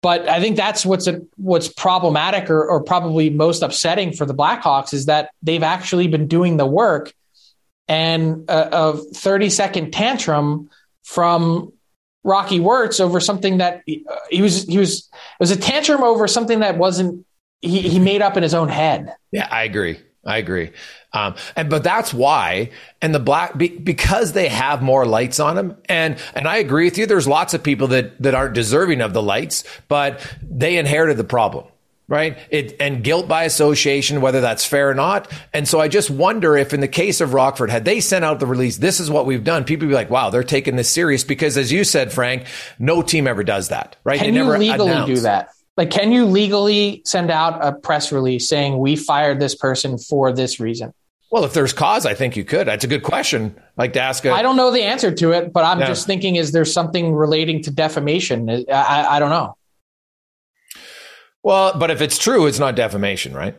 But 0.01 0.27
I 0.27 0.39
think 0.39 0.57
that's 0.57 0.83
what's 0.83 1.05
a, 1.05 1.21
what's 1.35 1.67
problematic 1.67 2.49
or, 2.49 2.67
or 2.67 2.83
probably 2.83 3.29
most 3.29 3.61
upsetting 3.61 4.13
for 4.13 4.25
the 4.25 4.33
Blackhawks 4.33 4.93
is 4.93 5.05
that 5.05 5.29
they've 5.43 5.61
actually 5.61 6.07
been 6.07 6.27
doing 6.27 6.57
the 6.57 6.65
work, 6.65 7.13
and 7.87 8.49
a, 8.49 8.77
a 8.77 8.97
thirty 8.97 9.49
second 9.49 9.91
tantrum 9.91 10.71
from 11.03 11.71
Rocky 12.23 12.59
Wirtz 12.59 12.99
over 12.99 13.19
something 13.19 13.59
that 13.59 13.83
he, 13.85 14.03
uh, 14.09 14.15
he 14.31 14.41
was 14.41 14.63
he 14.63 14.79
was 14.79 14.99
it 14.99 15.39
was 15.39 15.51
a 15.51 15.57
tantrum 15.57 16.01
over 16.01 16.27
something 16.27 16.61
that 16.61 16.77
wasn't 16.77 17.25
he, 17.61 17.81
he 17.81 17.99
made 17.99 18.23
up 18.23 18.37
in 18.37 18.43
his 18.43 18.55
own 18.55 18.69
head. 18.69 19.13
Yeah, 19.31 19.47
I 19.51 19.63
agree. 19.65 19.99
I 20.23 20.37
agree. 20.37 20.71
Um, 21.13 21.35
and 21.55 21.69
but 21.69 21.83
that's 21.83 22.13
why, 22.13 22.69
and 23.01 23.13
the 23.13 23.19
black 23.19 23.57
be, 23.57 23.69
because 23.69 24.33
they 24.33 24.49
have 24.49 24.81
more 24.81 25.05
lights 25.05 25.39
on 25.39 25.55
them, 25.55 25.77
and 25.89 26.17
and 26.35 26.47
I 26.47 26.57
agree 26.57 26.85
with 26.85 26.97
you. 26.97 27.07
There's 27.07 27.27
lots 27.27 27.53
of 27.53 27.63
people 27.63 27.87
that 27.87 28.21
that 28.21 28.35
aren't 28.35 28.53
deserving 28.53 29.01
of 29.01 29.13
the 29.13 29.21
lights, 29.21 29.63
but 29.87 30.25
they 30.43 30.77
inherited 30.77 31.17
the 31.17 31.23
problem, 31.23 31.65
right? 32.07 32.37
It 32.51 32.75
and 32.79 33.03
guilt 33.03 33.27
by 33.27 33.45
association, 33.45 34.21
whether 34.21 34.41
that's 34.41 34.63
fair 34.63 34.91
or 34.91 34.93
not. 34.93 35.29
And 35.53 35.67
so 35.67 35.79
I 35.79 35.87
just 35.87 36.11
wonder 36.11 36.55
if, 36.55 36.71
in 36.71 36.81
the 36.81 36.87
case 36.87 37.19
of 37.19 37.33
Rockford, 37.33 37.71
had 37.71 37.83
they 37.83 37.99
sent 37.99 38.23
out 38.23 38.39
the 38.39 38.45
release, 38.45 38.77
this 38.77 38.99
is 38.99 39.09
what 39.09 39.25
we've 39.25 39.43
done, 39.43 39.63
people 39.63 39.87
be 39.87 39.95
like, 39.95 40.11
wow, 40.11 40.29
they're 40.29 40.43
taking 40.43 40.75
this 40.75 40.89
serious 40.89 41.23
because, 41.23 41.57
as 41.57 41.71
you 41.71 41.83
said, 41.83 42.13
Frank, 42.13 42.45
no 42.77 43.01
team 43.01 43.27
ever 43.27 43.43
does 43.43 43.69
that, 43.69 43.95
right? 44.03 44.19
Can 44.19 44.35
they 44.35 44.39
you 44.39 44.45
legally 44.45 44.91
announce. 44.91 45.07
do 45.07 45.19
that? 45.21 45.49
Like, 45.81 45.89
can 45.89 46.11
you 46.11 46.25
legally 46.27 47.01
send 47.05 47.31
out 47.31 47.57
a 47.65 47.71
press 47.73 48.11
release 48.11 48.47
saying 48.47 48.77
we 48.77 48.95
fired 48.95 49.39
this 49.39 49.55
person 49.55 49.97
for 49.97 50.31
this 50.31 50.59
reason? 50.59 50.93
Well, 51.31 51.43
if 51.43 51.53
there's 51.53 51.73
cause, 51.73 52.05
I 52.05 52.13
think 52.13 52.37
you 52.37 52.45
could. 52.45 52.67
That's 52.67 52.83
a 52.83 52.87
good 52.87 53.01
question. 53.01 53.59
Like 53.77 53.93
to 53.93 53.99
ask. 53.99 54.23
A, 54.23 54.31
I 54.31 54.43
don't 54.43 54.57
know 54.57 54.69
the 54.69 54.83
answer 54.83 55.11
to 55.11 55.31
it, 55.31 55.51
but 55.51 55.63
I'm 55.65 55.79
just 55.79 56.05
thinking: 56.05 56.35
is 56.35 56.51
there 56.51 56.65
something 56.65 57.15
relating 57.15 57.63
to 57.63 57.71
defamation? 57.71 58.47
I, 58.47 58.63
I, 58.71 59.15
I 59.15 59.19
don't 59.19 59.31
know. 59.31 59.57
Well, 61.41 61.75
but 61.79 61.89
if 61.89 61.99
it's 61.99 62.19
true, 62.19 62.45
it's 62.45 62.59
not 62.59 62.75
defamation, 62.75 63.33
right? 63.33 63.57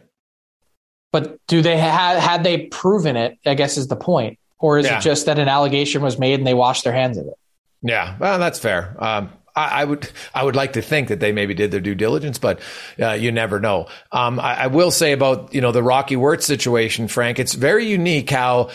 But 1.11 1.45
do 1.49 1.61
they 1.61 1.77
had 1.77 2.21
had 2.21 2.45
they 2.45 2.67
proven 2.69 3.17
it? 3.17 3.37
I 3.45 3.55
guess 3.55 3.77
is 3.77 3.89
the 3.89 3.97
point, 3.97 4.39
or 4.61 4.79
is 4.79 4.87
Yeah. 4.87 4.99
it 4.99 5.01
just 5.01 5.27
that 5.27 5.41
an 5.41 5.49
allegation 5.49 6.03
was 6.03 6.21
made 6.21 6.35
and 6.39 6.47
they 6.47 6.55
washed 6.55 6.85
their 6.85 6.93
hands 6.93 7.19
of 7.19 7.27
it? 7.27 7.35
Yeah, 7.83 8.17
well, 8.21 8.39
that's 8.39 8.61
fair. 8.61 8.95
Um, 9.01 9.33
I, 9.55 9.83
I 9.83 9.85
would, 9.85 10.09
I 10.35 10.45
would 10.45 10.57
like 10.57 10.75
to 10.75 10.83
think 10.83 11.09
that 11.09 11.21
they 11.21 11.33
maybe 11.33 11.55
did 11.55 11.71
their 11.71 11.81
due 11.81 11.95
diligence, 11.95 12.39
but 12.39 12.61
uh, 13.01 13.13
you 13.13 13.33
never 13.33 13.61
know. 13.61 13.89
Um, 14.11 14.41
I, 14.41 14.65
I 14.65 14.67
will 14.69 14.91
say 14.91 15.13
about 15.13 15.55
you 15.55 15.61
know 15.61 15.73
the 15.73 15.83
Rocky 15.83 16.17
Wirtz 16.17 16.47
situation, 16.47 17.09
Frank. 17.09 17.39
It's 17.39 17.55
very 17.55 17.87
unique 17.87 18.31
how, 18.31 18.71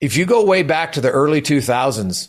if 0.00 0.16
you 0.16 0.26
go 0.26 0.44
way 0.44 0.62
back 0.62 0.92
to 0.92 1.00
the 1.00 1.10
early 1.10 1.40
two 1.40 1.60
thousands, 1.60 2.28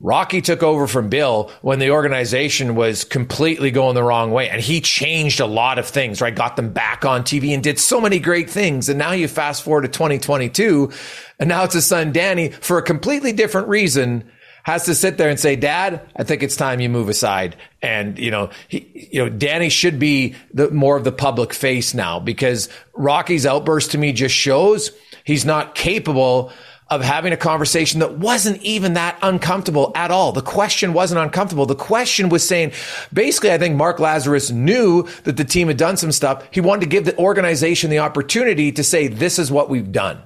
Rocky 0.00 0.42
took 0.42 0.62
over 0.62 0.86
from 0.86 1.08
Bill 1.08 1.50
when 1.62 1.78
the 1.78 1.90
organization 1.90 2.74
was 2.74 3.04
completely 3.04 3.70
going 3.70 3.94
the 3.94 4.02
wrong 4.02 4.32
way. 4.32 4.50
And 4.50 4.60
he 4.60 4.80
changed 4.80 5.40
a 5.40 5.46
lot 5.46 5.78
of 5.78 5.86
things, 5.86 6.20
right? 6.20 6.34
Got 6.34 6.56
them 6.56 6.72
back 6.72 7.04
on 7.04 7.22
TV 7.22 7.54
and 7.54 7.62
did 7.62 7.78
so 7.78 8.00
many 8.00 8.18
great 8.18 8.50
things. 8.50 8.88
And 8.88 8.98
now 8.98 9.12
you 9.12 9.28
fast 9.28 9.62
forward 9.62 9.82
to 9.82 9.88
2022 9.88 10.92
and 11.38 11.48
now 11.48 11.64
it's 11.64 11.74
his 11.74 11.86
son, 11.86 12.12
Danny, 12.12 12.50
for 12.50 12.78
a 12.78 12.82
completely 12.82 13.32
different 13.32 13.68
reason 13.68 14.30
has 14.64 14.86
to 14.86 14.94
sit 14.94 15.18
there 15.18 15.28
and 15.28 15.38
say, 15.38 15.56
Dad, 15.56 16.00
I 16.16 16.24
think 16.24 16.42
it's 16.42 16.56
time 16.56 16.80
you 16.80 16.88
move 16.88 17.08
aside. 17.08 17.56
And, 17.80 18.18
you 18.18 18.30
know, 18.30 18.50
he, 18.66 19.10
you 19.12 19.22
know, 19.22 19.28
Danny 19.28 19.68
should 19.68 19.98
be 19.98 20.34
the 20.52 20.70
more 20.70 20.96
of 20.96 21.04
the 21.04 21.12
public 21.12 21.52
face 21.52 21.94
now 21.94 22.18
because 22.18 22.68
Rocky's 22.94 23.46
outburst 23.46 23.92
to 23.92 23.98
me 23.98 24.12
just 24.12 24.34
shows 24.34 24.90
he's 25.24 25.44
not 25.44 25.74
capable 25.74 26.50
of 26.88 27.02
having 27.02 27.32
a 27.32 27.36
conversation 27.36 28.00
that 28.00 28.18
wasn't 28.18 28.60
even 28.62 28.94
that 28.94 29.18
uncomfortable 29.22 29.92
at 29.94 30.10
all. 30.10 30.32
The 30.32 30.42
question 30.42 30.92
wasn't 30.92 31.20
uncomfortable. 31.20 31.66
The 31.66 31.74
question 31.74 32.28
was 32.28 32.46
saying, 32.46 32.72
basically, 33.12 33.52
I 33.52 33.58
think 33.58 33.76
Mark 33.76 33.98
Lazerus 33.98 34.50
knew 34.50 35.06
that 35.24 35.36
the 35.36 35.44
team 35.44 35.68
had 35.68 35.76
done 35.76 35.96
some 35.96 36.12
stuff. 36.12 36.46
He 36.50 36.60
wanted 36.60 36.82
to 36.82 36.86
give 36.86 37.04
the 37.04 37.16
organization 37.18 37.90
the 37.90 38.00
opportunity 38.00 38.72
to 38.72 38.84
say, 38.84 39.08
this 39.08 39.38
is 39.38 39.50
what 39.50 39.68
we've 39.68 39.92
done. 39.92 40.22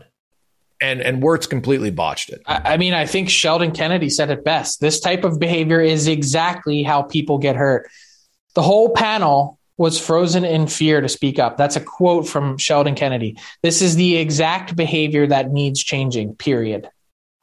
And, 0.80 1.00
and 1.00 1.22
Wirtz 1.22 1.46
completely 1.46 1.90
botched 1.90 2.30
it. 2.30 2.40
I, 2.46 2.74
I 2.74 2.76
mean, 2.76 2.94
I 2.94 3.06
think 3.06 3.30
Sheldon 3.30 3.72
Kennedy 3.72 4.10
said 4.10 4.30
it 4.30 4.44
best. 4.44 4.80
This 4.80 5.00
type 5.00 5.24
of 5.24 5.40
behavior 5.40 5.80
is 5.80 6.06
exactly 6.06 6.82
how 6.82 7.02
people 7.02 7.38
get 7.38 7.56
hurt. 7.56 7.90
The 8.54 8.62
whole 8.62 8.90
panel 8.90 9.58
was 9.76 9.98
frozen 9.98 10.44
in 10.44 10.66
fear 10.66 11.00
to 11.00 11.08
speak 11.08 11.38
up. 11.38 11.56
That's 11.56 11.76
a 11.76 11.80
quote 11.80 12.28
from 12.28 12.58
Sheldon 12.58 12.96
Kennedy. 12.96 13.38
This 13.62 13.80
is 13.80 13.96
the 13.96 14.16
exact 14.16 14.76
behavior 14.76 15.26
that 15.28 15.52
needs 15.52 15.82
changing, 15.82 16.34
period. 16.34 16.88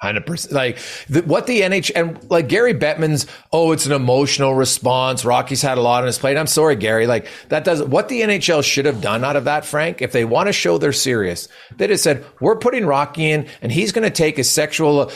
Hundred 0.05 0.27
percent. 0.27 0.53
Like 0.53 0.77
the, 1.09 1.23
what 1.23 1.47
the 1.47 1.61
NH 1.61 1.91
and 1.95 2.29
like 2.29 2.47
Gary 2.47 2.75
Bettman's. 2.75 3.25
Oh, 3.51 3.71
it's 3.71 3.87
an 3.87 3.91
emotional 3.91 4.53
response. 4.53 5.25
Rocky's 5.25 5.63
had 5.63 5.79
a 5.79 5.81
lot 5.81 6.03
on 6.03 6.05
his 6.05 6.19
plate. 6.19 6.37
I'm 6.37 6.45
sorry, 6.45 6.75
Gary. 6.75 7.07
Like 7.07 7.27
that 7.49 7.63
does 7.63 7.81
what 7.81 8.07
the 8.07 8.21
NHL 8.21 8.63
should 8.63 8.85
have 8.85 9.01
done 9.01 9.23
out 9.23 9.35
of 9.35 9.45
that, 9.45 9.65
Frank. 9.65 10.03
If 10.03 10.11
they 10.11 10.23
want 10.23 10.45
to 10.45 10.53
show 10.53 10.77
they're 10.77 10.93
serious, 10.93 11.47
they 11.75 11.87
just 11.87 12.03
said 12.03 12.23
we're 12.39 12.55
putting 12.55 12.85
Rocky 12.85 13.31
in, 13.31 13.47
and 13.63 13.71
he's 13.71 13.91
going 13.91 14.03
to 14.03 14.15
take 14.15 14.37
his 14.37 14.47
sexual. 14.47 15.11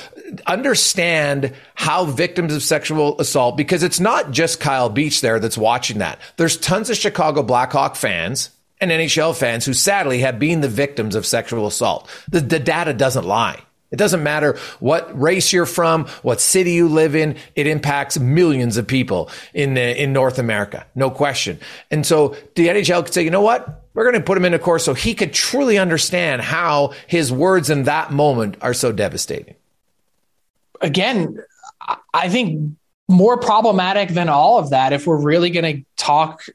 Understand 0.47 1.53
how 1.75 2.05
victims 2.05 2.55
of 2.55 2.63
sexual 2.63 3.19
assault 3.21 3.57
because 3.57 3.83
it's 3.83 3.99
not 3.99 4.31
just 4.31 4.59
Kyle 4.59 4.89
Beach 4.89 5.21
there 5.21 5.39
that's 5.39 5.57
watching 5.57 5.99
that. 5.99 6.19
There's 6.37 6.57
tons 6.57 6.89
of 6.89 6.97
Chicago 6.97 7.43
Blackhawk 7.43 7.95
fans 7.95 8.49
and 8.81 8.91
NHL 8.91 9.37
fans 9.37 9.65
who 9.65 9.73
sadly 9.73 10.19
have 10.19 10.39
been 10.39 10.61
the 10.61 10.67
victims 10.67 11.15
of 11.15 11.25
sexual 11.25 11.67
assault. 11.67 12.09
The, 12.29 12.39
the 12.39 12.59
data 12.59 12.93
doesn't 12.93 13.25
lie. 13.25 13.61
It 13.91 13.97
doesn't 13.97 14.21
matter 14.21 14.57
what 14.79 15.19
race 15.19 15.51
you're 15.51 15.65
from, 15.65 16.05
what 16.21 16.39
city 16.39 16.73
you 16.73 16.87
live 16.87 17.15
in. 17.15 17.37
It 17.55 17.65
impacts 17.65 18.19
millions 18.19 18.77
of 18.77 18.85
people 18.85 19.29
in 19.53 19.73
the, 19.73 20.01
in 20.01 20.13
North 20.13 20.37
America, 20.37 20.85
no 20.93 21.09
question. 21.09 21.59
And 21.89 22.05
so 22.05 22.35
the 22.55 22.67
NHL 22.67 23.03
could 23.05 23.13
say, 23.13 23.23
you 23.23 23.31
know 23.31 23.41
what? 23.41 23.83
We're 23.95 24.03
going 24.03 24.21
to 24.21 24.25
put 24.25 24.37
him 24.37 24.45
in 24.45 24.53
a 24.53 24.59
course 24.59 24.85
so 24.85 24.93
he 24.93 25.15
could 25.15 25.33
truly 25.33 25.77
understand 25.77 26.41
how 26.41 26.93
his 27.07 27.31
words 27.31 27.69
in 27.69 27.83
that 27.83 28.11
moment 28.11 28.57
are 28.61 28.75
so 28.75 28.91
devastating. 28.91 29.55
Again, 30.81 31.39
I- 32.13 32.29
think 32.29 32.75
more 33.07 33.37
problematic 33.37 34.09
than 34.09 34.29
all 34.29 34.59
of 34.59 34.69
that, 34.69 34.93
if 34.93 35.07
we're 35.07 35.21
really 35.21 35.49
going 35.49 35.77
to 35.77 35.85
talk, 35.97 36.45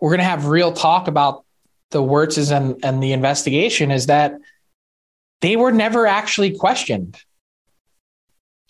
we're 0.00 0.10
going 0.10 0.18
to 0.18 0.24
have 0.24 0.46
real 0.46 0.72
talk 0.72 1.06
about 1.06 1.44
the 1.90 2.02
Wirtzes 2.02 2.54
and, 2.54 2.84
and 2.84 3.00
the 3.00 3.12
investigation, 3.12 3.92
is 3.92 4.06
that 4.06 4.34
they 5.40 5.56
were 5.56 5.72
never 5.72 6.06
actually 6.06 6.56
questioned. 6.56 7.18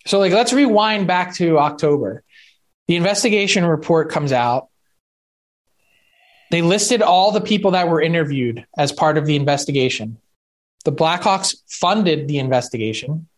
So, 0.07 0.19
like, 0.19 0.33
let's 0.33 0.53
rewind 0.53 1.07
back 1.07 1.35
to 1.37 1.59
October. 1.59 2.23
The 2.89 2.97
investigation 2.97 3.65
report 3.65 4.11
comes 4.11 4.33
out. 4.33 4.69
They 6.51 6.62
listed 6.62 7.01
all 7.01 7.33
the 7.33 7.41
people 7.41 7.73
that 7.73 7.89
were 7.89 8.03
interviewed 8.03 8.67
as 8.77 8.93
part 8.93 9.17
of 9.17 9.27
the 9.27 9.37
investigation. 9.37 10.19
The 10.85 10.93
Blackhawks 10.93 11.57
funded 11.69 12.29
the 12.29 12.39
investigation. 12.39 13.29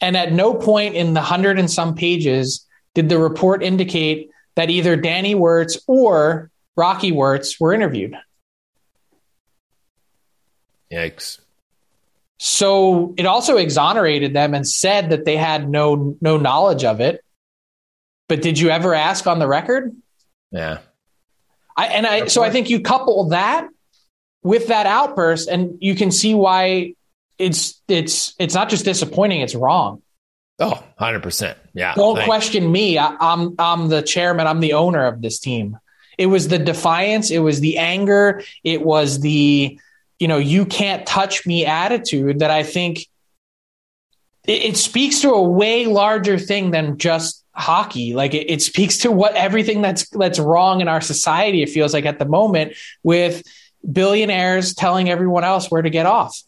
And 0.00 0.16
at 0.16 0.32
no 0.32 0.54
point 0.54 0.94
in 0.94 1.14
the 1.14 1.22
hundred 1.22 1.58
and 1.58 1.70
some 1.70 1.94
pages 1.94 2.66
did 2.94 3.08
the 3.08 3.18
report 3.18 3.62
indicate 3.62 4.30
that 4.54 4.70
either 4.70 4.96
Danny 4.96 5.34
Wirtz 5.34 5.78
or 5.86 6.50
Rocky 6.76 7.10
Wirtz 7.10 7.58
were 7.58 7.72
interviewed. 7.72 8.16
Yikes. 10.92 11.38
So 12.38 13.14
it 13.16 13.26
also 13.26 13.56
exonerated 13.56 14.32
them 14.32 14.54
and 14.54 14.66
said 14.66 15.10
that 15.10 15.24
they 15.24 15.36
had 15.36 15.68
no 15.68 16.16
no 16.20 16.36
knowledge 16.36 16.84
of 16.84 17.00
it. 17.00 17.24
But 18.28 18.42
did 18.42 18.58
you 18.58 18.70
ever 18.70 18.94
ask 18.94 19.26
on 19.26 19.38
the 19.38 19.48
record? 19.48 19.94
Yeah. 20.52 20.78
I 21.76 21.86
and 21.86 22.06
I 22.06 22.26
so 22.26 22.42
I 22.42 22.50
think 22.50 22.70
you 22.70 22.80
couple 22.80 23.28
that 23.30 23.68
with 24.42 24.68
that 24.68 24.86
outburst 24.86 25.48
and 25.48 25.78
you 25.80 25.94
can 25.94 26.10
see 26.10 26.34
why 26.34 26.94
it's 27.38 27.80
it's 27.88 28.34
it's 28.38 28.54
not 28.54 28.68
just 28.68 28.84
disappointing, 28.84 29.40
it's 29.40 29.54
wrong. 29.54 30.02
Oh, 30.60 30.82
100%. 31.00 31.54
Yeah. 31.72 31.94
Don't 31.94 32.16
thanks. 32.16 32.26
question 32.26 32.70
me. 32.70 32.98
I, 32.98 33.16
I'm 33.20 33.54
I'm 33.58 33.88
the 33.88 34.02
chairman, 34.02 34.46
I'm 34.46 34.60
the 34.60 34.74
owner 34.74 35.06
of 35.06 35.22
this 35.22 35.38
team. 35.40 35.78
It 36.16 36.26
was 36.26 36.48
the 36.48 36.58
defiance, 36.58 37.30
it 37.30 37.38
was 37.38 37.60
the 37.60 37.78
anger, 37.78 38.42
it 38.64 38.82
was 38.82 39.20
the 39.20 39.80
you 40.18 40.28
know, 40.28 40.38
you 40.38 40.66
can't 40.66 41.06
touch 41.06 41.46
me 41.46 41.64
attitude 41.64 42.40
that 42.40 42.50
I 42.50 42.62
think 42.62 43.06
it, 44.46 44.62
it 44.64 44.76
speaks 44.76 45.20
to 45.20 45.30
a 45.30 45.42
way 45.42 45.86
larger 45.86 46.38
thing 46.38 46.70
than 46.70 46.98
just 46.98 47.44
hockey. 47.52 48.14
Like 48.14 48.34
it, 48.34 48.50
it 48.50 48.62
speaks 48.62 48.98
to 48.98 49.12
what 49.12 49.34
everything 49.34 49.82
that's 49.82 50.08
that's 50.10 50.38
wrong 50.38 50.80
in 50.80 50.88
our 50.88 51.00
society. 51.00 51.62
It 51.62 51.68
feels 51.68 51.92
like 51.92 52.06
at 52.06 52.18
the 52.18 52.24
moment 52.24 52.74
with 53.02 53.42
billionaires 53.90 54.74
telling 54.74 55.08
everyone 55.08 55.44
else 55.44 55.70
where 55.70 55.82
to 55.82 55.90
get 55.90 56.06
off. 56.06 56.40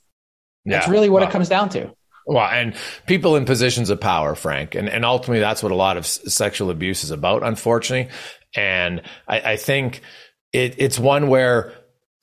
Yeah, 0.64 0.78
that's 0.78 0.90
really 0.90 1.08
what 1.08 1.20
well, 1.20 1.28
it 1.28 1.32
comes 1.32 1.48
down 1.48 1.68
to. 1.70 1.90
Well, 2.26 2.46
and 2.46 2.74
people 3.06 3.36
in 3.36 3.44
positions 3.44 3.90
of 3.90 4.00
power, 4.00 4.34
Frank, 4.34 4.74
and 4.74 4.88
and 4.88 5.04
ultimately 5.04 5.40
that's 5.40 5.62
what 5.62 5.72
a 5.72 5.76
lot 5.76 5.96
of 5.96 6.06
sexual 6.06 6.70
abuse 6.70 7.04
is 7.04 7.10
about, 7.10 7.42
unfortunately. 7.42 8.12
And 8.56 9.02
I, 9.28 9.52
I 9.52 9.56
think 9.56 10.00
it, 10.52 10.74
it's 10.78 10.98
one 10.98 11.28
where 11.28 11.74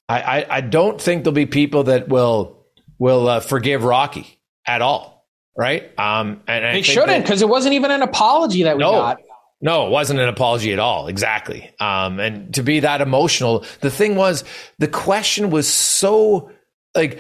I, 0.10 0.22
I, 0.22 0.46
I 0.58 0.62
don't 0.62 1.02
think 1.02 1.24
there'll 1.24 1.34
be 1.34 1.46
people 1.46 1.86
that 1.86 2.08
will 2.08 2.66
will 2.98 3.28
uh, 3.28 3.40
forgive 3.40 3.84
Rocky 3.84 4.40
at 4.66 4.82
all, 4.82 5.28
right? 5.58 5.98
Um, 6.00 6.42
and 6.48 6.76
they 6.76 6.82
shouldn't 6.82 7.24
because 7.24 7.42
it 7.42 7.50
wasn't 7.50 7.76
even 7.76 7.92
an 7.92 8.02
apology 8.02 8.64
that 8.64 8.78
we 8.78 8.82
no, 8.82 8.92
got. 8.92 9.20
No, 9.60 9.88
it 9.88 9.90
wasn't 9.90 10.20
an 10.20 10.30
apology 10.30 10.72
at 10.72 10.80
all. 10.80 11.08
Exactly. 11.08 11.74
Um, 11.80 12.20
and 12.20 12.54
to 12.56 12.64
be 12.64 12.82
that 12.82 13.02
emotional, 13.02 13.66
the 13.82 13.90
thing 13.90 14.16
was, 14.16 14.44
the 14.78 14.88
question 14.88 15.50
was 15.50 15.68
so 15.68 16.52
like 16.96 17.20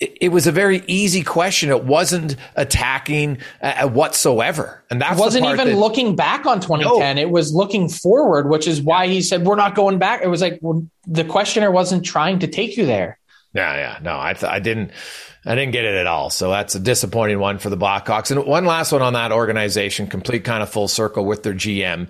it, 0.00 0.28
was 0.30 0.46
a 0.46 0.52
very 0.52 0.82
easy 0.86 1.22
question. 1.22 1.70
It 1.70 1.84
wasn't 1.84 2.36
attacking 2.54 3.38
uh, 3.60 3.88
whatsoever, 3.88 4.84
and 4.90 5.00
that 5.00 5.16
wasn't 5.16 5.46
even 5.46 5.68
that, 5.68 5.76
looking 5.76 6.14
back 6.14 6.46
on 6.46 6.60
2010. 6.60 7.16
No. 7.16 7.22
It 7.22 7.30
was 7.30 7.52
looking 7.52 7.88
forward, 7.88 8.48
which 8.48 8.68
is 8.68 8.80
why 8.80 9.08
he 9.08 9.22
said 9.22 9.44
we're 9.44 9.56
not 9.56 9.74
going 9.74 9.98
back. 9.98 10.22
It 10.22 10.28
was 10.28 10.40
like 10.40 10.58
well, 10.62 10.86
the 11.06 11.24
questioner 11.24 11.70
wasn't 11.70 12.04
trying 12.04 12.38
to 12.40 12.46
take 12.46 12.76
you 12.76 12.86
there. 12.86 13.18
Yeah, 13.54 13.74
yeah, 13.74 13.98
no, 14.02 14.20
I, 14.20 14.34
th- 14.34 14.52
I 14.52 14.60
didn't, 14.60 14.92
I 15.44 15.54
didn't 15.54 15.72
get 15.72 15.84
it 15.84 15.94
at 15.94 16.06
all. 16.06 16.30
So 16.30 16.50
that's 16.50 16.74
a 16.74 16.80
disappointing 16.80 17.40
one 17.40 17.58
for 17.58 17.70
the 17.70 17.78
Blackhawks. 17.78 18.30
And 18.30 18.44
one 18.44 18.66
last 18.66 18.92
one 18.92 19.02
on 19.02 19.14
that 19.14 19.32
organization, 19.32 20.06
complete 20.06 20.44
kind 20.44 20.62
of 20.62 20.68
full 20.68 20.86
circle 20.86 21.24
with 21.24 21.42
their 21.42 21.54
GM. 21.54 22.08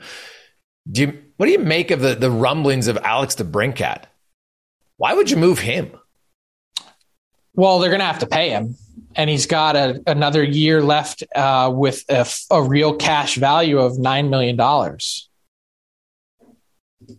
Do 0.91 1.03
you, 1.03 1.23
what 1.37 1.47
do 1.47 1.53
you 1.53 1.61
make 1.61 1.91
of 1.91 2.01
the 2.01 2.15
the 2.17 2.31
rumblings 2.31 2.89
of 2.89 2.99
Alex 2.99 3.37
DeBrincat? 3.37 4.05
Why 4.97 5.15
would 5.15 5.31
you 5.31 5.37
move 5.37 5.61
him? 5.61 5.93
Well, 7.59 7.81
they're 7.81 7.91
going 7.91 7.99
to 7.99 8.07
have 8.07 8.21
to 8.21 8.29
pay 8.29 8.51
him, 8.51 8.77
and 9.17 9.29
he's 9.29 9.47
got 9.47 9.75
a, 9.75 10.01
another 10.07 10.45
year 10.45 10.81
left 10.81 11.25
uh, 11.35 11.73
with 11.75 12.05
a, 12.09 12.25
a 12.53 12.63
real 12.63 12.95
cash 12.95 13.35
value 13.35 13.81
of 13.81 13.99
nine 13.99 14.31
million 14.31 14.55
dollars, 14.55 15.29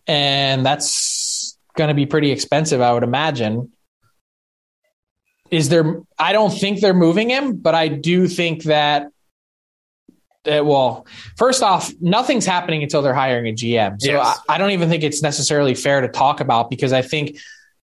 and 0.07 0.65
that's 0.65 1.57
going 1.75 1.89
to 1.89 1.93
be 1.93 2.05
pretty 2.05 2.31
expensive, 2.31 2.79
I 2.79 2.93
would 2.93 3.03
imagine. 3.03 3.73
Is 5.51 5.67
there? 5.67 5.99
I 6.17 6.31
don't 6.31 6.51
think 6.51 6.79
they're 6.79 6.93
moving 6.93 7.29
him, 7.29 7.57
but 7.57 7.75
I 7.75 7.89
do 7.89 8.25
think 8.25 8.63
that 8.63 9.09
uh, 10.49 10.63
well, 10.63 11.05
first 11.35 11.61
off, 11.61 11.91
nothing's 11.99 12.45
happening 12.45 12.81
until 12.81 13.01
they're 13.01 13.13
hiring 13.13 13.47
a 13.47 13.51
GM. 13.51 13.99
So 13.99 14.11
yes. 14.11 14.39
I, 14.47 14.55
I, 14.55 14.57
don't 14.57 14.71
even 14.71 14.87
think 14.87 15.03
it's 15.03 15.21
necessarily 15.21 15.75
fair 15.75 15.99
to 15.99 16.07
talk 16.07 16.39
about 16.39 16.69
because 16.69 16.93
I 16.93 17.01
think 17.01 17.39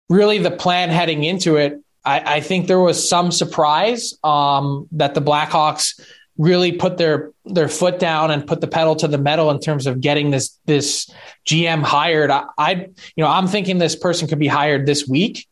really 0.10 0.38
the 0.38 0.52
plan 0.52 0.90
heading 0.90 1.24
into 1.24 1.56
it 1.56 1.82
I, 2.04 2.38
I 2.38 2.42
think 2.42 2.68
there 2.68 2.80
was 2.80 3.08
some 3.08 3.32
surprise 3.32 4.14
um, 4.24 4.88
that 4.94 5.14
the 5.14 5.22
Blackhawks 5.22 6.00
really 6.38 6.72
put 6.72 6.98
their 6.98 7.32
their 7.46 7.68
foot 7.68 8.00
down 8.00 8.32
and 8.32 8.48
put 8.48 8.62
the 8.62 8.68
pedal 8.68 8.96
to 8.96 9.08
the 9.08 9.18
metal 9.18 9.52
in 9.52 9.60
terms 9.60 9.86
of 9.86 10.02
getting 10.02 10.32
this 10.32 10.58
this 10.66 11.10
GM 11.46 11.84
hired. 11.84 12.32
I, 12.32 12.46
I 12.58 12.72
you 13.16 13.24
know 13.24 13.28
I'm 13.28 13.48
thinking 13.48 13.78
this 13.78 13.96
person 13.96 14.28
could 14.28 14.40
be 14.40 14.48
hired 14.48 14.86
this 14.86 15.08
week. 15.08 15.48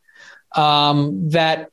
Um, 0.55 1.29
that 1.29 1.69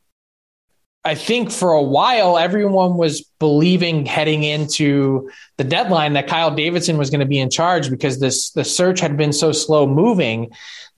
I 1.02 1.14
think 1.14 1.50
for 1.50 1.72
a 1.72 1.82
while 1.82 2.36
everyone 2.36 2.96
was 2.96 3.22
believing 3.38 4.04
heading 4.04 4.42
into 4.42 5.30
the 5.56 5.64
deadline 5.64 6.12
that 6.14 6.26
Kyle 6.26 6.54
Davidson 6.54 6.98
was 6.98 7.08
going 7.08 7.20
to 7.20 7.26
be 7.26 7.38
in 7.38 7.48
charge 7.48 7.88
because 7.88 8.18
this 8.18 8.50
the 8.50 8.64
search 8.64 9.00
had 9.00 9.16
been 9.16 9.32
so 9.32 9.52
slow 9.52 9.86
moving 9.86 10.50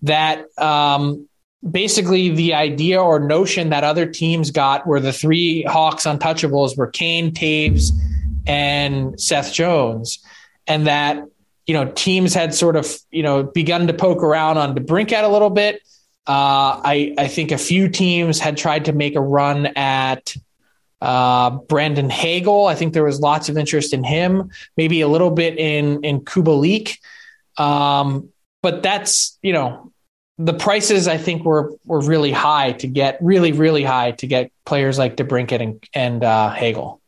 that 0.03 0.47
um, 0.59 1.28
basically 1.69 2.31
the 2.31 2.55
idea 2.55 3.01
or 3.01 3.19
notion 3.19 3.71
that 3.71 3.85
other 3.85 4.07
teams 4.07 4.51
got 4.51 4.87
were 4.87 5.01
the 5.01 5.13
three 5.13 5.63
Hawks 5.65 6.05
untouchables 6.05 6.77
were 6.77 6.87
Kane, 6.87 7.33
Toews, 7.33 7.91
and 8.47 9.21
Seth 9.21 9.53
Jones, 9.53 10.23
and 10.67 10.87
that 10.87 11.25
you 11.67 11.75
know 11.75 11.91
teams 11.93 12.35
had 12.35 12.55
sort 12.55 12.77
of 12.77 12.87
you 13.11 13.23
know 13.23 13.43
begun 13.43 13.87
to 13.87 13.93
poke 13.93 14.23
around 14.23 14.59
on 14.59 14.75
DeBrincat 14.75 15.25
a 15.25 15.29
little 15.29 15.51
bit. 15.51 15.83
Uh, 16.27 16.81
I 16.85 17.15
I 17.19 17.29
think 17.29 17.53
a 17.53 17.59
few 17.59 17.89
teams 17.89 18.39
had 18.39 18.57
tried 18.57 18.85
to 18.87 18.93
make 18.93 19.17
a 19.17 19.21
run 19.21 19.67
at 19.67 20.35
uh, 21.01 21.51
Brandon 21.51 22.11
Hagel. 22.11 22.67
I 22.67 22.75
think 22.75 22.93
there 22.93 23.05
was 23.05 23.21
lots 23.21 23.49
of 23.49 23.59
interest 23.59 23.93
in 23.93 24.05
him, 24.05 24.51
maybe 24.77 25.01
a 25.01 25.09
little 25.09 25.31
bit 25.31 25.59
in 25.59 26.05
in 26.05 26.21
Kubalik. 26.21 26.99
Um, 27.57 28.31
but 28.63 28.83
that's 28.83 29.39
you 29.43 29.53
know 29.53 29.93
the 30.39 30.55
prices 30.55 31.09
I 31.09 31.19
think 31.19 31.45
were 31.45 31.73
were 31.85 32.01
really 32.01 32.33
high 32.33 32.73
to 32.73 32.87
get 32.87 33.19
really 33.21 33.53
really 33.53 33.83
high 33.83 34.13
to 34.13 34.27
get 34.27 34.51
players 34.65 34.99
like 34.99 35.17
DeBrincat 35.17 35.61
and, 35.61 35.85
and 35.95 36.25
uh, 36.25 36.51
Hagel. 36.51 37.01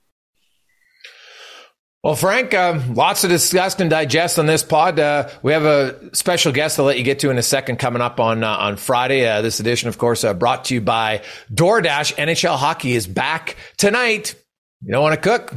Well, 2.02 2.16
Frank, 2.16 2.54
uh, 2.54 2.80
lots 2.88 3.20
to 3.20 3.28
discuss 3.28 3.78
and 3.78 3.90
digest 3.90 4.38
on 4.38 4.46
this 4.46 4.62
pod. 4.62 4.98
Uh, 4.98 5.28
we 5.42 5.52
have 5.52 5.66
a 5.66 6.16
special 6.16 6.50
guest 6.50 6.78
I'll 6.78 6.86
let 6.86 6.96
you 6.96 7.04
get 7.04 7.18
to 7.18 7.30
in 7.30 7.36
a 7.36 7.42
second 7.42 7.76
coming 7.76 8.00
up 8.00 8.18
on 8.18 8.42
uh, 8.42 8.48
on 8.48 8.76
Friday. 8.78 9.28
Uh, 9.28 9.42
this 9.42 9.60
edition, 9.60 9.90
of 9.90 9.98
course, 9.98 10.24
uh, 10.24 10.32
brought 10.32 10.64
to 10.66 10.74
you 10.74 10.80
by 10.80 11.22
DoorDash. 11.52 12.14
NHL 12.14 12.56
hockey 12.56 12.92
is 12.92 13.06
back 13.06 13.56
tonight. 13.76 14.34
You 14.82 14.92
don't 14.92 15.02
want 15.02 15.14
to 15.14 15.20
cook? 15.20 15.54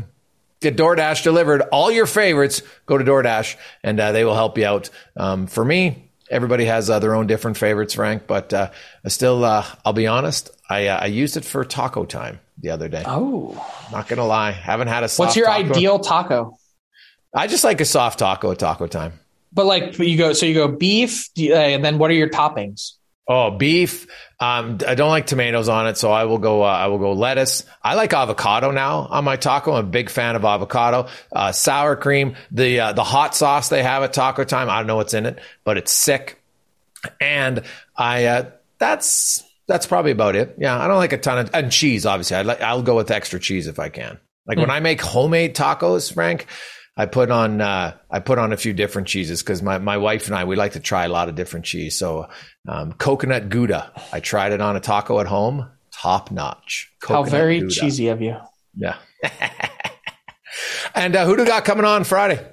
Get 0.59 0.75
DoorDash 0.75 1.23
delivered. 1.23 1.61
All 1.71 1.89
your 1.89 2.05
favorites, 2.05 2.61
go 2.85 2.97
to 2.97 3.05
DoorDash 3.05 3.55
and 3.81 3.97
uh, 3.97 4.11
they 4.11 4.25
will 4.25 4.35
help 4.35 4.57
you 4.57 4.65
out. 4.65 4.89
Um, 5.15 5.47
for 5.47 5.63
me, 5.63 6.02
everybody 6.29 6.65
has 6.65 6.89
uh, 6.89 6.99
their 6.99 7.15
own 7.15 7.27
different 7.27 7.57
favorites, 7.57 7.93
Frank. 7.93 8.27
But 8.27 8.53
uh, 8.53 8.71
still, 9.07 9.43
uh, 9.43 9.65
I'll 9.85 9.93
be 9.93 10.07
honest, 10.07 10.51
I, 10.69 10.87
uh, 10.87 10.99
I 11.01 11.05
used 11.07 11.37
it 11.37 11.45
for 11.45 11.63
taco 11.63 12.05
time 12.05 12.39
the 12.57 12.69
other 12.69 12.89
day. 12.89 13.03
Oh, 13.05 13.53
not 13.91 14.07
gonna 14.07 14.25
lie, 14.25 14.51
haven't 14.51 14.87
had 14.87 15.03
a. 15.03 15.09
Soft. 15.09 15.27
What's 15.27 15.35
your 15.35 15.47
taco. 15.47 15.69
ideal 15.69 15.99
taco? 15.99 16.57
I 17.35 17.47
just 17.47 17.63
like 17.63 17.81
a 17.81 17.85
soft 17.85 18.19
taco 18.19 18.51
at 18.51 18.59
taco 18.59 18.87
time. 18.87 19.13
But 19.51 19.65
like 19.65 19.99
you 19.99 20.17
go, 20.17 20.33
so 20.33 20.45
you 20.45 20.53
go 20.53 20.67
beef, 20.67 21.29
uh, 21.39 21.53
and 21.53 21.83
then 21.83 21.97
what 21.97 22.09
are 22.09 22.15
your 22.15 22.29
toppings? 22.29 22.93
Oh, 23.27 23.51
beef. 23.51 24.07
Um, 24.39 24.79
I 24.85 24.95
don't 24.95 25.09
like 25.09 25.27
tomatoes 25.27 25.69
on 25.69 25.87
it, 25.87 25.97
so 25.97 26.11
I 26.11 26.25
will 26.25 26.39
go. 26.39 26.63
Uh, 26.63 26.67
I 26.67 26.87
will 26.87 26.97
go 26.97 27.13
lettuce. 27.13 27.63
I 27.81 27.95
like 27.95 28.13
avocado 28.13 28.71
now 28.71 29.07
on 29.09 29.23
my 29.23 29.37
taco. 29.37 29.73
I'm 29.73 29.85
a 29.85 29.87
big 29.87 30.09
fan 30.09 30.35
of 30.35 30.43
avocado. 30.43 31.07
Uh, 31.31 31.53
sour 31.53 31.95
cream. 31.95 32.35
The 32.51 32.79
uh, 32.81 32.93
the 32.93 33.03
hot 33.03 33.33
sauce 33.33 33.69
they 33.69 33.81
have 33.81 34.03
at 34.03 34.11
Taco 34.11 34.43
Time. 34.43 34.69
I 34.69 34.79
don't 34.79 34.87
know 34.87 34.97
what's 34.97 35.13
in 35.13 35.25
it, 35.25 35.39
but 35.63 35.77
it's 35.77 35.93
sick. 35.93 36.41
And 37.21 37.63
I 37.95 38.25
uh, 38.25 38.51
that's 38.77 39.41
that's 39.67 39.87
probably 39.87 40.11
about 40.11 40.35
it. 40.35 40.55
Yeah, 40.57 40.77
I 40.77 40.87
don't 40.87 40.97
like 40.97 41.13
a 41.13 41.17
ton 41.17 41.37
of 41.37 41.49
and 41.53 41.71
cheese. 41.71 42.05
Obviously, 42.05 42.35
I 42.35 42.41
like, 42.41 42.61
I'll 42.61 42.83
go 42.83 42.97
with 42.97 43.11
extra 43.11 43.39
cheese 43.39 43.67
if 43.67 43.79
I 43.79 43.87
can. 43.87 44.19
Like 44.45 44.57
mm. 44.57 44.61
when 44.61 44.69
I 44.69 44.81
make 44.81 44.99
homemade 44.99 45.55
tacos, 45.55 46.13
Frank, 46.13 46.47
I 46.95 47.07
put 47.07 47.31
on 47.31 47.59
uh, 47.59 47.95
I 48.09 48.19
put 48.19 48.37
on 48.37 48.53
a 48.53 48.57
few 48.57 48.73
different 48.73 49.07
cheeses 49.07 49.41
because 49.41 49.61
my, 49.63 49.79
my 49.79 49.97
wife 49.97 50.27
and 50.27 50.35
I 50.35 50.43
we 50.43 50.55
like 50.55 50.73
to 50.73 50.79
try 50.79 51.05
a 51.05 51.09
lot 51.09 51.27
of 51.27 51.35
different 51.35 51.65
cheese. 51.65 51.97
So 51.97 52.29
um, 52.67 52.93
coconut 52.93 53.49
gouda, 53.49 53.91
I 54.11 54.19
tried 54.19 54.51
it 54.51 54.61
on 54.61 54.75
a 54.75 54.79
taco 54.79 55.19
at 55.19 55.27
home, 55.27 55.69
top 55.91 56.31
notch. 56.31 56.91
How 57.01 57.23
very 57.23 57.61
gouda. 57.61 57.73
cheesy 57.73 58.09
of 58.09 58.21
you. 58.21 58.37
Yeah. 58.75 58.97
and 60.95 61.15
uh, 61.15 61.25
who 61.25 61.35
do 61.35 61.45
got 61.45 61.65
coming 61.65 61.85
on 61.85 62.03
Friday? 62.03 62.45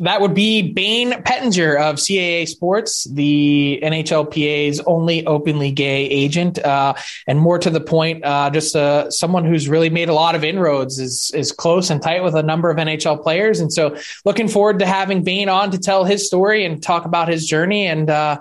That 0.00 0.20
would 0.20 0.34
be 0.34 0.72
Bayne 0.72 1.12
Pettinger 1.22 1.80
of 1.80 1.96
CAA 1.96 2.48
Sports, 2.48 3.04
the 3.04 3.78
NHLPA's 3.82 4.80
only 4.80 5.24
openly 5.24 5.70
gay 5.70 6.06
agent, 6.06 6.58
uh, 6.58 6.94
and 7.28 7.38
more 7.38 7.58
to 7.58 7.70
the 7.70 7.80
point, 7.80 8.24
uh, 8.24 8.50
just 8.50 8.74
uh, 8.74 9.08
someone 9.10 9.44
who's 9.44 9.68
really 9.68 9.90
made 9.90 10.08
a 10.08 10.14
lot 10.14 10.34
of 10.34 10.42
inroads, 10.42 10.98
is 10.98 11.30
is 11.34 11.52
close 11.52 11.90
and 11.90 12.02
tight 12.02 12.24
with 12.24 12.34
a 12.34 12.42
number 12.42 12.70
of 12.70 12.76
NHL 12.76 13.22
players, 13.22 13.60
and 13.60 13.72
so 13.72 13.96
looking 14.24 14.48
forward 14.48 14.80
to 14.80 14.86
having 14.86 15.22
Bayne 15.22 15.48
on 15.48 15.70
to 15.70 15.78
tell 15.78 16.04
his 16.04 16.26
story 16.26 16.64
and 16.64 16.82
talk 16.82 17.04
about 17.04 17.28
his 17.28 17.46
journey, 17.46 17.86
and 17.86 18.10
uh, 18.10 18.38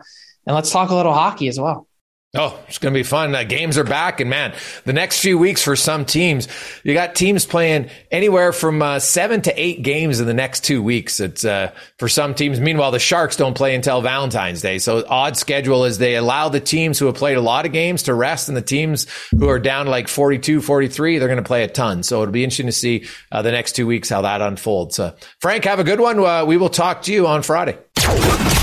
and 0.47 0.55
let's 0.55 0.71
talk 0.71 0.89
a 0.89 0.95
little 0.95 1.13
hockey 1.13 1.47
as 1.47 1.59
well. 1.59 1.87
Oh, 2.35 2.59
it's 2.67 2.79
going 2.79 2.91
to 2.91 2.99
be 2.99 3.03
fun. 3.03 3.35
Uh, 3.35 3.43
games 3.43 3.77
are 3.77 3.83
back. 3.83 4.19
And 4.19 4.27
man, 4.27 4.55
the 4.85 4.93
next 4.93 5.19
few 5.19 5.37
weeks 5.37 5.61
for 5.61 5.75
some 5.75 6.03
teams, 6.03 6.47
you 6.83 6.95
got 6.95 7.13
teams 7.13 7.45
playing 7.45 7.91
anywhere 8.09 8.51
from 8.51 8.81
uh, 8.81 8.97
seven 8.97 9.43
to 9.43 9.53
eight 9.55 9.83
games 9.83 10.19
in 10.19 10.25
the 10.25 10.33
next 10.33 10.63
two 10.63 10.81
weeks. 10.81 11.19
It's 11.19 11.45
uh, 11.45 11.71
for 11.99 12.09
some 12.09 12.33
teams. 12.33 12.59
Meanwhile, 12.59 12.89
the 12.89 12.97
Sharks 12.97 13.35
don't 13.35 13.55
play 13.55 13.75
until 13.75 14.01
Valentine's 14.01 14.63
Day. 14.63 14.79
So 14.79 15.05
odd 15.07 15.37
schedule 15.37 15.85
is 15.85 15.99
they 15.99 16.15
allow 16.15 16.49
the 16.49 16.59
teams 16.59 16.97
who 16.97 17.05
have 17.05 17.13
played 17.13 17.37
a 17.37 17.41
lot 17.41 17.67
of 17.67 17.71
games 17.71 18.01
to 18.03 18.15
rest 18.15 18.47
and 18.47 18.57
the 18.57 18.63
teams 18.63 19.05
who 19.29 19.47
are 19.47 19.59
down 19.59 19.85
like 19.85 20.07
42, 20.07 20.59
43, 20.59 21.19
they're 21.19 21.27
going 21.27 21.37
to 21.37 21.43
play 21.43 21.63
a 21.63 21.67
ton. 21.67 22.01
So 22.01 22.23
it'll 22.23 22.31
be 22.31 22.43
interesting 22.43 22.65
to 22.65 22.71
see 22.71 23.05
uh, 23.31 23.43
the 23.43 23.51
next 23.51 23.73
two 23.73 23.85
weeks 23.85 24.09
how 24.09 24.23
that 24.23 24.41
unfolds. 24.41 24.99
Frank, 25.39 25.65
have 25.65 25.77
a 25.77 25.83
good 25.83 25.99
one. 25.99 26.17
Uh, 26.17 26.45
we 26.45 26.57
will 26.57 26.69
talk 26.69 27.03
to 27.03 27.13
you 27.13 27.27
on 27.27 27.43
Friday. 27.43 27.77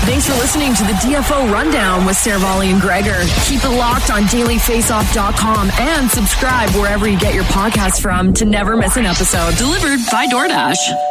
Thanks 0.03 0.27
for 0.27 0.33
listening 0.33 0.73
to 0.73 0.83
the 0.83 0.93
DFO 0.93 1.51
Rundown 1.51 2.05
with 2.05 2.17
Seravalli 2.17 2.71
and 2.71 2.81
Gregor. 2.81 3.21
Keep 3.45 3.63
it 3.63 3.69
locked 3.69 4.09
on 4.09 4.23
dailyfaceoff.com 4.23 5.71
and 5.79 6.09
subscribe 6.09 6.69
wherever 6.71 7.07
you 7.07 7.19
get 7.19 7.33
your 7.33 7.43
podcasts 7.45 8.01
from 8.01 8.33
to 8.33 8.45
never 8.45 8.75
miss 8.75 8.97
an 8.97 9.05
episode. 9.05 9.55
Delivered 9.57 9.99
by 10.11 10.25
DoorDash. 10.27 11.10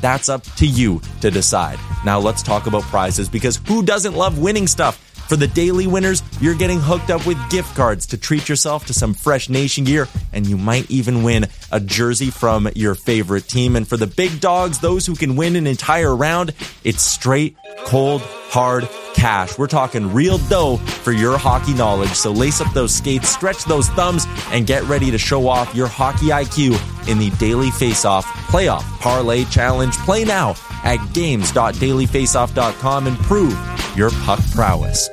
That's 0.00 0.28
up 0.28 0.42
to 0.56 0.66
you 0.66 1.00
to 1.20 1.30
decide. 1.30 1.78
Now 2.04 2.18
let's 2.18 2.42
talk 2.42 2.66
about 2.66 2.82
prizes 2.84 3.28
because 3.28 3.56
who 3.66 3.82
doesn't 3.82 4.14
love 4.14 4.38
winning 4.38 4.66
stuff? 4.66 5.04
For 5.28 5.36
the 5.36 5.46
daily 5.46 5.86
winners, 5.86 6.22
you're 6.40 6.54
getting 6.54 6.80
hooked 6.80 7.10
up 7.10 7.26
with 7.26 7.36
gift 7.50 7.76
cards 7.76 8.06
to 8.06 8.16
treat 8.16 8.48
yourself 8.48 8.86
to 8.86 8.94
some 8.94 9.12
fresh 9.12 9.50
nation 9.50 9.84
gear, 9.84 10.08
and 10.32 10.46
you 10.46 10.56
might 10.56 10.90
even 10.90 11.22
win 11.22 11.46
a 11.70 11.80
jersey 11.80 12.30
from 12.30 12.66
your 12.74 12.94
favorite 12.94 13.46
team. 13.46 13.76
And 13.76 13.86
for 13.86 13.98
the 13.98 14.06
big 14.06 14.40
dogs, 14.40 14.78
those 14.78 15.04
who 15.04 15.14
can 15.14 15.36
win 15.36 15.54
an 15.56 15.66
entire 15.66 16.16
round, 16.16 16.54
it's 16.82 17.02
straight, 17.02 17.58
cold, 17.84 18.22
hard 18.22 18.88
cash. 19.14 19.58
We're 19.58 19.66
talking 19.66 20.14
real 20.14 20.38
dough 20.38 20.78
for 20.78 21.12
your 21.12 21.36
hockey 21.36 21.74
knowledge. 21.74 22.14
So 22.14 22.32
lace 22.32 22.62
up 22.62 22.72
those 22.72 22.94
skates, 22.94 23.28
stretch 23.28 23.64
those 23.64 23.90
thumbs, 23.90 24.26
and 24.50 24.66
get 24.66 24.82
ready 24.84 25.10
to 25.10 25.18
show 25.18 25.46
off 25.46 25.74
your 25.74 25.88
hockey 25.88 26.28
IQ 26.28 26.78
in 27.08 27.18
the 27.18 27.30
Daily 27.30 27.68
Faceoff 27.68 28.22
Playoff 28.50 28.84
Parlay 29.00 29.44
Challenge. 29.44 29.96
Play 29.98 30.24
now 30.24 30.54
at 30.84 30.98
games.dailyfaceoff.com 31.12 33.06
and 33.06 33.18
prove 33.18 33.58
your 33.96 34.10
puck 34.10 34.40
prowess. 34.52 35.10